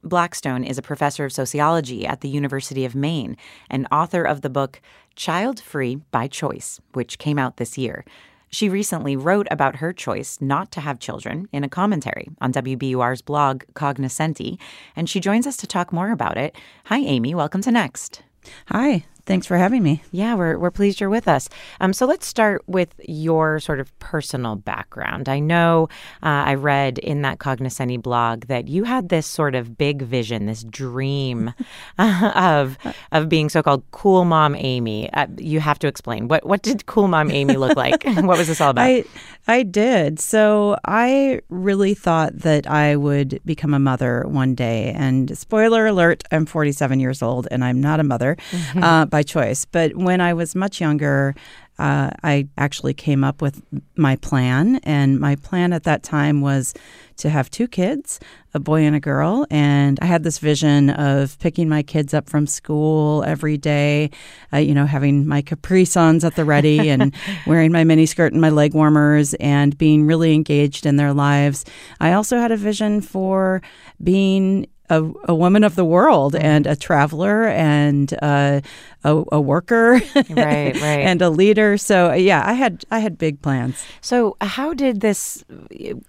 Blackstone 0.02 0.64
is 0.64 0.78
a 0.78 0.82
professor 0.82 1.26
of 1.26 1.32
sociology 1.32 2.06
at 2.06 2.22
the 2.22 2.30
University 2.30 2.86
of 2.86 2.94
Maine 2.94 3.36
and 3.68 3.86
author 3.92 4.22
of 4.22 4.40
the 4.40 4.48
book 4.48 4.80
Child 5.14 5.60
Free 5.60 5.96
by 6.10 6.26
Choice, 6.26 6.80
which 6.94 7.18
came 7.18 7.38
out 7.38 7.58
this 7.58 7.76
year. 7.76 8.02
She 8.50 8.68
recently 8.68 9.16
wrote 9.16 9.46
about 9.50 9.76
her 9.76 9.92
choice 9.92 10.38
not 10.40 10.70
to 10.72 10.80
have 10.80 10.98
children 10.98 11.48
in 11.52 11.64
a 11.64 11.68
commentary 11.68 12.28
on 12.40 12.52
WBUR's 12.52 13.22
blog 13.22 13.64
Cognoscenti, 13.74 14.58
and 14.96 15.08
she 15.08 15.20
joins 15.20 15.46
us 15.46 15.56
to 15.58 15.66
talk 15.66 15.92
more 15.92 16.10
about 16.10 16.36
it. 16.36 16.56
Hi, 16.86 16.98
Amy. 16.98 17.34
Welcome 17.34 17.62
to 17.62 17.70
Next. 17.70 18.22
Hi. 18.66 19.04
Thanks 19.28 19.46
for 19.46 19.58
having 19.58 19.82
me. 19.82 20.02
Yeah, 20.10 20.36
we're, 20.36 20.56
we're 20.56 20.70
pleased 20.70 21.00
you're 21.00 21.10
with 21.10 21.28
us. 21.28 21.50
Um, 21.80 21.92
so 21.92 22.06
let's 22.06 22.26
start 22.26 22.62
with 22.66 22.98
your 23.06 23.60
sort 23.60 23.78
of 23.78 23.96
personal 23.98 24.56
background. 24.56 25.28
I 25.28 25.38
know 25.38 25.90
uh, 26.22 26.48
I 26.48 26.54
read 26.54 26.96
in 26.96 27.20
that 27.22 27.38
Cognoscenti 27.38 27.98
blog 27.98 28.46
that 28.46 28.68
you 28.68 28.84
had 28.84 29.10
this 29.10 29.26
sort 29.26 29.54
of 29.54 29.76
big 29.76 30.00
vision, 30.00 30.46
this 30.46 30.64
dream 30.64 31.52
of 31.98 32.78
of 33.12 33.28
being 33.28 33.50
so-called 33.50 33.84
cool 33.90 34.24
mom 34.24 34.54
Amy. 34.54 35.12
Uh, 35.12 35.26
you 35.36 35.60
have 35.60 35.78
to 35.80 35.88
explain 35.88 36.28
what 36.28 36.46
what 36.46 36.62
did 36.62 36.86
cool 36.86 37.06
mom 37.06 37.30
Amy 37.30 37.58
look 37.58 37.76
like? 37.76 38.04
what 38.06 38.38
was 38.38 38.46
this 38.46 38.62
all 38.62 38.70
about? 38.70 38.86
I 38.86 39.04
I 39.46 39.62
did. 39.62 40.20
So 40.20 40.78
I 40.86 41.40
really 41.50 41.92
thought 41.92 42.34
that 42.38 42.66
I 42.66 42.96
would 42.96 43.40
become 43.44 43.74
a 43.74 43.78
mother 43.78 44.24
one 44.26 44.54
day. 44.54 44.92
And 44.94 45.36
spoiler 45.36 45.86
alert, 45.86 46.22
I'm 46.30 46.46
47 46.46 46.98
years 46.98 47.22
old 47.22 47.46
and 47.50 47.62
I'm 47.62 47.80
not 47.80 48.00
a 48.00 48.04
mother. 48.04 48.36
Mm-hmm. 48.50 48.82
Uh, 48.82 49.06
by 49.18 49.24
choice. 49.24 49.64
But 49.64 49.96
when 49.96 50.20
I 50.20 50.32
was 50.32 50.54
much 50.54 50.80
younger, 50.80 51.34
uh, 51.80 52.10
I 52.22 52.46
actually 52.56 52.94
came 52.94 53.24
up 53.24 53.42
with 53.42 53.60
my 53.96 54.14
plan. 54.14 54.76
And 54.84 55.18
my 55.18 55.34
plan 55.34 55.72
at 55.72 55.82
that 55.84 56.04
time 56.04 56.40
was 56.40 56.72
to 57.16 57.28
have 57.28 57.50
two 57.50 57.66
kids, 57.66 58.20
a 58.54 58.60
boy 58.60 58.82
and 58.82 58.94
a 58.94 59.00
girl. 59.00 59.44
And 59.50 59.98
I 60.00 60.06
had 60.06 60.22
this 60.22 60.38
vision 60.38 60.90
of 60.90 61.36
picking 61.40 61.68
my 61.68 61.82
kids 61.82 62.14
up 62.14 62.30
from 62.30 62.46
school 62.46 63.24
every 63.24 63.56
day, 63.56 64.10
uh, 64.52 64.58
you 64.58 64.72
know, 64.72 64.86
having 64.86 65.26
my 65.26 65.42
Capri 65.42 65.84
Suns 65.84 66.24
at 66.24 66.36
the 66.36 66.44
ready 66.44 66.88
and 66.94 67.12
wearing 67.44 67.72
my 67.72 67.82
mini 67.82 68.06
skirt 68.06 68.32
and 68.32 68.40
my 68.40 68.50
leg 68.50 68.72
warmers 68.72 69.34
and 69.34 69.76
being 69.78 70.06
really 70.06 70.32
engaged 70.32 70.86
in 70.86 70.94
their 70.94 71.12
lives. 71.12 71.64
I 71.98 72.12
also 72.12 72.38
had 72.38 72.52
a 72.52 72.56
vision 72.56 73.00
for 73.00 73.62
being 74.00 74.68
a, 74.90 75.10
a 75.24 75.34
woman 75.34 75.64
of 75.64 75.74
the 75.74 75.84
world 75.84 76.34
and 76.34 76.66
a 76.66 76.76
traveler 76.76 77.46
and 77.48 78.14
uh, 78.22 78.60
a, 79.04 79.24
a, 79.32 79.40
worker, 79.40 80.00
right, 80.14 80.30
right, 80.30 80.80
and 80.82 81.22
a 81.22 81.30
leader. 81.30 81.76
So 81.76 82.12
yeah, 82.12 82.42
I 82.46 82.54
had 82.54 82.84
I 82.90 82.98
had 82.98 83.18
big 83.18 83.40
plans. 83.42 83.84
So 84.00 84.36
how 84.40 84.74
did 84.74 85.00
this 85.00 85.44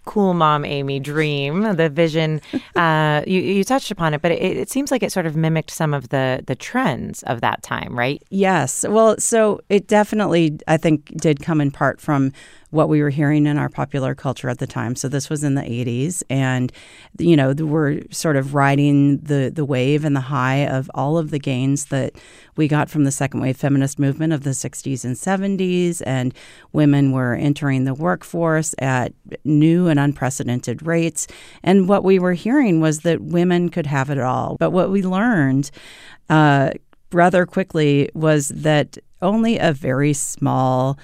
cool 0.05 0.33
mom 0.33 0.65
Amy 0.65 0.99
dream 0.99 1.75
the 1.75 1.89
vision? 1.89 2.41
Uh, 2.75 3.23
you 3.27 3.41
you 3.41 3.63
touched 3.63 3.91
upon 3.91 4.13
it, 4.13 4.21
but 4.21 4.31
it, 4.31 4.55
it 4.55 4.69
seems 4.69 4.89
like 4.89 5.03
it 5.03 5.11
sort 5.11 5.25
of 5.25 5.35
mimicked 5.35 5.71
some 5.71 5.93
of 5.93 6.09
the 6.09 6.41
the 6.45 6.55
trends 6.55 7.23
of 7.23 7.41
that 7.41 7.61
time, 7.61 7.97
right? 7.97 8.21
Yes. 8.29 8.85
Well, 8.87 9.17
so 9.17 9.59
it 9.69 9.87
definitely 9.87 10.59
I 10.67 10.77
think 10.77 11.07
did 11.17 11.41
come 11.41 11.59
in 11.59 11.71
part 11.71 11.99
from 11.99 12.31
what 12.71 12.89
we 12.89 13.01
were 13.01 13.09
hearing 13.09 13.45
in 13.45 13.57
our 13.57 13.69
popular 13.69 14.13
culture 14.13 14.49
at 14.49 14.59
the 14.59 14.67
time. 14.67 14.95
So 14.95 15.07
this 15.07 15.29
was 15.29 15.43
in 15.43 15.55
the 15.55 15.61
80s, 15.61 16.23
and 16.29 16.71
you 17.17 17.35
know 17.35 17.53
we're 17.53 18.01
sort 18.11 18.35
of 18.35 18.53
riding 18.53 19.17
the 19.17 19.51
the 19.53 19.65
wave 19.65 20.05
and 20.05 20.15
the 20.15 20.21
high 20.21 20.67
of 20.67 20.89
all 20.93 21.17
of 21.17 21.31
the 21.31 21.39
gains 21.39 21.85
that 21.85 22.13
we 22.55 22.67
got 22.67 22.89
from 22.89 23.05
the 23.05 23.11
second 23.11 23.39
wave 23.39 23.57
feminist 23.57 23.99
movement 23.99 24.33
of 24.33 24.43
the 24.43 24.51
60s 24.51 25.03
and 25.03 25.15
70s, 25.15 26.01
and 26.05 26.33
women 26.73 27.11
were 27.11 27.35
entering 27.35 27.85
the 27.85 27.93
workforce 27.93 28.75
at 28.79 29.13
new 29.43 29.87
and 29.87 29.99
unprecedented 29.99 30.85
rates. 30.85 31.27
And 31.63 31.87
what 31.87 32.03
we 32.03 32.19
were 32.19 32.33
hearing 32.33 32.81
was 32.81 32.99
that 32.99 33.21
women 33.21 33.69
could 33.69 33.85
have 33.85 34.09
it 34.09 34.19
all. 34.19 34.57
But 34.59 34.71
what 34.71 34.91
we 34.91 35.01
learned 35.01 35.71
uh, 36.29 36.71
rather 37.11 37.45
quickly 37.45 38.09
was 38.13 38.49
that 38.49 38.97
only 39.21 39.57
a 39.57 39.73
very 39.73 40.13
small 40.13 40.97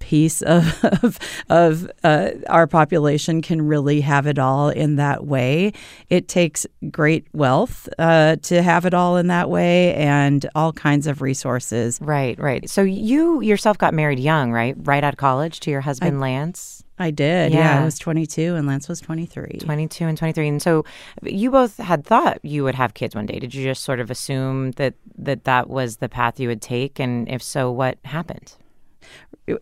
piece 0.00 0.42
of 0.42 0.84
of, 1.02 1.18
of 1.48 1.90
uh, 2.02 2.30
our 2.48 2.66
population 2.66 3.40
can 3.40 3.62
really 3.62 4.00
have 4.00 4.26
it 4.26 4.38
all 4.38 4.68
in 4.68 4.96
that 4.96 5.26
way. 5.26 5.72
It 6.08 6.26
takes 6.26 6.66
great 6.90 7.26
wealth 7.32 7.88
uh, 7.98 8.36
to 8.42 8.62
have 8.62 8.84
it 8.84 8.94
all 8.94 9.16
in 9.16 9.28
that 9.28 9.48
way, 9.48 9.94
and 9.94 10.44
all 10.56 10.72
kinds 10.72 11.06
of 11.06 11.22
resources. 11.22 11.98
Right, 12.02 12.38
right. 12.38 12.68
So 12.68 12.82
you 12.82 13.40
yourself 13.40 13.78
got 13.78 13.94
married 13.94 14.18
young, 14.18 14.50
right? 14.50 14.74
Right 14.78 15.04
out 15.04 15.14
of 15.14 15.18
college 15.18 15.60
to 15.60 15.70
your 15.70 15.82
husband 15.82 16.16
I, 16.16 16.20
Lance. 16.20 16.84
I 17.00 17.10
did. 17.10 17.52
Yeah. 17.52 17.76
yeah, 17.76 17.80
I 17.80 17.84
was 17.84 17.98
22 17.98 18.56
and 18.56 18.66
Lance 18.66 18.86
was 18.86 19.00
23. 19.00 19.60
22 19.60 20.04
and 20.04 20.18
23. 20.18 20.48
And 20.48 20.62
so 20.62 20.84
you 21.22 21.50
both 21.50 21.78
had 21.78 22.04
thought 22.04 22.38
you 22.42 22.62
would 22.62 22.74
have 22.74 22.92
kids 22.92 23.14
one 23.14 23.24
day. 23.24 23.38
Did 23.38 23.54
you 23.54 23.64
just 23.64 23.82
sort 23.84 24.00
of 24.00 24.10
assume 24.10 24.72
that 24.72 24.94
that, 25.16 25.44
that 25.44 25.70
was 25.70 25.96
the 25.96 26.10
path 26.10 26.38
you 26.38 26.48
would 26.48 26.60
take? 26.60 27.00
And 27.00 27.26
if 27.30 27.42
so, 27.42 27.70
what 27.70 27.96
happened? 28.04 28.54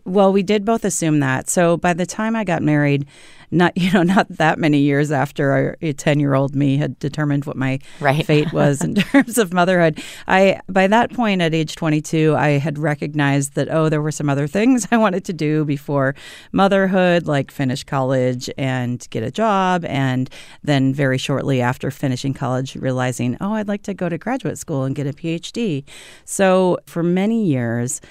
Well, 0.05 0.31
we 0.31 0.43
did 0.43 0.65
both 0.65 0.85
assume 0.85 1.19
that. 1.19 1.49
So 1.49 1.77
by 1.77 1.93
the 1.93 2.05
time 2.05 2.35
I 2.35 2.43
got 2.43 2.61
married, 2.61 3.05
not 3.51 3.75
you 3.77 3.91
know 3.91 4.03
not 4.03 4.27
that 4.29 4.59
many 4.59 4.79
years 4.79 5.11
after 5.11 5.77
a 5.81 5.93
ten 5.93 6.19
year 6.19 6.33
old 6.33 6.55
me 6.55 6.77
had 6.77 6.97
determined 6.99 7.45
what 7.45 7.55
my 7.55 7.79
right. 7.99 8.25
fate 8.25 8.51
was 8.53 8.83
in 8.83 8.95
terms 8.95 9.37
of 9.37 9.53
motherhood, 9.53 10.01
I 10.27 10.61
by 10.67 10.87
that 10.87 11.13
point 11.13 11.41
at 11.41 11.53
age 11.53 11.75
twenty 11.75 12.01
two, 12.01 12.35
I 12.37 12.49
had 12.51 12.77
recognized 12.77 13.55
that 13.55 13.69
oh 13.69 13.89
there 13.89 14.01
were 14.01 14.11
some 14.11 14.29
other 14.29 14.47
things 14.47 14.87
I 14.91 14.97
wanted 14.97 15.25
to 15.25 15.33
do 15.33 15.65
before 15.65 16.15
motherhood, 16.51 17.27
like 17.27 17.51
finish 17.51 17.83
college 17.83 18.49
and 18.57 19.05
get 19.09 19.23
a 19.23 19.31
job, 19.31 19.85
and 19.85 20.29
then 20.63 20.93
very 20.93 21.17
shortly 21.17 21.61
after 21.61 21.91
finishing 21.91 22.33
college, 22.33 22.75
realizing 22.75 23.37
oh 23.41 23.53
I'd 23.53 23.67
like 23.67 23.83
to 23.83 23.93
go 23.93 24.09
to 24.09 24.17
graduate 24.17 24.57
school 24.57 24.83
and 24.83 24.95
get 24.95 25.07
a 25.07 25.13
PhD. 25.13 25.83
So 26.25 26.77
for 26.85 27.03
many 27.03 27.45
years 27.45 28.01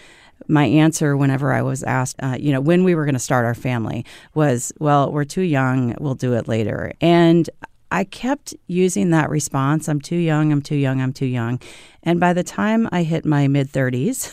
my 0.48 0.64
answer 0.64 1.16
whenever 1.16 1.52
I 1.52 1.62
was 1.62 1.82
asked, 1.82 2.16
uh, 2.22 2.36
you 2.38 2.52
know, 2.52 2.60
when 2.60 2.84
we 2.84 2.94
were 2.94 3.04
going 3.04 3.14
to 3.14 3.20
start 3.20 3.44
our 3.44 3.54
family 3.54 4.04
was, 4.34 4.72
well, 4.78 5.12
we're 5.12 5.24
too 5.24 5.42
young, 5.42 5.94
we'll 6.00 6.14
do 6.14 6.34
it 6.34 6.48
later. 6.48 6.92
And 7.00 7.48
I 7.90 8.04
kept 8.04 8.54
using 8.66 9.10
that 9.10 9.30
response 9.30 9.88
I'm 9.88 10.00
too 10.00 10.16
young, 10.16 10.52
I'm 10.52 10.62
too 10.62 10.76
young, 10.76 11.00
I'm 11.00 11.12
too 11.12 11.26
young. 11.26 11.60
And 12.02 12.20
by 12.20 12.32
the 12.32 12.44
time 12.44 12.88
I 12.92 13.02
hit 13.02 13.24
my 13.24 13.48
mid 13.48 13.72
30s, 13.72 14.32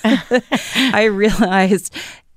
I 0.94 1.06
realized 1.06 1.94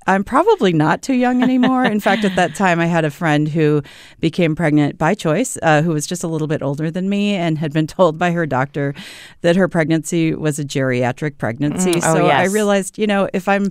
I'm 0.08 0.24
probably 0.24 0.72
not 0.72 1.02
too 1.02 1.14
young 1.14 1.42
anymore. 1.42 1.84
In 1.84 2.00
fact, 2.00 2.24
at 2.24 2.34
that 2.36 2.54
time, 2.56 2.80
I 2.80 2.86
had 2.86 3.04
a 3.04 3.10
friend 3.10 3.46
who 3.46 3.82
became 4.20 4.56
pregnant 4.56 4.96
by 4.96 5.14
choice, 5.14 5.58
uh, 5.62 5.82
who 5.82 5.90
was 5.90 6.06
just 6.06 6.24
a 6.24 6.28
little 6.28 6.48
bit 6.48 6.62
older 6.62 6.90
than 6.90 7.08
me 7.08 7.34
and 7.34 7.58
had 7.58 7.72
been 7.72 7.86
told 7.86 8.18
by 8.18 8.32
her 8.32 8.46
doctor 8.46 8.94
that 9.42 9.54
her 9.54 9.68
pregnancy 9.68 10.34
was 10.34 10.58
a 10.58 10.64
geriatric 10.64 11.36
pregnancy. 11.36 11.92
Mm, 11.92 11.96
oh, 11.98 12.14
so 12.14 12.26
yes. 12.26 12.48
I 12.48 12.52
realized, 12.52 12.98
you 12.98 13.06
know, 13.06 13.28
if 13.34 13.48
I'm 13.48 13.70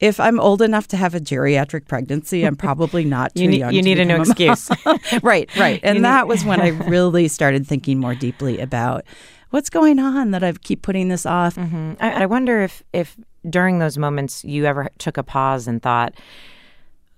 if 0.00 0.20
I'm 0.20 0.38
old 0.38 0.62
enough 0.62 0.88
to 0.88 0.96
have 0.96 1.14
a 1.14 1.20
geriatric 1.20 1.88
pregnancy, 1.88 2.44
I'm 2.44 2.56
probably 2.56 3.04
not 3.04 3.34
too 3.34 3.42
you 3.42 3.48
need, 3.48 3.58
young. 3.58 3.72
You 3.74 3.82
need 3.82 3.98
a 3.98 4.04
new 4.04 4.20
excuse. 4.20 4.70
right, 5.22 5.48
right. 5.56 5.80
And 5.82 6.04
that 6.04 6.28
was 6.28 6.44
when 6.44 6.60
I 6.60 6.68
really 6.68 7.26
started 7.28 7.66
thinking 7.66 7.98
more 7.98 8.14
deeply 8.14 8.60
about 8.60 9.04
what's 9.50 9.70
going 9.70 9.98
on 9.98 10.32
that 10.32 10.44
I 10.44 10.52
keep 10.52 10.82
putting 10.82 11.08
this 11.08 11.26
off. 11.26 11.56
Mm-hmm. 11.56 11.94
I, 12.00 12.22
I 12.22 12.26
wonder 12.26 12.60
if 12.60 12.82
if 12.92 13.16
during 13.48 13.78
those 13.78 13.98
moments 13.98 14.44
you 14.44 14.64
ever 14.64 14.88
took 14.98 15.16
a 15.16 15.22
pause 15.22 15.66
and 15.68 15.82
thought, 15.82 16.14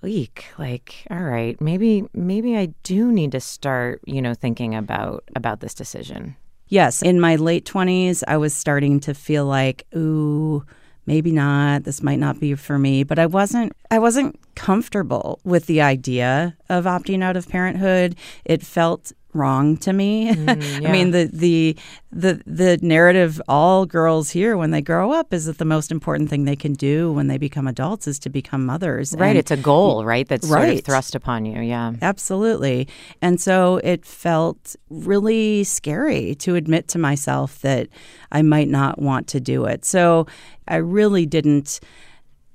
"Eek, 0.04 0.44
like, 0.58 1.04
all 1.10 1.22
right, 1.22 1.60
maybe 1.60 2.04
maybe 2.14 2.56
I 2.56 2.66
do 2.82 3.10
need 3.10 3.32
to 3.32 3.40
start, 3.40 4.00
you 4.06 4.22
know, 4.22 4.34
thinking 4.34 4.74
about 4.74 5.24
about 5.34 5.60
this 5.60 5.74
decision." 5.74 6.36
Yes, 6.68 7.02
in 7.02 7.20
my 7.20 7.36
late 7.36 7.64
20s, 7.64 8.24
I 8.26 8.36
was 8.36 8.54
starting 8.54 8.98
to 9.00 9.14
feel 9.14 9.46
like, 9.46 9.86
"Ooh, 9.94 10.64
maybe 11.06 11.30
not. 11.30 11.84
This 11.84 12.02
might 12.02 12.18
not 12.18 12.40
be 12.40 12.54
for 12.54 12.78
me." 12.78 13.04
But 13.04 13.18
I 13.18 13.26
wasn't 13.26 13.72
I 13.90 13.98
wasn't 13.98 14.38
comfortable 14.54 15.40
with 15.44 15.66
the 15.66 15.80
idea 15.80 16.56
of 16.68 16.84
opting 16.84 17.22
out 17.22 17.36
of 17.36 17.48
parenthood. 17.48 18.16
It 18.44 18.62
felt 18.64 19.12
wrong 19.36 19.76
to 19.78 19.92
me. 19.92 20.34
Mm, 20.46 20.82
yeah. 20.82 20.88
I 20.88 20.92
mean, 20.92 21.10
the 21.10 21.28
the 21.32 21.76
the 22.12 22.40
the 22.46 22.78
narrative 22.82 23.40
all 23.48 23.84
girls 23.86 24.30
hear 24.30 24.56
when 24.56 24.70
they 24.70 24.80
grow 24.80 25.12
up 25.12 25.32
is 25.32 25.44
that 25.46 25.58
the 25.58 25.64
most 25.64 25.90
important 25.90 26.30
thing 26.30 26.44
they 26.44 26.56
can 26.56 26.72
do 26.74 27.12
when 27.12 27.26
they 27.26 27.38
become 27.38 27.66
adults 27.66 28.06
is 28.06 28.18
to 28.20 28.30
become 28.30 28.64
mothers. 28.64 29.14
Right, 29.18 29.30
And- 29.30 29.38
it's 29.38 29.50
a 29.50 29.56
goal, 29.56 30.04
right? 30.04 30.26
That's 30.28 30.46
sort 30.48 30.60
Right. 30.60 30.78
of 30.78 30.84
thrust 30.84 31.14
upon 31.14 31.46
you. 31.46 31.60
Yeah. 31.60 31.92
Absolutely. 32.00 32.88
And 33.20 33.40
so 33.40 33.80
it 33.84 34.04
felt 34.06 34.76
really 34.90 35.64
scary 35.64 36.34
to 36.36 36.54
admit 36.54 36.88
to 36.88 36.98
myself 36.98 37.60
that 37.60 37.88
I 38.32 38.42
might 38.42 38.68
not 38.68 39.00
want 39.00 39.26
to 39.28 39.40
do 39.40 39.64
it. 39.66 39.84
So 39.84 40.26
I 40.68 40.76
really 40.76 41.26
didn't. 41.26 41.80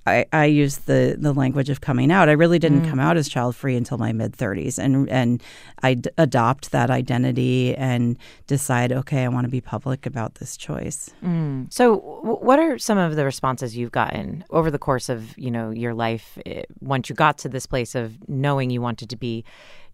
I, 0.07 0.25
I 0.33 0.45
use 0.45 0.77
the, 0.79 1.15
the 1.19 1.31
language 1.33 1.69
of 1.69 1.81
coming 1.81 2.11
out. 2.11 2.27
I 2.27 2.31
really 2.31 2.57
didn't 2.57 2.81
Mm. 2.81 2.89
come 2.89 2.99
out 2.99 3.17
as 3.17 3.29
child 3.29 3.55
free 3.55 3.75
until 3.75 3.97
my 3.99 4.11
mid 4.13 4.31
30s, 4.35 4.79
and 4.79 5.07
and 5.09 5.43
I 5.83 5.93
d- 5.95 6.09
adopt 6.17 6.71
that 6.71 6.89
identity 6.89 7.75
and 7.75 8.17
decide, 8.47 8.91
okay, 8.91 9.23
I 9.23 9.27
want 9.27 9.45
to 9.45 9.51
be 9.51 9.61
public 9.61 10.05
about 10.07 10.35
this 10.35 10.57
choice. 10.57 11.11
Mm. 11.23 11.71
So, 11.71 11.97
w- 12.23 12.37
what 12.43 12.57
are 12.59 12.79
some 12.79 12.97
of 12.97 13.15
the 13.15 13.25
responses 13.25 13.77
you've 13.77 13.91
gotten 13.91 14.43
over 14.49 14.71
the 14.71 14.79
course 14.79 15.07
of 15.09 15.37
you 15.37 15.51
know 15.51 15.69
your 15.69 15.93
life 15.93 16.37
eh, 16.47 16.63
once 16.79 17.07
you 17.09 17.15
got 17.15 17.37
to 17.39 17.49
this 17.49 17.67
place 17.67 17.93
of 17.93 18.17
knowing 18.27 18.71
you 18.71 18.81
wanted 18.81 19.09
to 19.11 19.15
be 19.17 19.43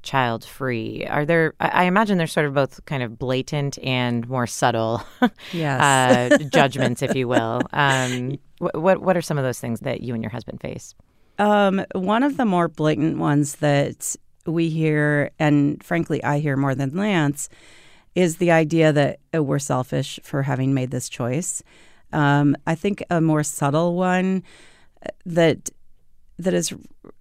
child 0.04 0.46
free? 0.46 1.06
Are 1.06 1.26
there? 1.26 1.54
I 1.60 1.68
I 1.68 1.84
imagine 1.84 2.18
there's 2.18 2.32
sort 2.32 2.46
of 2.46 2.54
both 2.54 2.86
kind 2.86 3.04
of 3.04 3.20
blatant 3.20 3.78
and 3.84 4.28
more 4.30 4.48
subtle, 4.48 5.02
Yes. 5.52 5.82
uh, 5.82 6.38
judgments, 6.50 7.02
if 7.02 7.14
you 7.16 7.28
will. 7.28 7.62
Um, 7.74 8.38
wh- 8.60 8.76
what 8.76 9.02
what 9.02 9.18
are 9.18 9.22
some 9.22 9.38
of 9.38 9.44
those 9.44 9.60
things 9.60 9.82
that 9.82 10.02
you 10.02 10.14
and 10.14 10.24
your 10.24 10.32
husband 10.32 10.62
face? 10.62 10.96
Um, 11.40 11.86
one 11.94 12.24
of 12.24 12.38
the 12.38 12.46
more 12.46 12.68
blatant 12.68 13.18
ones 13.18 13.56
that 13.56 14.16
we 14.46 14.70
hear, 14.70 15.32
and 15.40 15.84
frankly, 15.84 16.24
I 16.24 16.40
hear 16.40 16.56
more 16.58 16.74
than 16.74 16.96
Lance, 16.96 17.50
is 18.16 18.38
the 18.38 18.52
idea 18.52 18.92
that 18.92 19.20
uh, 19.36 19.44
we're 19.44 19.60
selfish 19.60 20.20
for 20.24 20.44
having 20.44 20.74
made 20.74 20.92
this 20.92 21.10
choice. 21.10 21.62
Um, 22.14 22.56
I 22.66 22.74
think 22.74 23.04
a 23.10 23.22
more 23.22 23.44
subtle 23.44 23.96
one 23.96 24.44
uh, 25.06 25.10
that 25.26 25.70
that 26.40 26.54
is 26.54 26.74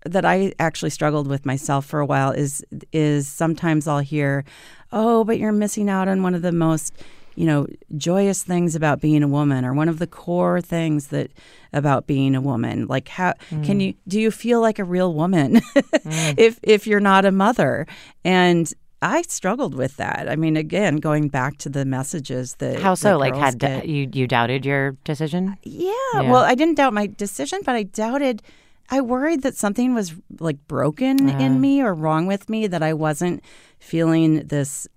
that 0.05 0.24
I 0.24 0.53
actually 0.59 0.91
struggled 0.91 1.26
with 1.26 1.47
myself 1.47 1.87
for 1.87 2.01
a 2.01 2.07
while 2.07 2.30
is 2.30 2.64
is 2.93 3.26
sometimes 3.28 3.89
I'll 3.89 4.01
hear, 4.01 4.45
"Oh, 4.93 5.24
but 5.24 5.39
you're 5.39 5.53
missing 5.53 5.91
out 5.91 6.09
on 6.09 6.22
one 6.22 6.34
of 6.34 6.43
the 6.43 6.53
most, 6.53 6.95
you 7.37 7.47
know, 7.47 7.66
joyous 7.97 8.43
things 8.43 8.74
about 8.74 9.01
being 9.01 9.22
a 9.22 9.28
woman 9.28 9.64
or 9.64 9.72
one 9.74 9.89
of 9.89 9.99
the 9.99 10.07
core 10.07 10.61
things 10.61 11.09
that 11.09 11.30
about 11.72 12.07
being 12.07 12.34
a 12.34 12.41
woman. 12.41 12.87
Like 12.87 13.09
how 13.09 13.34
can 13.51 13.78
Mm. 13.78 13.82
you 13.87 13.95
do 14.09 14.20
you 14.20 14.30
feel 14.30 14.61
like 14.61 14.78
a 14.78 14.84
real 14.84 15.12
woman 15.14 15.61
if 16.37 16.59
if 16.62 16.87
you're 16.87 17.01
not 17.01 17.24
a 17.24 17.32
mother?" 17.32 17.87
And 18.24 18.72
I 19.03 19.22
struggled 19.22 19.74
with 19.74 19.97
that. 19.99 20.26
I 20.28 20.37
mean, 20.37 20.57
again, 20.57 20.97
going 20.97 21.28
back 21.28 21.59
to 21.59 21.68
the 21.68 21.84
messages 21.84 22.55
that 22.57 22.80
How 22.80 22.95
so? 22.95 23.11
that 23.11 23.18
Like, 23.18 23.37
had 23.37 23.59
get. 23.59 23.87
you 23.87 24.09
you 24.12 24.26
doubted 24.26 24.64
your 24.64 24.93
decision? 25.05 25.57
Yeah, 25.62 25.93
Yeah. 26.14 26.30
Well, 26.32 26.43
I 26.43 26.55
didn't 26.55 26.76
doubt 26.76 26.95
my 26.95 27.07
decision, 27.07 27.61
but 27.64 27.74
I 27.74 27.82
doubted. 27.84 28.43
I 28.89 29.01
worried 29.03 29.43
that 29.43 29.55
something 29.57 29.95
was 29.95 30.14
like 30.41 30.57
broken 30.68 31.28
Uh. 31.28 31.39
in 31.39 31.61
me 31.61 31.82
or 31.82 31.93
wrong 31.93 32.26
with 32.26 32.49
me, 32.49 32.66
that 32.68 32.82
I 32.82 32.95
wasn't 32.95 33.43
feeling 33.78 34.47
this 34.47 34.89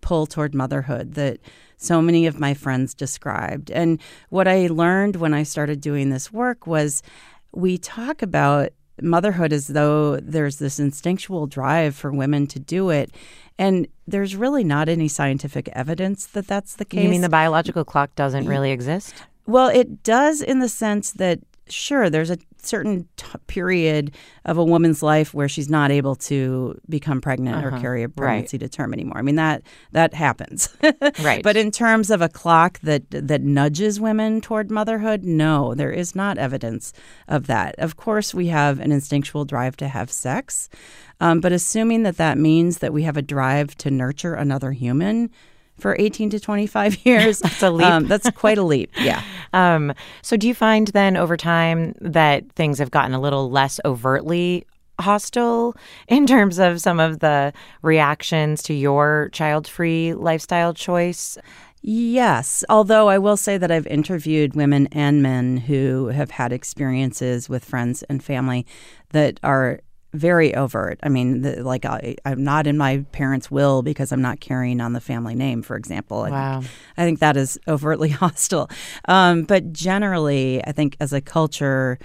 pull 0.00 0.26
toward 0.26 0.54
motherhood 0.54 1.14
that 1.14 1.38
so 1.78 2.02
many 2.02 2.26
of 2.26 2.38
my 2.38 2.52
friends 2.54 2.92
described. 2.92 3.70
And 3.70 4.00
what 4.28 4.46
I 4.46 4.66
learned 4.66 5.16
when 5.16 5.32
I 5.32 5.44
started 5.44 5.80
doing 5.80 6.10
this 6.10 6.32
work 6.32 6.66
was 6.66 7.02
we 7.52 7.78
talk 7.78 8.20
about 8.20 8.70
motherhood 9.00 9.52
as 9.52 9.68
though 9.68 10.16
there's 10.16 10.58
this 10.58 10.78
instinctual 10.78 11.46
drive 11.46 11.94
for 11.94 12.12
women 12.12 12.46
to 12.48 12.58
do 12.58 12.90
it. 12.90 13.10
And 13.58 13.88
there's 14.06 14.36
really 14.36 14.64
not 14.64 14.88
any 14.88 15.08
scientific 15.08 15.68
evidence 15.72 16.26
that 16.26 16.46
that's 16.46 16.74
the 16.76 16.84
case. 16.84 17.04
You 17.04 17.10
mean 17.10 17.22
the 17.22 17.28
biological 17.28 17.84
clock 17.84 18.14
doesn't 18.14 18.46
really 18.46 18.70
exist? 18.70 19.14
Well, 19.46 19.68
it 19.68 20.02
does 20.02 20.42
in 20.42 20.58
the 20.58 20.68
sense 20.68 21.12
that, 21.12 21.40
sure, 21.68 22.10
there's 22.10 22.30
a 22.30 22.38
certain 22.60 23.06
t- 23.16 23.26
period 23.46 24.12
of 24.44 24.58
a 24.58 24.64
woman's 24.64 25.02
life 25.02 25.32
where 25.32 25.48
she's 25.48 25.68
not 25.68 25.90
able 25.90 26.16
to 26.16 26.78
become 26.88 27.20
pregnant 27.20 27.64
or 27.64 27.68
Uh-huh. 27.68 27.80
carry 27.80 28.02
a 28.02 28.08
Right. 28.08 28.16
pregnancy 28.16 28.58
to 28.58 28.68
term 28.68 28.92
anymore. 28.92 29.18
I 29.18 29.22
mean 29.22 29.36
that 29.36 29.62
that 29.92 30.14
happens. 30.14 30.68
Right. 31.22 31.42
But 31.42 31.56
in 31.56 31.70
terms 31.70 32.10
of 32.10 32.20
a 32.20 32.28
clock 32.28 32.78
that 32.80 33.02
that 33.10 33.42
nudges 33.42 34.00
women 34.00 34.40
toward 34.40 34.70
motherhood, 34.70 35.24
no, 35.24 35.74
there 35.74 35.90
is 35.92 36.14
not 36.14 36.38
evidence 36.38 36.92
of 37.28 37.46
that. 37.46 37.74
Of 37.78 37.96
course, 37.96 38.34
we 38.34 38.48
have 38.48 38.80
an 38.80 38.92
instinctual 38.92 39.44
drive 39.44 39.76
to 39.78 39.88
have 39.88 40.10
sex, 40.10 40.68
um, 41.20 41.40
but 41.40 41.52
assuming 41.52 42.02
that 42.04 42.16
that 42.18 42.38
means 42.38 42.78
that 42.78 42.92
we 42.92 43.02
have 43.04 43.16
a 43.16 43.22
drive 43.22 43.74
to 43.78 43.90
nurture 43.90 44.34
another 44.34 44.72
human. 44.72 45.30
For 45.78 45.96
18 45.98 46.30
to 46.30 46.40
25 46.40 46.98
years. 47.06 47.38
That's 47.38 47.62
a 47.62 47.70
leap. 47.70 47.86
Um, 47.86 48.06
that's 48.06 48.30
quite 48.30 48.58
a 48.58 48.62
leap. 48.62 48.90
Yeah. 48.98 49.22
Um, 49.54 49.94
so, 50.20 50.36
do 50.36 50.46
you 50.46 50.54
find 50.54 50.88
then 50.88 51.16
over 51.16 51.34
time 51.34 51.94
that 52.02 52.52
things 52.52 52.78
have 52.80 52.90
gotten 52.90 53.14
a 53.14 53.18
little 53.18 53.50
less 53.50 53.80
overtly 53.82 54.66
hostile 55.00 55.74
in 56.08 56.26
terms 56.26 56.58
of 56.58 56.82
some 56.82 57.00
of 57.00 57.20
the 57.20 57.54
reactions 57.80 58.62
to 58.64 58.74
your 58.74 59.30
child 59.32 59.66
free 59.66 60.12
lifestyle 60.12 60.74
choice? 60.74 61.38
Yes, 61.80 62.64
although 62.68 63.08
I 63.08 63.18
will 63.18 63.36
say 63.36 63.56
that 63.56 63.70
I've 63.70 63.86
interviewed 63.86 64.54
women 64.54 64.88
and 64.92 65.22
men 65.22 65.56
who 65.56 66.08
have 66.08 66.32
had 66.32 66.52
experiences 66.52 67.48
with 67.48 67.64
friends 67.64 68.02
and 68.04 68.22
family 68.22 68.66
that 69.10 69.38
are 69.42 69.80
very 70.14 70.54
overt. 70.54 70.98
I 71.02 71.08
mean, 71.08 71.42
the, 71.42 71.62
like 71.62 71.84
I, 71.84 72.16
am 72.24 72.42
not 72.42 72.66
in 72.66 72.78
my 72.78 73.04
parents' 73.12 73.50
will 73.50 73.82
because 73.82 74.10
I'm 74.10 74.22
not 74.22 74.40
carrying 74.40 74.80
on 74.80 74.94
the 74.94 75.00
family 75.00 75.34
name, 75.34 75.62
for 75.62 75.76
example. 75.76 76.22
I 76.22 76.30
wow. 76.30 76.60
Think, 76.60 76.72
I 76.96 77.04
think 77.04 77.18
that 77.20 77.36
is 77.36 77.58
overtly 77.68 78.08
hostile. 78.08 78.70
Um, 79.06 79.42
but 79.42 79.72
generally, 79.72 80.64
I 80.64 80.72
think 80.72 80.96
as 81.00 81.12
a 81.12 81.20
culture, 81.20 81.98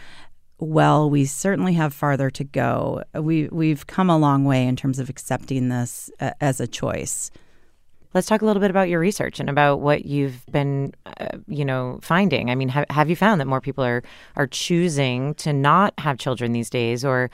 well, 0.59 1.09
we 1.09 1.25
certainly 1.25 1.73
have 1.73 1.93
farther 1.93 2.29
to 2.31 2.43
go. 2.43 3.03
We 3.13 3.47
we've 3.49 3.87
come 3.87 4.09
a 4.09 4.17
long 4.17 4.43
way 4.43 4.65
in 4.65 4.75
terms 4.75 4.99
of 4.99 5.09
accepting 5.09 5.69
this 5.69 6.11
uh, 6.19 6.31
as 6.41 6.59
a 6.59 6.67
choice. 6.67 7.31
Let's 8.13 8.27
talk 8.27 8.43
a 8.43 8.45
little 8.45 8.61
bit 8.61 8.69
about 8.69 8.89
your 8.89 8.99
research 8.99 9.39
and 9.39 9.49
about 9.49 9.81
what 9.81 10.05
you've 10.05 10.45
been, 10.51 10.93
uh, 11.19 11.39
you 11.47 11.65
know, 11.65 11.99
finding. 12.03 12.51
I 12.51 12.55
mean, 12.55 12.69
have, 12.69 12.85
have 12.91 13.09
you 13.09 13.15
found 13.15 13.41
that 13.41 13.47
more 13.47 13.61
people 13.61 13.83
are 13.83 14.03
are 14.35 14.45
choosing 14.45 15.33
to 15.35 15.51
not 15.51 15.93
have 15.97 16.17
children 16.19 16.51
these 16.51 16.69
days, 16.69 17.03
or 17.03 17.31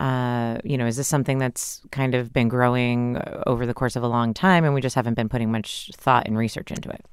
uh, 0.00 0.58
you 0.64 0.78
know, 0.78 0.86
is 0.86 0.96
this 0.96 1.06
something 1.06 1.38
that's 1.38 1.82
kind 1.90 2.14
of 2.14 2.32
been 2.32 2.48
growing 2.48 3.18
uh, 3.18 3.42
over 3.46 3.66
the 3.66 3.74
course 3.74 3.96
of 3.96 4.02
a 4.02 4.08
long 4.08 4.32
time, 4.32 4.64
and 4.64 4.72
we 4.72 4.80
just 4.80 4.96
haven't 4.96 5.14
been 5.14 5.28
putting 5.28 5.52
much 5.52 5.90
thought 5.94 6.26
and 6.26 6.38
research 6.38 6.70
into 6.70 6.88
it? 6.88 7.04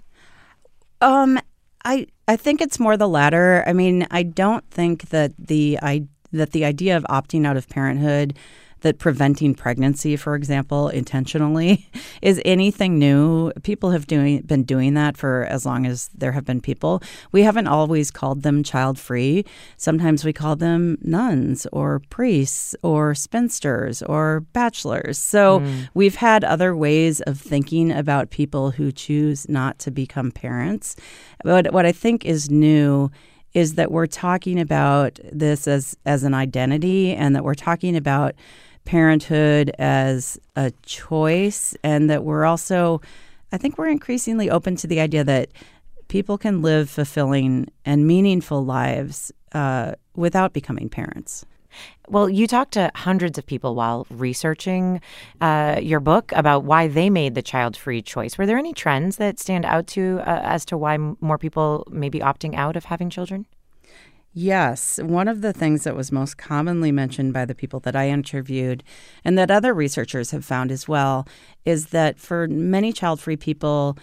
Um, 1.01 1.37
I 1.83 2.07
I 2.27 2.37
think 2.37 2.61
it's 2.61 2.79
more 2.79 2.95
the 2.95 3.07
latter. 3.07 3.63
I 3.67 3.73
mean, 3.73 4.07
I 4.09 4.23
don't 4.23 4.67
think 4.71 5.09
that 5.09 5.33
the 5.37 5.77
I 5.81 6.05
that 6.31 6.51
the 6.51 6.63
idea 6.63 6.95
of 6.95 7.05
opting 7.09 7.45
out 7.45 7.57
of 7.57 7.67
parenthood 7.67 8.37
that 8.81 8.99
preventing 8.99 9.55
pregnancy, 9.55 10.15
for 10.15 10.35
example, 10.35 10.89
intentionally 10.89 11.89
is 12.21 12.41
anything 12.45 12.99
new. 12.99 13.51
People 13.63 13.91
have 13.91 14.07
doing 14.07 14.41
been 14.41 14.63
doing 14.63 14.93
that 14.93 15.17
for 15.17 15.45
as 15.45 15.65
long 15.65 15.85
as 15.85 16.09
there 16.15 16.31
have 16.31 16.45
been 16.45 16.61
people. 16.61 17.01
We 17.31 17.43
haven't 17.43 17.67
always 17.67 18.11
called 18.11 18.43
them 18.43 18.63
child 18.63 18.99
free. 18.99 19.45
Sometimes 19.77 20.23
we 20.23 20.33
call 20.33 20.55
them 20.55 20.97
nuns 21.01 21.67
or 21.71 22.01
priests 22.09 22.75
or 22.83 23.15
spinsters 23.15 24.01
or 24.03 24.41
bachelors. 24.53 25.17
So 25.17 25.59
mm. 25.59 25.89
we've 25.93 26.15
had 26.15 26.43
other 26.43 26.75
ways 26.75 27.21
of 27.21 27.39
thinking 27.39 27.91
about 27.91 28.29
people 28.29 28.71
who 28.71 28.91
choose 28.91 29.49
not 29.49 29.79
to 29.79 29.91
become 29.91 30.31
parents. 30.31 30.95
But 31.43 31.73
what 31.73 31.85
I 31.85 31.91
think 31.91 32.25
is 32.25 32.49
new 32.49 33.11
is 33.53 33.73
that 33.75 33.91
we're 33.91 34.07
talking 34.07 34.59
about 34.59 35.19
this 35.31 35.67
as 35.67 35.97
as 36.05 36.23
an 36.23 36.33
identity 36.33 37.13
and 37.13 37.35
that 37.35 37.43
we're 37.43 37.55
talking 37.55 37.95
about 37.95 38.35
parenthood 38.87 39.69
as 39.77 40.39
a 40.55 40.71
choice, 40.83 41.75
and 41.83 42.09
that 42.09 42.23
we're 42.23 42.45
also, 42.45 43.01
I 43.51 43.57
think 43.57 43.77
we're 43.77 43.89
increasingly 43.89 44.49
open 44.49 44.77
to 44.77 44.87
the 44.87 45.01
idea 45.01 45.23
that 45.25 45.49
people 46.07 46.37
can 46.37 46.61
live 46.61 46.89
fulfilling 46.89 47.67
and 47.83 48.07
meaningful 48.07 48.63
lives 48.63 49.31
uh, 49.51 49.91
without 50.15 50.53
becoming 50.53 50.87
parents. 50.89 51.45
Well, 52.07 52.29
you 52.29 52.47
talked 52.47 52.71
to 52.73 52.89
hundreds 52.95 53.37
of 53.37 53.45
people 53.45 53.75
while 53.75 54.07
researching 54.09 55.01
uh, 55.41 55.79
your 55.81 55.99
book 55.99 56.31
about 56.31 56.63
why 56.63 56.87
they 56.87 57.09
made 57.09 57.35
the 57.35 57.41
child 57.41 57.75
free 57.75 58.01
choice. 58.01 58.37
Were 58.37 58.45
there 58.45 58.57
any 58.57 58.73
trends 58.73 59.17
that 59.17 59.37
stand 59.37 59.65
out 59.65 59.85
to 59.87 60.21
uh, 60.21 60.41
as 60.43 60.63
to 60.65 60.77
why 60.77 60.97
more 60.97 61.37
people 61.37 61.85
may 61.91 62.09
be 62.09 62.19
opting 62.19 62.55
out 62.55 62.77
of 62.77 62.85
having 62.85 63.09
children? 63.09 63.45
Yes. 64.39 64.99
One 65.01 65.27
of 65.27 65.41
the 65.41 65.51
things 65.51 65.83
that 65.83 65.95
was 65.95 66.11
most 66.11 66.37
commonly 66.37 66.91
mentioned 66.91 67.33
by 67.33 67.43
the 67.43 67.55
people 67.55 67.79
that 67.79 67.95
I 67.95 68.09
interviewed, 68.09 68.83
and 69.25 69.35
that 69.35 69.49
other 69.49 69.73
researchers 69.73 70.29
have 70.29 70.45
found 70.45 70.71
as 70.71 70.87
well, 70.87 71.27
is 71.65 71.87
that 71.87 72.19
for 72.19 72.47
many 72.47 72.93
child 72.93 73.19
free 73.19 73.35
people, 73.35 73.97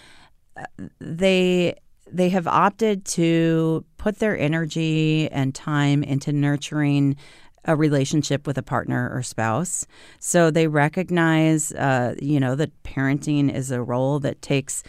uh, 0.57 0.65
they 0.99 1.77
they 2.11 2.31
have 2.31 2.49
opted 2.49 3.05
to 3.05 3.85
put 3.97 4.19
their 4.19 4.37
energy 4.37 5.31
and 5.31 5.55
time 5.55 6.03
into 6.03 6.33
nurturing 6.33 7.15
a 7.65 7.77
relationship 7.77 8.45
with 8.45 8.59
a 8.59 8.63
partner 8.63 9.09
or 9.15 9.23
spouse. 9.23 9.87
So 10.19 10.51
they 10.51 10.67
recognize, 10.67 11.71
uh, 11.75 12.17
you 12.21 12.41
know, 12.41 12.57
that 12.57 12.73
parenting 12.83 13.55
is 13.55 13.71
a 13.71 13.81
role 13.81 14.19
that 14.19 14.43
takes 14.43 14.83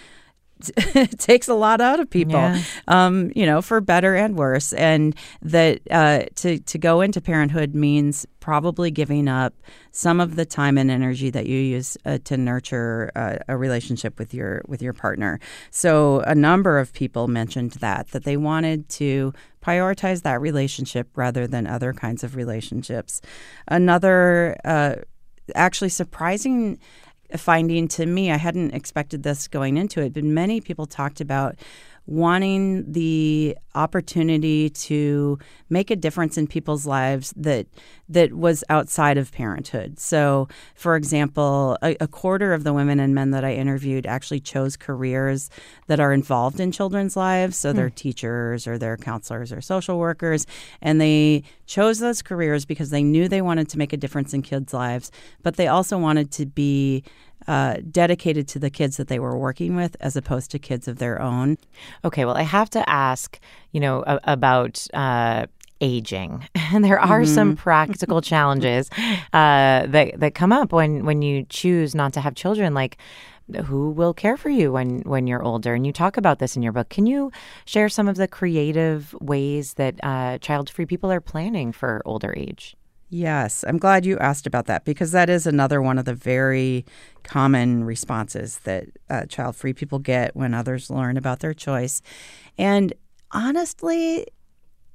takes 1.17 1.47
a 1.47 1.53
lot 1.53 1.81
out 1.81 1.99
of 1.99 2.09
people, 2.09 2.33
yeah. 2.33 2.61
um, 2.87 3.31
you 3.35 3.45
know, 3.45 3.61
for 3.61 3.81
better 3.81 4.15
and 4.15 4.37
worse. 4.37 4.73
And 4.73 5.15
that 5.41 5.81
uh, 5.91 6.23
to 6.35 6.59
to 6.59 6.77
go 6.77 7.01
into 7.01 7.19
parenthood 7.21 7.75
means 7.75 8.25
probably 8.39 8.91
giving 8.91 9.27
up 9.27 9.53
some 9.91 10.19
of 10.19 10.35
the 10.35 10.45
time 10.45 10.77
and 10.77 10.89
energy 10.89 11.29
that 11.29 11.47
you 11.47 11.59
use 11.59 11.97
uh, 12.05 12.19
to 12.23 12.37
nurture 12.37 13.11
uh, 13.15 13.37
a 13.47 13.57
relationship 13.57 14.17
with 14.17 14.33
your 14.33 14.61
with 14.67 14.81
your 14.81 14.93
partner. 14.93 15.39
So 15.71 16.21
a 16.21 16.35
number 16.35 16.79
of 16.79 16.93
people 16.93 17.27
mentioned 17.27 17.71
that 17.73 18.09
that 18.11 18.23
they 18.23 18.37
wanted 18.37 18.87
to 18.89 19.33
prioritize 19.61 20.21
that 20.21 20.39
relationship 20.39 21.09
rather 21.15 21.47
than 21.47 21.67
other 21.67 21.91
kinds 21.91 22.23
of 22.23 22.35
relationships. 22.35 23.21
Another 23.67 24.55
uh, 24.63 24.95
actually 25.53 25.89
surprising 25.89 26.79
finding 27.37 27.87
to 27.89 28.05
me. 28.05 28.31
I 28.31 28.37
hadn't 28.37 28.73
expected 28.73 29.23
this 29.23 29.47
going 29.47 29.77
into 29.77 30.01
it, 30.01 30.13
but 30.13 30.23
many 30.23 30.61
people 30.61 30.85
talked 30.85 31.21
about 31.21 31.55
wanting 32.07 32.91
the 32.91 33.57
opportunity 33.73 34.69
to 34.69 35.39
make 35.69 35.89
a 35.89 35.95
difference 35.95 36.37
in 36.37 36.47
people's 36.47 36.85
lives 36.85 37.33
that 37.35 37.67
that 38.07 38.33
was 38.33 38.63
outside 38.69 39.17
of 39.17 39.31
parenthood. 39.31 39.99
So, 39.99 40.47
for 40.75 40.95
example, 40.95 41.77
a, 41.81 41.97
a, 41.99 42.07
quarter 42.07 42.53
of 42.53 42.63
the 42.63 42.71
women 42.71 42.99
and 42.99 43.15
men 43.15 43.31
that 43.31 43.43
I 43.43 43.55
interviewed 43.55 44.05
actually 44.05 44.39
chose 44.39 44.77
careers 44.77 45.49
that 45.87 45.99
are 45.99 46.13
involved 46.13 46.59
in 46.59 46.71
children's 46.71 47.17
lives. 47.17 47.57
So, 47.57 47.73
they're 47.73 47.89
hmm. 47.89 47.95
teachers 47.95 48.67
or 48.67 48.77
they're 48.77 48.97
counselors 48.97 49.51
or 49.51 49.59
social 49.59 49.97
workers, 49.97 50.45
and 50.81 51.01
they 51.01 51.43
chose 51.65 51.99
those 51.99 52.21
careers 52.21 52.65
because 52.65 52.91
they 52.91 53.03
knew 53.03 53.27
they 53.27 53.41
wanted 53.41 53.67
to 53.69 53.77
make 53.79 53.91
a 53.91 53.97
difference 53.97 54.33
in 54.33 54.43
kids' 54.43 54.73
lives, 54.73 55.11
but 55.41 55.55
they 55.55 55.67
also 55.67 55.97
wanted 55.97 56.31
to 56.33 56.45
be 56.45 57.03
uh, 57.47 57.77
dedicated 57.91 58.47
to 58.49 58.59
the 58.59 58.69
kids 58.69 58.97
that 58.97 59.07
they 59.07 59.19
were 59.19 59.37
working 59.37 59.75
with 59.75 59.95
as 59.99 60.15
opposed 60.15 60.51
to 60.51 60.59
kids 60.59 60.87
of 60.87 60.97
their 60.97 61.21
own. 61.21 61.57
Okay, 62.03 62.25
well, 62.25 62.35
I 62.35 62.43
have 62.43 62.69
to 62.71 62.89
ask, 62.89 63.39
you 63.71 63.79
know, 63.79 64.03
a- 64.07 64.19
about 64.23 64.85
uh, 64.93 65.45
aging, 65.81 66.47
and 66.55 66.83
there 66.83 66.99
are 66.99 67.21
mm-hmm. 67.21 67.33
some 67.33 67.55
practical 67.55 68.21
challenges 68.31 68.89
uh, 69.33 69.85
that 69.87 70.19
that 70.19 70.35
come 70.35 70.51
up 70.51 70.71
when 70.71 71.05
when 71.05 71.21
you 71.21 71.45
choose 71.49 71.95
not 71.95 72.13
to 72.13 72.21
have 72.21 72.35
children, 72.35 72.73
like. 72.73 72.97
Who 73.65 73.91
will 73.91 74.15
care 74.15 74.37
for 74.37 74.49
you 74.49 74.71
when 74.71 75.01
when 75.01 75.27
you're 75.27 75.43
older? 75.43 75.75
And 75.75 75.85
you 75.85 75.93
talk 75.93 76.17
about 76.17 76.39
this 76.39 76.55
in 76.55 76.63
your 76.63 76.71
book. 76.71 76.89
Can 76.89 77.05
you 77.05 77.31
share 77.65 77.89
some 77.89 78.07
of 78.07 78.15
the 78.15 78.27
creative 78.27 79.13
ways 79.21 79.75
that 79.75 79.99
uh, 80.01 80.39
child-free 80.39 80.87
people 80.87 81.11
are 81.11 81.21
planning 81.21 81.71
for 81.71 82.01
older 82.05 82.33
age? 82.35 82.75
Yes, 83.15 83.63
I'm 83.65 83.77
glad 83.77 84.05
you 84.05 84.19
asked 84.19 84.45
about 84.45 84.65
that 84.65 84.83
because 84.83 85.13
that 85.13 85.29
is 85.29 85.47
another 85.47 85.81
one 85.81 85.97
of 85.97 86.03
the 86.03 86.13
very 86.13 86.85
common 87.23 87.85
responses 87.85 88.59
that 88.65 88.87
uh, 89.09 89.25
child 89.27 89.55
free 89.55 89.71
people 89.71 89.99
get 89.99 90.35
when 90.35 90.53
others 90.53 90.89
learn 90.89 91.15
about 91.15 91.39
their 91.39 91.53
choice. 91.53 92.01
And 92.57 92.91
honestly, 93.31 94.27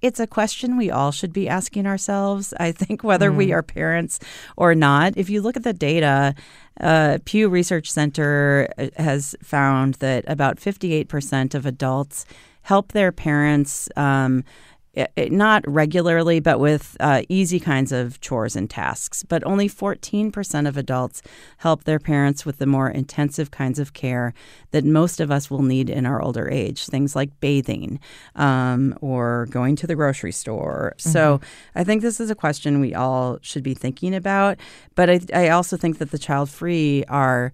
it's 0.03 0.21
a 0.21 0.27
question 0.27 0.77
we 0.77 0.91
all 0.91 1.12
should 1.12 1.33
be 1.33 1.49
asking 1.49 1.87
ourselves. 1.87 2.53
I 2.61 2.73
think 2.73 3.03
whether 3.03 3.31
mm. 3.31 3.37
we 3.37 3.53
are 3.55 3.62
parents 3.62 4.21
or 4.55 4.75
not. 4.75 5.14
If 5.16 5.31
you 5.31 5.41
look 5.41 5.57
at 5.57 5.64
the 5.64 5.73
data, 5.73 6.35
uh, 6.79 7.21
Pew 7.25 7.49
Research 7.49 7.91
Center 7.91 8.68
uh, 8.77 8.89
has 8.97 9.35
found 9.43 9.95
that 9.95 10.25
about 10.27 10.59
58% 10.59 11.55
of 11.55 11.64
adults 11.64 12.27
help 12.61 12.93
their 12.93 13.12
parents. 13.12 13.89
Um, 13.97 14.45
it, 14.93 15.30
not 15.30 15.62
regularly, 15.68 16.41
but 16.41 16.59
with 16.59 16.97
uh, 16.99 17.22
easy 17.28 17.61
kinds 17.61 17.93
of 17.93 18.20
chores 18.20 18.57
and 18.57 18.68
tasks. 18.68 19.22
But 19.22 19.47
only 19.47 19.68
14% 19.68 20.68
of 20.68 20.76
adults 20.76 21.22
help 21.59 21.84
their 21.84 22.01
parents 22.01 22.45
with 22.45 22.59
the 22.59 22.66
more 22.66 22.91
intensive 22.91 23.51
kinds 23.51 23.78
of 23.78 23.93
care 23.93 24.34
that 24.72 24.84
most 24.84 25.20
of 25.20 25.30
us 25.30 25.51
will 25.51 25.62
need 25.62 25.91
in 25.91 26.07
our 26.07 26.20
older 26.20 26.49
age, 26.49 26.86
things 26.86 27.14
like 27.14 27.38
bathing 27.41 28.01
um, 28.34 28.97
or 29.01 29.47
going 29.51 29.76
to 29.76 29.86
the 29.86 29.95
grocery 29.95 30.32
store. 30.32 30.95
Mm-hmm. 30.99 31.11
So 31.11 31.41
I 31.74 31.84
think 31.84 32.03
this 32.03 32.18
is 32.18 32.30
a 32.30 32.34
question 32.34 32.80
we 32.80 32.95
all 32.95 33.38
should 33.43 33.62
be 33.62 33.74
thinking 33.74 34.14
about. 34.14 34.59
But 34.97 35.09
I, 35.09 35.20
I 35.32 35.49
also 35.51 35.76
think 35.76 35.99
that 35.99 36.11
the 36.11 36.18
child 36.18 36.51
free 36.51 37.05
are 37.09 37.53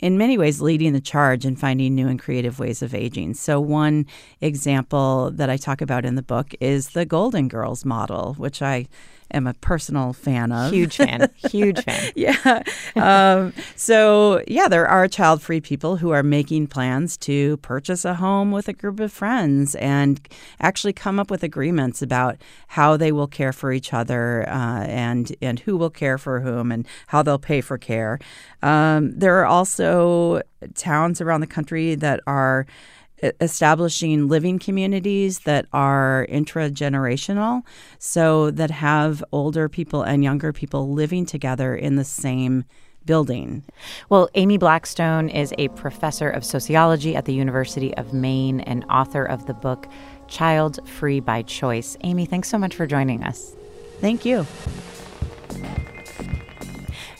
in 0.00 0.18
many 0.18 0.36
ways 0.36 0.60
leading 0.60 0.92
the 0.92 1.00
charge 1.00 1.44
in 1.44 1.56
finding 1.56 1.94
new 1.94 2.08
and 2.08 2.18
creative 2.18 2.58
ways 2.58 2.82
of 2.82 2.94
aging. 2.94 3.34
So, 3.34 3.60
one 3.60 4.06
example 4.40 5.30
that 5.34 5.50
I 5.50 5.56
talk 5.56 5.80
about 5.80 6.04
in 6.04 6.14
the 6.14 6.22
book 6.22 6.54
is 6.60 6.90
the 6.90 7.04
Golden 7.04 7.48
Girls 7.48 7.84
model, 7.84 8.34
which 8.34 8.62
I 8.62 8.86
am 9.32 9.46
a 9.46 9.54
personal 9.54 10.12
fan 10.12 10.52
of. 10.52 10.72
Huge 10.72 10.96
fan. 10.96 11.30
Huge 11.36 11.82
fan. 11.82 12.12
yeah. 12.16 12.62
Um, 12.96 13.52
so, 13.76 14.42
yeah, 14.46 14.68
there 14.68 14.86
are 14.86 15.08
child 15.08 15.42
free 15.42 15.60
people 15.60 15.96
who 15.96 16.10
are 16.10 16.22
making 16.22 16.66
plans 16.66 17.16
to 17.18 17.56
purchase 17.58 18.04
a 18.04 18.14
home 18.14 18.50
with 18.52 18.68
a 18.68 18.72
group 18.72 19.00
of 19.00 19.12
friends 19.12 19.74
and 19.76 20.20
actually 20.60 20.92
come 20.92 21.18
up 21.18 21.30
with 21.30 21.42
agreements 21.42 22.02
about 22.02 22.36
how 22.68 22.96
they 22.96 23.12
will 23.12 23.26
care 23.28 23.52
for 23.52 23.72
each 23.72 23.92
other 23.92 24.48
uh, 24.48 24.84
and, 24.84 25.34
and 25.40 25.60
who 25.60 25.76
will 25.76 25.90
care 25.90 26.18
for 26.18 26.40
whom 26.40 26.72
and 26.72 26.86
how 27.08 27.22
they'll 27.22 27.38
pay 27.38 27.60
for 27.60 27.78
care. 27.78 28.18
Um, 28.62 29.18
there 29.18 29.38
are 29.40 29.46
also 29.46 30.42
towns 30.74 31.20
around 31.20 31.40
the 31.40 31.46
country 31.46 31.94
that 31.94 32.20
are 32.26 32.66
establishing 33.40 34.28
living 34.28 34.58
communities 34.58 35.40
that 35.40 35.66
are 35.72 36.26
intragenerational, 36.30 37.62
so 37.98 38.50
that 38.50 38.70
have 38.70 39.22
older 39.32 39.68
people 39.68 40.02
and 40.02 40.24
younger 40.24 40.52
people 40.52 40.92
living 40.92 41.26
together 41.26 41.74
in 41.74 41.96
the 41.96 42.04
same 42.04 42.64
building. 43.06 43.64
Well, 44.08 44.28
Amy 44.34 44.58
Blackstone 44.58 45.28
is 45.28 45.54
a 45.58 45.68
professor 45.68 46.28
of 46.28 46.44
sociology 46.44 47.16
at 47.16 47.24
the 47.24 47.34
University 47.34 47.94
of 47.96 48.12
Maine 48.12 48.60
and 48.60 48.84
author 48.90 49.24
of 49.24 49.46
the 49.46 49.54
book 49.54 49.88
Child 50.28 50.86
Free 50.88 51.20
by 51.20 51.42
Choice. 51.42 51.96
Amy, 52.02 52.26
thanks 52.26 52.48
so 52.48 52.58
much 52.58 52.74
for 52.74 52.86
joining 52.86 53.24
us. 53.24 53.54
Thank 54.00 54.24
you. 54.24 54.46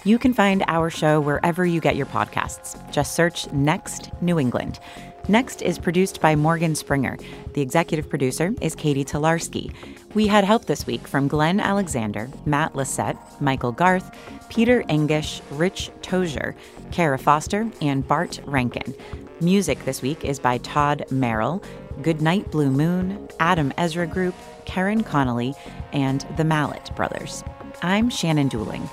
You 0.04 0.18
can 0.18 0.32
find 0.32 0.64
our 0.66 0.88
show 0.88 1.20
wherever 1.20 1.66
you 1.66 1.80
get 1.80 1.96
your 1.96 2.06
podcasts. 2.06 2.76
Just 2.90 3.14
search 3.14 3.50
Next 3.52 4.10
New 4.22 4.38
England. 4.38 4.80
Next 5.28 5.62
is 5.62 5.78
produced 5.78 6.20
by 6.20 6.34
Morgan 6.34 6.74
Springer. 6.74 7.16
The 7.54 7.60
executive 7.60 8.08
producer 8.08 8.54
is 8.60 8.74
Katie 8.74 9.04
Tolarski. 9.04 9.72
We 10.14 10.26
had 10.26 10.44
help 10.44 10.64
this 10.64 10.86
week 10.86 11.06
from 11.06 11.28
Glenn 11.28 11.60
Alexander, 11.60 12.28
Matt 12.44 12.74
Lisette, 12.74 13.16
Michael 13.40 13.72
Garth, 13.72 14.10
Peter 14.48 14.82
Engish, 14.88 15.40
Rich 15.52 15.90
Tozier, 16.02 16.54
Kara 16.90 17.18
Foster, 17.18 17.70
and 17.80 18.06
Bart 18.06 18.40
Rankin. 18.44 18.94
Music 19.40 19.84
this 19.84 20.02
week 20.02 20.24
is 20.24 20.38
by 20.38 20.58
Todd 20.58 21.04
Merrill, 21.10 21.62
Goodnight 22.02 22.50
Blue 22.50 22.70
Moon, 22.70 23.28
Adam 23.38 23.72
Ezra 23.78 24.06
Group, 24.06 24.34
Karen 24.64 25.04
Connolly, 25.04 25.54
and 25.92 26.26
the 26.36 26.44
Mallett 26.44 26.90
Brothers. 26.96 27.44
I'm 27.82 28.10
Shannon 28.10 28.48
Dooling. 28.48 28.88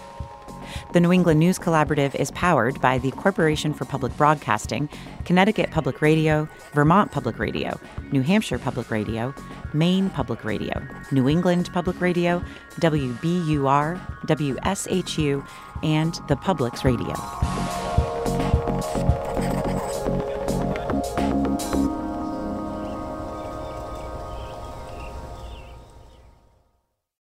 The 0.93 1.01
New 1.01 1.11
England 1.11 1.39
News 1.39 1.59
Collaborative 1.59 2.15
is 2.15 2.31
powered 2.31 2.79
by 2.79 2.97
the 2.97 3.11
Corporation 3.11 3.73
for 3.73 3.83
Public 3.83 4.15
Broadcasting, 4.15 4.87
Connecticut 5.25 5.69
Public 5.69 6.01
Radio, 6.01 6.47
Vermont 6.73 7.11
Public 7.11 7.39
Radio, 7.39 7.77
New 8.13 8.21
Hampshire 8.21 8.57
Public 8.57 8.89
Radio, 8.89 9.33
Maine 9.73 10.09
Public 10.09 10.45
Radio, 10.45 10.81
New 11.11 11.27
England 11.27 11.69
Public 11.73 11.99
Radio, 11.99 12.41
WBUR, 12.79 13.99
WSHU, 14.27 15.47
and 15.83 16.19
the 16.29 16.37
Public's 16.37 16.85
Radio. 16.85 17.13